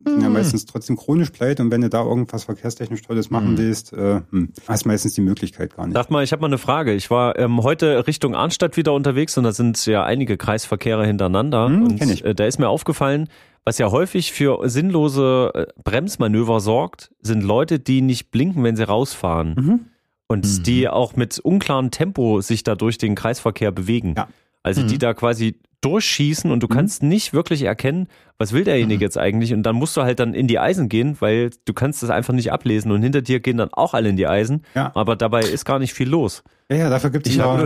sind 0.05 0.21
ja 0.21 0.27
Mhm. 0.27 0.33
meistens 0.33 0.65
trotzdem 0.65 0.95
chronisch 0.95 1.29
pleite 1.31 1.61
und 1.61 1.71
wenn 1.71 1.81
du 1.81 1.89
da 1.89 2.03
irgendwas 2.03 2.45
verkehrstechnisch 2.45 3.01
Tolles 3.01 3.29
machen 3.29 3.53
Mhm. 3.53 3.57
willst, 3.57 3.93
äh, 3.93 4.21
hm, 4.31 4.49
hast 4.67 4.85
meistens 4.85 5.13
die 5.13 5.21
Möglichkeit 5.21 5.75
gar 5.75 5.85
nicht. 5.87 5.95
Sag 5.95 6.09
mal, 6.09 6.23
ich 6.23 6.31
habe 6.31 6.41
mal 6.41 6.47
eine 6.47 6.57
Frage. 6.57 6.93
Ich 6.93 7.09
war 7.11 7.37
ähm, 7.37 7.61
heute 7.63 8.07
Richtung 8.07 8.35
Arnstadt 8.35 8.77
wieder 8.77 8.93
unterwegs 8.93 9.37
und 9.37 9.43
da 9.43 9.51
sind 9.51 9.85
ja 9.85 10.03
einige 10.03 10.37
Kreisverkehre 10.37 11.05
hintereinander. 11.05 11.67
Hm, 11.67 11.83
und 11.83 11.97
kenn 11.99 12.09
ich. 12.09 12.23
Äh, 12.23 12.33
da 12.35 12.45
ist 12.45 12.59
mir 12.59 12.69
aufgefallen, 12.69 13.27
was 13.65 13.77
ja 13.77 13.91
häufig 13.91 14.31
für 14.31 14.67
sinnlose 14.69 15.51
äh, 15.53 15.65
Bremsmanöver 15.83 16.59
sorgt, 16.59 17.11
sind 17.21 17.43
Leute, 17.43 17.79
die 17.79 18.01
nicht 18.01 18.31
blinken, 18.31 18.63
wenn 18.63 18.75
sie 18.75 18.83
rausfahren. 18.87 19.53
Mhm. 19.57 19.79
Und 20.27 20.45
Mhm. 20.45 20.63
die 20.63 20.87
auch 20.87 21.15
mit 21.15 21.39
unklarem 21.39 21.91
Tempo 21.91 22.41
sich 22.41 22.63
da 22.63 22.75
durch 22.75 22.97
den 22.99 23.15
Kreisverkehr 23.15 23.71
bewegen. 23.71 24.13
Ja. 24.15 24.27
Also 24.63 24.83
die 24.83 24.95
Mhm. 24.95 24.99
da 24.99 25.13
quasi 25.13 25.59
durchschießen 25.81 26.51
und 26.51 26.61
du 26.61 26.67
Mhm. 26.67 26.71
kannst 26.73 27.03
nicht 27.03 27.31
wirklich 27.33 27.63
erkennen, 27.63 28.07
was 28.37 28.51
will 28.51 28.65
derjenige 28.65 28.97
Mhm. 28.97 29.01
jetzt 29.01 29.17
eigentlich 29.17 29.53
und 29.53 29.63
dann 29.63 29.75
musst 29.75 29.95
du 29.95 30.01
halt 30.01 30.19
dann 30.19 30.33
in 30.33 30.47
die 30.47 30.59
Eisen 30.59 30.89
gehen, 30.89 31.15
weil 31.19 31.51
du 31.65 31.73
kannst 31.73 32.03
das 32.03 32.09
einfach 32.09 32.33
nicht 32.33 32.51
ablesen 32.51 32.91
und 32.91 33.01
hinter 33.01 33.21
dir 33.21 33.39
gehen 33.39 33.57
dann 33.57 33.69
auch 33.73 33.93
alle 33.93 34.09
in 34.09 34.17
die 34.17 34.27
Eisen, 34.27 34.65
Ja. 34.75 34.91
aber 34.95 35.15
dabei 35.15 35.41
ist 35.41 35.63
gar 35.65 35.79
nicht 35.79 35.93
viel 35.93 36.09
los. 36.09 36.43
Ja, 36.69 36.77
ja, 36.77 36.89
dafür 36.89 37.09
gibt 37.11 37.27
es 37.27 37.35
ja, 37.35 37.57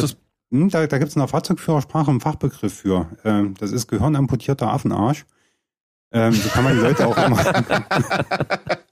hm, 0.51 0.69
da, 0.69 0.85
da 0.85 0.97
gibt 0.99 1.09
es 1.09 1.15
in 1.15 1.19
der 1.21 1.27
Fahrzeugführersprache 1.27 2.11
einen 2.11 2.21
Fachbegriff 2.21 2.73
für. 2.81 3.07
Ähm, 3.25 3.55
das 3.59 3.71
ist 3.71 3.87
gehirnamputierter 3.87 4.71
Affenarsch. 4.71 5.25
Ähm, 6.11 6.31
so 6.33 6.47
kann 6.49 6.63
man 6.63 6.75
die 6.75 6.81
Leute 6.83 7.07
auch 7.07 7.17
immer. 7.17 7.37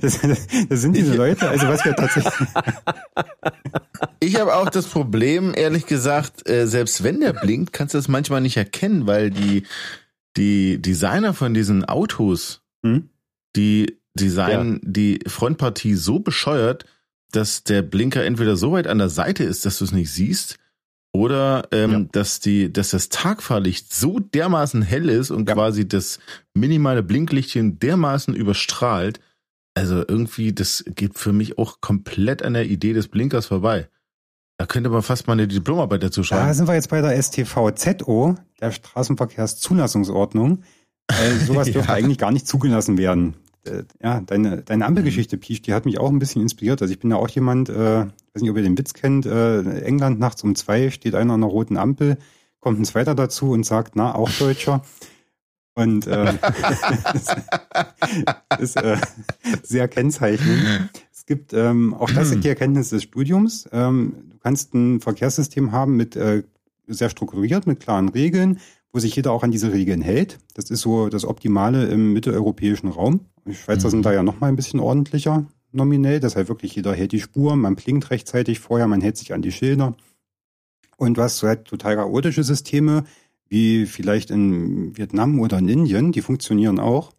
das, 0.00 0.20
das 0.68 0.80
sind 0.80 0.96
diese 0.96 1.14
Leute, 1.14 1.48
also 1.48 1.68
was 1.68 1.84
wir 1.84 1.94
tatsächlich. 1.94 2.32
Ich 4.20 4.40
habe 4.40 4.54
auch 4.54 4.70
das 4.70 4.86
Problem, 4.86 5.52
ehrlich 5.56 5.86
gesagt, 5.86 6.48
äh, 6.48 6.66
selbst 6.66 7.02
wenn 7.02 7.20
der 7.20 7.32
blinkt, 7.32 7.72
kannst 7.72 7.94
du 7.94 7.98
das 7.98 8.08
manchmal 8.08 8.40
nicht 8.40 8.56
erkennen, 8.56 9.06
weil 9.06 9.30
die, 9.30 9.64
die 10.36 10.80
Designer 10.80 11.34
von 11.34 11.54
diesen 11.54 11.84
Autos, 11.84 12.62
Hm? 12.84 13.08
die 13.56 13.98
designen 14.14 14.80
die 14.82 15.20
Frontpartie 15.26 15.94
so 15.94 16.18
bescheuert, 16.20 16.84
dass 17.32 17.64
der 17.64 17.82
Blinker 17.82 18.24
entweder 18.24 18.56
so 18.56 18.72
weit 18.72 18.86
an 18.86 18.98
der 18.98 19.08
Seite 19.08 19.44
ist, 19.44 19.66
dass 19.66 19.78
du 19.78 19.84
es 19.84 19.92
nicht 19.92 20.10
siehst, 20.12 20.58
oder 21.16 21.68
ähm, 21.72 21.90
Ja. 21.90 22.00
dass 22.12 22.40
die, 22.40 22.72
dass 22.72 22.90
das 22.90 23.08
Tagfahrlicht 23.08 23.94
so 23.94 24.18
dermaßen 24.18 24.82
hell 24.82 25.08
ist 25.08 25.30
und 25.30 25.48
Ja. 25.48 25.54
quasi 25.54 25.88
das 25.88 26.18
minimale 26.54 27.02
Blinklichtchen 27.02 27.78
dermaßen 27.78 28.34
überstrahlt. 28.34 29.20
Also 29.74 29.96
irgendwie, 30.06 30.52
das 30.52 30.84
geht 30.94 31.18
für 31.18 31.32
mich 31.32 31.58
auch 31.58 31.80
komplett 31.80 32.42
an 32.42 32.54
der 32.54 32.66
Idee 32.66 32.92
des 32.92 33.08
Blinkers 33.08 33.46
vorbei. 33.46 33.88
Da 34.58 34.64
könnte 34.66 34.88
man 34.88 35.02
fast 35.02 35.26
mal 35.26 35.34
eine 35.34 35.46
Diplomarbeit 35.48 36.02
dazu 36.02 36.22
Da 36.22 36.26
schreiben. 36.28 36.54
sind 36.54 36.66
wir 36.68 36.74
jetzt 36.74 36.88
bei 36.88 37.00
der 37.02 37.20
STVZO, 37.22 38.36
der 38.60 38.72
Straßenverkehrszulassungsordnung. 38.72 40.62
Äh, 41.08 41.34
sowas 41.44 41.66
dürfte 41.72 41.88
Ja. 41.90 41.94
eigentlich 41.94 42.18
gar 42.18 42.32
nicht 42.32 42.46
zugelassen 42.46 42.98
werden. 42.98 43.34
Äh, 43.66 43.84
ja, 44.02 44.20
deine, 44.20 44.62
deine 44.62 44.86
Ampelgeschichte, 44.86 45.36
Pisch, 45.36 45.62
die 45.62 45.74
hat 45.74 45.84
mich 45.84 45.98
auch 45.98 46.10
ein 46.10 46.18
bisschen 46.18 46.42
inspiriert. 46.42 46.80
Also 46.82 46.92
ich 46.92 47.00
bin 47.00 47.10
ja 47.10 47.16
auch 47.16 47.28
jemand, 47.28 47.68
äh, 47.68 47.74
weiß 47.74 48.42
nicht, 48.42 48.50
ob 48.50 48.56
ihr 48.56 48.62
den 48.62 48.78
Witz 48.78 48.94
kennt, 48.94 49.26
äh, 49.26 49.80
England 49.80 50.18
nachts 50.18 50.42
um 50.44 50.54
zwei 50.54 50.90
steht 50.90 51.14
einer 51.14 51.34
an 51.34 51.42
einer 51.42 51.50
roten 51.50 51.76
Ampel, 51.76 52.18
kommt 52.60 52.80
ein 52.80 52.84
zweiter 52.84 53.14
dazu 53.14 53.50
und 53.50 53.64
sagt, 53.64 53.96
na, 53.96 54.14
auch 54.14 54.30
Deutscher. 54.30 54.82
Und 55.74 56.06
äh, 56.06 56.32
das 57.12 57.36
ist 58.58 58.76
äh, 58.76 58.96
sehr 59.62 59.88
kennzeichnend. 59.88 60.90
Es 61.12 61.26
gibt 61.26 61.52
ähm, 61.52 61.92
auch 61.92 62.10
das 62.10 62.30
ist 62.30 62.44
die 62.44 62.48
Erkenntnis 62.48 62.88
des 62.88 63.02
Studiums. 63.02 63.68
Ähm, 63.72 64.14
du 64.30 64.38
kannst 64.38 64.72
ein 64.72 65.00
Verkehrssystem 65.00 65.72
haben 65.72 65.96
mit 65.96 66.16
äh, 66.16 66.44
sehr 66.86 67.10
strukturiert, 67.10 67.66
mit 67.66 67.80
klaren 67.80 68.08
Regeln, 68.08 68.58
wo 68.96 68.98
sich 69.00 69.14
jeder 69.14 69.30
auch 69.32 69.42
an 69.42 69.50
diese 69.50 69.74
Regeln 69.74 70.00
hält. 70.00 70.38
Das 70.54 70.70
ist 70.70 70.80
so 70.80 71.10
das 71.10 71.26
Optimale 71.26 71.84
im 71.88 72.14
mitteleuropäischen 72.14 72.88
Raum. 72.88 73.20
Die 73.46 73.54
Schweizer 73.54 73.88
Mhm. 73.88 73.90
sind 73.90 74.06
da 74.06 74.12
ja 74.14 74.22
noch 74.22 74.40
mal 74.40 74.46
ein 74.46 74.56
bisschen 74.56 74.80
ordentlicher 74.80 75.44
nominell. 75.70 76.18
Das 76.18 76.34
heißt 76.34 76.48
wirklich, 76.48 76.74
jeder 76.76 76.94
hält 76.94 77.12
die 77.12 77.20
Spur, 77.20 77.56
man 77.56 77.76
blinkt 77.76 78.10
rechtzeitig 78.10 78.58
vorher, 78.58 78.86
man 78.86 79.02
hält 79.02 79.18
sich 79.18 79.34
an 79.34 79.42
die 79.42 79.52
Schilder. 79.52 79.94
Und 80.96 81.18
hast 81.18 81.36
so 81.36 81.46
halt 81.46 81.66
total 81.66 81.96
chaotische 81.96 82.42
Systeme, 82.42 83.04
wie 83.50 83.84
vielleicht 83.84 84.30
in 84.30 84.96
Vietnam 84.96 85.40
oder 85.40 85.58
in 85.58 85.68
Indien, 85.68 86.10
die 86.12 86.22
funktionieren 86.22 86.78
auch. 86.80 87.12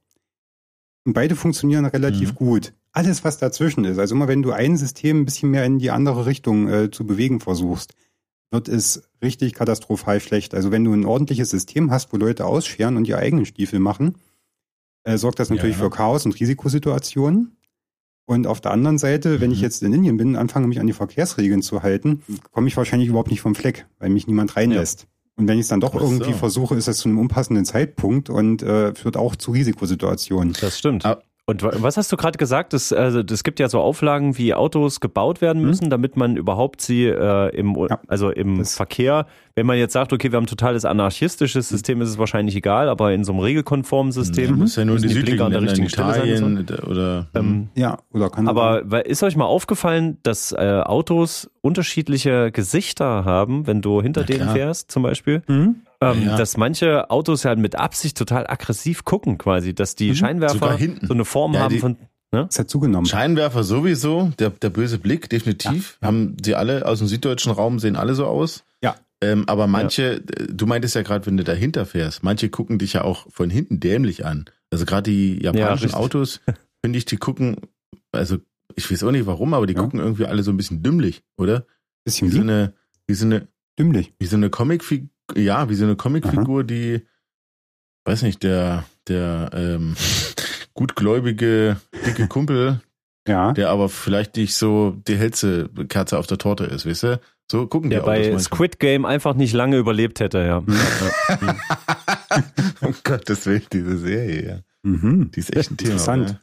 Und 1.05 1.13
beide 1.13 1.35
funktionieren 1.35 1.85
relativ 1.85 2.31
Mhm. 2.31 2.35
gut. 2.37 2.73
Alles, 2.91 3.23
was 3.23 3.37
dazwischen 3.37 3.85
ist, 3.85 3.99
also 3.99 4.15
immer 4.15 4.27
wenn 4.27 4.41
du 4.41 4.51
ein 4.51 4.77
System 4.77 5.21
ein 5.21 5.25
bisschen 5.25 5.51
mehr 5.51 5.63
in 5.63 5.77
die 5.77 5.91
andere 5.91 6.25
Richtung 6.25 6.67
äh, 6.69 6.89
zu 6.89 7.05
bewegen 7.05 7.39
versuchst, 7.39 7.93
wird 8.51 8.67
es 8.69 9.03
richtig 9.21 9.53
katastrophal 9.53 10.19
schlecht. 10.19 10.53
Also 10.55 10.71
wenn 10.71 10.83
du 10.83 10.93
ein 10.93 11.05
ordentliches 11.05 11.49
System 11.49 11.91
hast, 11.91 12.13
wo 12.13 12.17
Leute 12.17 12.45
ausscheren 12.45 12.95
und 12.97 13.07
ihre 13.07 13.19
eigenen 13.19 13.45
Stiefel 13.45 13.79
machen, 13.79 14.15
äh, 15.03 15.17
sorgt 15.17 15.39
das 15.39 15.49
natürlich 15.49 15.77
Ja. 15.77 15.83
für 15.83 15.89
Chaos 15.89 16.25
und 16.25 16.39
Risikosituationen. 16.39 17.53
Und 18.25 18.45
auf 18.45 18.59
der 18.59 18.71
anderen 18.71 18.97
Seite, 18.97 19.39
wenn 19.39 19.51
ich 19.51 19.59
Mhm. 19.59 19.63
jetzt 19.63 19.83
in 19.83 19.93
Indien 19.93 20.17
bin, 20.17 20.35
anfange 20.35 20.67
mich 20.67 20.79
an 20.81 20.87
die 20.87 20.93
Verkehrsregeln 20.93 21.61
zu 21.61 21.81
halten, 21.83 22.23
komme 22.51 22.67
ich 22.67 22.75
wahrscheinlich 22.75 23.07
überhaupt 23.07 23.31
nicht 23.31 23.39
vom 23.41 23.55
Fleck, 23.55 23.85
weil 23.99 24.09
mich 24.09 24.27
niemand 24.27 24.55
reinlässt. 24.57 25.07
Und 25.37 25.47
wenn 25.47 25.55
ich 25.59 25.61
es 25.63 25.67
dann 25.69 25.79
doch 25.79 25.93
Ach 25.95 25.99
so. 26.01 26.05
irgendwie 26.11 26.33
versuche, 26.33 26.75
ist 26.75 26.87
das 26.89 26.97
zu 26.97 27.07
einem 27.09 27.19
unpassenden 27.19 27.63
Zeitpunkt 27.63 28.29
und 28.29 28.63
äh, 28.63 28.93
führt 28.95 29.15
auch 29.17 29.35
zu 29.35 29.51
Risikosituationen. 29.51 30.55
Das 30.59 30.77
stimmt. 30.79 31.05
Ah. 31.05 31.21
Und 31.49 31.63
wa- 31.63 31.71
was 31.75 31.95
hast 31.95 32.11
du 32.11 32.17
gerade 32.17 32.37
gesagt? 32.37 32.73
Es 32.73 32.91
also, 32.91 33.21
es 33.21 33.41
gibt 33.45 33.61
ja 33.61 33.69
so 33.69 33.79
Auflagen, 33.79 34.37
wie 34.37 34.53
Autos 34.53 34.99
gebaut 34.99 35.39
werden 35.39 35.61
Mhm. 35.61 35.67
müssen, 35.69 35.89
damit 35.89 36.17
man 36.17 36.35
überhaupt 36.35 36.81
sie 36.81 37.05
äh, 37.05 37.55
im, 37.55 37.73
Ja. 37.89 38.01
also 38.09 38.31
im 38.31 38.65
Verkehr, 38.65 39.25
wenn 39.55 39.65
man 39.65 39.77
jetzt 39.77 39.93
sagt, 39.93 40.11
okay, 40.11 40.29
wir 40.29 40.35
haben 40.35 40.43
ein 40.43 40.47
totales 40.47 40.83
anarchistisches 40.83 41.69
System, 41.69 42.01
ist 42.01 42.09
es 42.09 42.17
wahrscheinlich 42.17 42.53
egal, 42.57 42.89
aber 42.89 43.13
in 43.13 43.23
so 43.23 43.31
einem 43.31 43.39
regelkonformen 43.39 44.11
Du 44.11 44.21
System 44.21 44.57
musst 44.57 44.75
ja 44.75 44.83
nur 44.83 44.97
in 44.97 45.03
die 45.03 45.07
die 45.07 45.19
Blinker 45.21 45.45
an 45.45 45.51
der 45.53 45.61
richtigen 45.61 45.87
Stelle 45.87 46.13
sein. 46.15 46.43
und 46.43 46.67
so. 46.67 46.73
Italien 46.73 46.91
oder 46.91 47.27
Ähm, 47.33 47.69
Ja, 47.75 47.97
oder 48.11 48.29
kann 48.29 48.49
aber 48.49 48.81
weil- 48.83 49.03
ist 49.03 49.23
euch 49.23 49.37
mal 49.37 49.45
aufgefallen, 49.45 50.17
dass 50.23 50.51
äh, 50.51 50.81
Autos 50.83 51.49
unterschiedliche 51.61 52.51
Gesichter 52.51 53.23
haben, 53.23 53.67
wenn 53.67 53.81
du 53.81 54.01
hinter 54.01 54.21
Na 54.21 54.27
denen 54.27 54.41
klar. 54.41 54.53
fährst, 54.53 54.91
zum 54.91 55.01
Beispiel? 55.03 55.43
Mhm. 55.47 55.77
Ähm, 56.01 56.23
Ja. 56.25 56.37
Dass 56.37 56.57
manche 56.57 57.09
Autos 57.09 57.43
ja 57.43 57.55
mit 57.55 57.75
Absicht 57.75 58.17
total 58.17 58.45
aggressiv 58.47 59.03
gucken, 59.03 59.37
quasi, 59.37 59.73
dass 59.73 59.95
die 59.95 60.09
Mhm. 60.11 60.15
Scheinwerfer 60.15 60.77
so 61.01 61.13
eine 61.13 61.25
Form 61.25 61.53
Ja, 61.53 61.61
haben 61.61 61.73
die- 61.73 61.79
von. 61.79 61.97
Es 62.31 62.59
hat 62.59 62.69
zugenommen. 62.69 63.05
Scheinwerfer 63.05 63.63
sowieso, 63.63 64.31
der, 64.37 64.49
der 64.51 64.69
böse 64.69 64.99
Blick, 64.99 65.29
definitiv. 65.29 65.97
Haben 66.03 66.35
sie 66.43 66.55
alle 66.55 66.85
aus 66.85 66.99
dem 66.99 67.07
süddeutschen 67.07 67.51
Raum, 67.53 67.79
sehen 67.79 67.95
alle 67.95 68.13
so 68.15 68.25
aus. 68.27 68.63
Ja. 68.83 68.95
Ähm, 69.21 69.45
aber 69.47 69.65
manche, 69.65 70.17
äh, 70.17 70.21
du 70.53 70.67
meintest 70.67 70.93
ja 70.95 71.01
gerade, 71.03 71.25
wenn 71.25 71.37
du 71.37 71.43
dahinter 71.45 71.85
fährst, 71.85 72.23
manche 72.23 72.49
gucken 72.49 72.77
dich 72.79 72.93
ja 72.93 73.03
auch 73.03 73.25
von 73.31 73.49
hinten 73.49 73.79
dämlich 73.79 74.25
an. 74.25 74.45
Also 74.69 74.85
gerade 74.85 75.09
die 75.09 75.41
japanischen. 75.41 75.93
Autos, 75.93 76.41
finde 76.85 76.99
ich, 76.99 77.05
die 77.05 77.17
gucken, 77.17 77.55
also 78.11 78.37
ich 78.75 78.91
weiß 78.91 79.03
auch 79.05 79.11
nicht 79.11 79.25
warum, 79.25 79.53
aber 79.55 79.65
die 79.65 79.73
Ja. 79.73 79.81
gucken 79.81 79.99
irgendwie 79.99 80.25
alle 80.25 80.43
so 80.43 80.51
ein 80.51 80.57
bisschen 80.57 80.83
dümmlich, 80.83 81.23
oder? 81.37 81.65
Bisschen 82.03 82.27
Wie 82.31 82.35
so 82.35 82.41
eine, 82.41 82.73
wie 83.07 83.13
so 83.15 83.25
eine, 83.25 83.47
dümmlich. 83.79 84.13
wie 84.19 84.25
so 84.27 84.35
eine 84.35 84.49
Comicfigur, 84.51 85.07
ja, 85.35 85.69
wie 85.69 85.75
so 85.75 85.85
eine 85.85 85.95
Comicfigur, 85.95 86.63
die, 86.63 87.01
weiß 88.05 88.21
nicht, 88.23 88.43
der, 88.43 88.85
der 89.07 89.51
ähm, 89.53 89.95
gutgläubige, 90.73 91.77
dicke 92.05 92.27
Kumpel, 92.29 92.81
Ja. 93.27 93.51
der 93.53 93.69
aber 93.69 93.89
vielleicht 93.89 94.37
nicht 94.37 94.55
so 94.55 94.95
die 95.07 95.17
hellste 95.17 95.69
Kerze 95.89 96.17
auf 96.17 96.27
der 96.27 96.37
Torte 96.37 96.65
ist, 96.65 96.85
weißt 96.85 97.03
du? 97.03 97.19
So 97.49 97.65
gucken 97.67 97.89
Der 97.89 98.01
die 98.01 98.09
Autos 98.09 98.49
bei. 98.49 98.49
Squid 98.55 98.79
Game 98.79 99.05
einfach 99.05 99.33
nicht 99.33 99.53
lange 99.53 99.77
überlebt 99.77 100.19
hätte, 100.19 100.39
ja. 100.39 100.57
um 102.81 102.93
Gottes 103.03 103.45
Willen, 103.45 103.63
diese 103.71 103.97
Serie, 103.97 104.47
ja. 104.47 104.59
Mhm. 104.83 105.31
Die 105.31 105.39
ist 105.39 105.55
echt 105.55 105.71
ein 105.71 105.77
Thema. 105.77 105.91
Interessant. 105.93 106.29
Oder? 106.29 106.41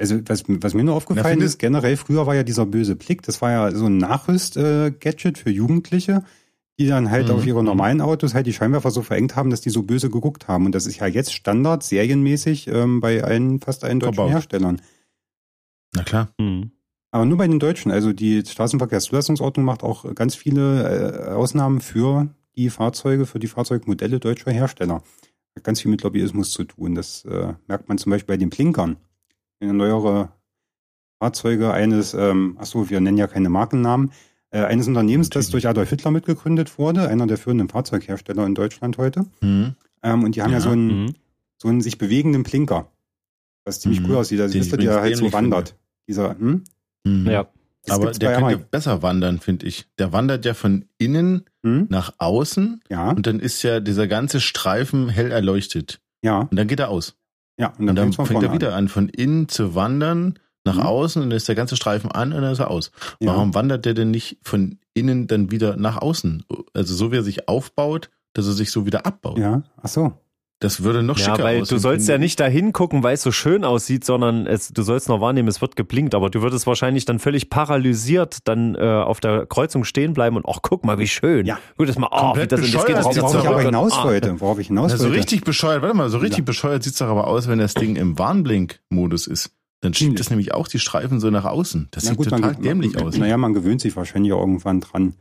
Also 0.00 0.20
was, 0.26 0.44
was 0.46 0.74
mir 0.74 0.84
nur 0.84 0.94
aufgefallen 0.94 1.38
Na, 1.40 1.44
ist, 1.44 1.58
generell 1.58 1.96
früher 1.96 2.26
war 2.26 2.34
ja 2.34 2.42
dieser 2.44 2.66
böse 2.66 2.94
Blick, 2.96 3.22
das 3.22 3.42
war 3.42 3.50
ja 3.50 3.70
so 3.72 3.86
ein 3.86 3.98
Nachrüst-Gadget 3.98 5.38
für 5.38 5.50
Jugendliche, 5.50 6.24
die 6.78 6.86
dann 6.86 7.10
halt 7.10 7.28
Mhm. 7.28 7.34
auf 7.34 7.46
ihre 7.46 7.64
normalen 7.64 8.00
Autos 8.00 8.34
halt 8.34 8.46
die 8.46 8.52
Scheinwerfer 8.52 8.90
so 8.90 9.02
verengt 9.02 9.34
haben, 9.36 9.50
dass 9.50 9.60
die 9.60 9.70
so 9.70 9.82
böse 9.82 10.10
geguckt 10.10 10.46
haben. 10.48 10.66
Und 10.66 10.74
das 10.74 10.86
ist 10.86 10.98
ja 10.98 11.06
jetzt 11.06 11.32
Standard, 11.32 11.82
serienmäßig 11.82 12.68
ähm, 12.68 13.00
bei 13.00 13.24
allen, 13.24 13.60
fast 13.60 13.84
allen 13.84 14.00
deutschen 14.00 14.14
Verbaut. 14.14 14.32
Herstellern. 14.32 14.80
Na 15.94 16.02
klar. 16.04 16.28
Hm. 16.40 16.70
Aber 17.10 17.24
nur 17.24 17.38
bei 17.38 17.48
den 17.48 17.58
Deutschen. 17.58 17.90
Also 17.90 18.12
die 18.12 18.44
Straßenverkehrszulassungsordnung 18.44 19.64
macht 19.64 19.82
auch 19.82 20.14
ganz 20.14 20.34
viele 20.34 21.28
äh, 21.28 21.30
Ausnahmen 21.30 21.80
für 21.80 22.28
die 22.56 22.70
Fahrzeuge, 22.70 23.26
für 23.26 23.38
die 23.38 23.46
Fahrzeugmodelle 23.46 24.20
deutscher 24.20 24.50
Hersteller. 24.52 25.02
Hat 25.56 25.64
ganz 25.64 25.80
viel 25.80 25.90
mit 25.90 26.02
Lobbyismus 26.02 26.50
zu 26.50 26.64
tun. 26.64 26.94
Das 26.94 27.24
äh, 27.24 27.54
merkt 27.66 27.88
man 27.88 27.98
zum 27.98 28.10
Beispiel 28.10 28.34
bei 28.34 28.38
den 28.38 28.50
Blinkern. 28.50 28.98
Wenn 29.58 29.76
neuere 29.76 30.28
Fahrzeuge 31.20 31.72
eines, 31.72 32.14
ähm, 32.14 32.56
ach 32.60 32.66
so, 32.66 32.90
wir 32.90 33.00
nennen 33.00 33.18
ja 33.18 33.26
keine 33.26 33.48
Markennamen, 33.48 34.12
eines 34.50 34.88
Unternehmens, 34.88 35.30
das 35.30 35.50
durch 35.50 35.66
Adolf 35.68 35.90
Hitler 35.90 36.10
mitgegründet 36.10 36.78
wurde, 36.78 37.08
einer 37.08 37.26
der 37.26 37.36
führenden 37.38 37.68
Fahrzeughersteller 37.68 38.46
in 38.46 38.54
Deutschland 38.54 38.96
heute. 38.98 39.26
Mhm. 39.40 39.74
Ähm, 40.02 40.24
und 40.24 40.36
die 40.36 40.42
haben 40.42 40.50
ja, 40.50 40.58
Ja. 40.58 40.62
so 40.62 40.70
einen, 40.70 41.04
Mhm. 41.04 41.14
so 41.58 41.68
einen 41.68 41.80
sich 41.80 41.98
bewegenden 41.98 42.42
Blinker, 42.44 42.90
was 43.64 43.80
ziemlich 43.80 44.00
Mhm. 44.00 44.06
cool 44.10 44.16
aussieht. 44.16 44.40
Also 44.40 44.54
wisst 44.58 44.72
ihr, 44.72 44.78
der 44.78 45.00
halt 45.00 45.16
so 45.16 45.22
dämlich 45.24 45.34
finde. 45.34 45.56
wandert. 45.56 45.76
Dieser, 46.08 46.38
hm? 46.38 46.64
Mhm. 47.04 47.26
Ja. 47.26 47.48
Das 47.84 47.96
Aber 47.96 48.10
der 48.12 48.30
könnte 48.32 48.44
Amazon. 48.46 48.64
besser 48.70 49.02
wandern, 49.02 49.38
finde 49.38 49.66
ich. 49.66 49.86
Der 49.98 50.12
wandert 50.12 50.44
ja 50.44 50.52
von 50.54 50.84
innen 50.98 51.44
Hm? 51.62 51.86
nach 51.90 52.12
außen 52.18 52.80
Ja, 52.90 53.10
und 53.10 53.26
dann 53.26 53.40
ist 53.40 53.62
ja 53.62 53.80
dieser 53.80 54.06
ganze 54.08 54.40
Streifen 54.40 55.08
hell 55.08 55.30
erleuchtet. 55.30 56.00
ja, 56.22 56.40
Und 56.40 56.54
dann 56.58 56.66
geht 56.68 56.80
er 56.80 56.90
aus. 56.90 57.16
ja. 57.58 57.68
Und 57.68 57.80
Und 57.80 57.86
dann, 57.86 57.96
dann 57.96 58.04
fängt's 58.06 58.16
von 58.16 58.26
fängt 58.26 58.42
er 58.42 58.52
wieder 58.52 58.74
an, 58.74 58.88
von 58.88 59.08
innen 59.08 59.48
zu 59.48 59.74
wandern 59.74 60.38
nach 60.68 60.76
Mhm. 60.76 60.82
außen 60.82 61.22
und 61.22 61.30
dann 61.30 61.36
ist 61.36 61.48
der 61.48 61.54
ganze 61.54 61.76
Streifen 61.76 62.10
an 62.12 62.32
und 62.32 62.42
dann 62.42 62.52
ist 62.52 62.58
er 62.60 62.70
aus. 62.70 62.90
Ja. 63.20 63.32
Warum 63.32 63.54
wandert 63.54 63.84
der 63.84 63.94
denn 63.94 64.10
nicht 64.10 64.38
von 64.42 64.78
innen 64.94 65.26
dann 65.26 65.50
wieder 65.50 65.76
nach 65.76 65.96
außen? 66.00 66.44
Also 66.74 66.94
so 66.94 67.10
wie 67.12 67.16
er 67.16 67.22
sich 67.22 67.48
aufbaut, 67.48 68.10
dass 68.34 68.46
er 68.46 68.52
sich 68.52 68.70
so 68.70 68.86
wieder 68.86 69.06
abbaut. 69.06 69.38
Ja, 69.38 69.62
ach 69.82 69.88
so. 69.88 70.12
Das 70.60 70.82
würde 70.82 71.04
noch 71.04 71.16
Ja, 71.18 71.24
schicker 71.26 71.44
weil 71.44 71.62
aussehen. 71.62 71.76
du 71.76 71.80
sollst 71.80 72.08
ja 72.08 72.16
ich. 72.16 72.20
nicht 72.20 72.40
dahin 72.40 72.72
gucken, 72.72 73.04
weil 73.04 73.14
es 73.14 73.22
so 73.22 73.30
schön 73.30 73.62
aussieht, 73.64 74.04
sondern 74.04 74.44
es, 74.48 74.70
du 74.72 74.82
sollst 74.82 75.08
noch 75.08 75.20
wahrnehmen, 75.20 75.46
es 75.46 75.60
wird 75.60 75.76
geblinkt, 75.76 76.16
aber 76.16 76.30
du 76.30 76.42
würdest 76.42 76.66
wahrscheinlich 76.66 77.04
dann 77.04 77.20
völlig 77.20 77.48
paralysiert 77.48 78.38
dann 78.48 78.74
äh, 78.74 78.80
auf 78.80 79.20
der 79.20 79.46
Kreuzung 79.46 79.84
stehen 79.84 80.14
bleiben 80.14 80.34
und 80.36 80.44
ach, 80.48 80.58
guck 80.62 80.84
mal, 80.84 80.98
wie 80.98 81.06
schön. 81.06 81.46
Ja. 81.46 81.58
Gut, 81.76 81.88
das 81.88 81.96
mal, 81.96 82.08
oh, 82.10 82.16
wie 82.16 82.20
Komplett 82.22 82.50
das, 82.50 82.60
und 82.62 82.74
das 82.74 82.86
geht 82.86 82.96
bescheuert. 82.96 83.14
jetzt 83.14 83.22
Worauf, 83.22 83.44
ich 83.44 83.48
aber 83.48 83.62
hinaus 83.62 83.92
ah, 83.92 84.04
wollte, 84.04 84.40
worauf 84.40 84.58
ich 84.58 84.66
hinaus 84.66 84.90
Na, 84.90 84.96
so 84.98 85.04
wollte. 85.04 85.18
richtig 85.18 85.44
bescheuert, 85.44 85.82
warte 85.82 85.96
mal, 85.96 86.10
so 86.10 86.18
richtig 86.18 86.38
Ja. 86.40 86.44
bescheuert 86.46 86.82
sieht's 86.82 86.98
doch 86.98 87.06
aber 87.06 87.28
aus, 87.28 87.46
wenn 87.46 87.60
das 87.60 87.74
Ding 87.74 87.94
im 87.94 88.18
Warnblink-Modus 88.18 89.28
ist. 89.28 89.52
Dann 89.80 89.94
schiebt 89.94 90.18
es 90.18 90.30
nämlich 90.30 90.52
auch 90.54 90.66
die 90.66 90.78
Streifen 90.80 91.20
so 91.20 91.30
nach 91.30 91.44
außen. 91.44 91.88
Das 91.92 92.04
Na 92.04 92.10
sieht 92.10 92.18
gut, 92.18 92.28
total 92.28 92.40
man, 92.40 92.62
dämlich 92.62 92.94
man, 92.94 93.04
aus. 93.04 93.16
Naja, 93.16 93.36
man 93.36 93.54
gewöhnt 93.54 93.80
sich 93.80 93.94
wahrscheinlich 93.96 94.32
irgendwann 94.32 94.80
dran. 94.80 95.14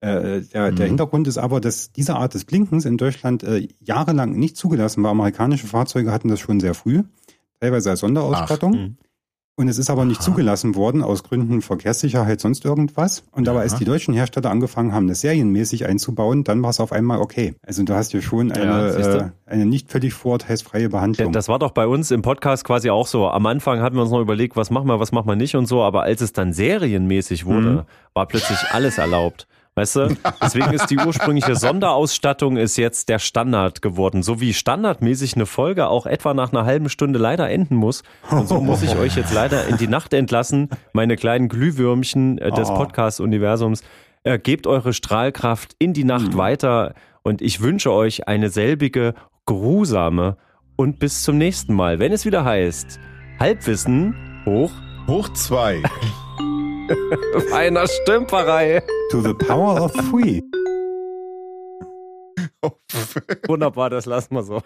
Äh, 0.00 0.40
der, 0.40 0.72
der 0.72 0.86
Mhm. 0.86 0.90
Hintergrund 0.90 1.28
ist 1.28 1.38
aber, 1.38 1.60
dass 1.60 1.92
diese 1.92 2.16
Art 2.16 2.34
des 2.34 2.44
Blinkens 2.44 2.86
in 2.86 2.96
Deutschland 2.96 3.42
äh, 3.42 3.68
jahrelang 3.80 4.32
nicht 4.32 4.56
zugelassen 4.56 5.02
war. 5.02 5.10
Amerikanische 5.10 5.66
Fahrzeuge 5.66 6.10
hatten 6.10 6.28
das 6.28 6.40
schon 6.40 6.58
sehr 6.58 6.74
früh, 6.74 7.02
teilweise 7.60 7.90
als 7.90 8.00
Sonderausstattung. 8.00 8.72
Mhm. 8.72 8.96
Und 9.60 9.68
es 9.68 9.76
ist 9.76 9.90
aber 9.90 10.06
nicht 10.06 10.20
Aha. 10.20 10.24
zugelassen 10.24 10.74
worden 10.74 11.02
aus 11.02 11.22
Gründen 11.22 11.60
Verkehrssicherheit, 11.60 12.40
sonst 12.40 12.64
irgendwas. 12.64 13.24
Und 13.30 13.46
aber 13.46 13.60
als 13.60 13.72
Aha. 13.72 13.78
die 13.80 13.84
deutschen 13.84 14.14
Hersteller 14.14 14.50
angefangen 14.50 14.94
haben, 14.94 15.06
das 15.06 15.20
serienmäßig 15.20 15.84
einzubauen, 15.84 16.44
dann 16.44 16.62
war 16.62 16.70
es 16.70 16.80
auf 16.80 16.92
einmal 16.92 17.18
okay. 17.20 17.54
Also 17.66 17.82
du 17.82 17.92
hast 17.94 18.12
hier 18.12 18.22
schon 18.22 18.50
eine, 18.52 18.64
Ja, 18.98 19.16
äh, 19.18 19.30
eine 19.44 19.66
nicht 19.66 19.90
völlig 19.90 20.14
vorurteilsfreie 20.14 20.84
Ja, 20.84 20.88
Behandlung. 20.88 21.32
Das 21.32 21.48
war 21.48 21.58
doch 21.58 21.72
bei 21.72 21.86
uns 21.86 22.10
im 22.10 22.22
Podcast 22.22 22.64
quasi 22.64 22.88
auch 22.88 23.06
so. 23.06 23.28
Am 23.28 23.44
Anfang 23.44 23.82
hatten 23.82 23.96
wir 23.96 24.02
uns 24.02 24.10
noch 24.10 24.22
überlegt, 24.22 24.56
was 24.56 24.70
machen 24.70 24.86
wir, 24.86 24.98
was 24.98 25.12
machen 25.12 25.28
wir 25.28 25.36
nicht 25.36 25.54
und 25.54 25.66
so, 25.66 25.82
aber 25.82 26.04
als 26.04 26.22
es 26.22 26.32
dann 26.32 26.54
serienmäßig 26.54 27.44
wurde, 27.44 27.70
Mhm. 27.70 27.80
war 28.14 28.26
plötzlich 28.26 28.58
alles 28.72 28.96
erlaubt. 28.96 29.46
Weißt 29.80 29.96
du? 29.96 30.16
Deswegen 30.42 30.72
ist 30.74 30.88
die 30.90 30.98
ursprüngliche 30.98 31.56
Sonderausstattung 31.56 32.58
ist 32.58 32.76
jetzt 32.76 33.08
der 33.08 33.18
Standard 33.18 33.80
geworden. 33.80 34.22
So 34.22 34.38
wie 34.40 34.52
standardmäßig 34.52 35.36
eine 35.36 35.46
Folge 35.46 35.88
auch 35.88 36.04
etwa 36.04 36.34
nach 36.34 36.52
einer 36.52 36.66
halben 36.66 36.90
Stunde 36.90 37.18
leider 37.18 37.48
enden 37.48 37.76
muss. 37.76 38.02
Und 38.30 38.46
so 38.46 38.60
muss 38.60 38.82
ich 38.82 38.94
euch 38.96 39.16
jetzt 39.16 39.32
leider 39.32 39.66
in 39.68 39.78
die 39.78 39.86
Nacht 39.88 40.12
entlassen, 40.12 40.68
meine 40.92 41.16
kleinen 41.16 41.48
Glühwürmchen 41.48 42.36
äh, 42.38 42.50
des 42.52 42.68
Oh. 42.68 42.74
Podcast-Universums. 42.74 43.82
Äh, 44.22 44.38
gebt 44.38 44.66
eure 44.66 44.92
Strahlkraft 44.92 45.74
in 45.78 45.94
die 45.94 46.04
Nacht 46.04 46.34
Mhm. 46.34 46.36
weiter 46.36 46.94
und 47.22 47.40
ich 47.40 47.62
wünsche 47.62 47.90
euch 47.90 48.28
eine 48.28 48.50
selbige, 48.50 49.14
grusame 49.46 50.36
und 50.76 50.98
bis 50.98 51.22
zum 51.22 51.38
nächsten 51.38 51.72
Mal, 51.74 51.98
wenn 52.00 52.12
es 52.12 52.26
wieder 52.26 52.44
heißt 52.44 53.00
Halbwissen 53.38 54.14
hoch 54.44 54.72
Hoch 55.08 55.30
zwei. 55.32 55.82
einer 57.52 57.86
Stümperei. 57.86 58.82
to 59.10 59.20
the 59.20 59.34
power 59.34 59.80
of 59.82 59.92
three. 60.10 60.42
Wunderbar, 63.48 63.90
das 63.90 64.06
lassen 64.06 64.34
wir 64.34 64.42
so. 64.42 64.62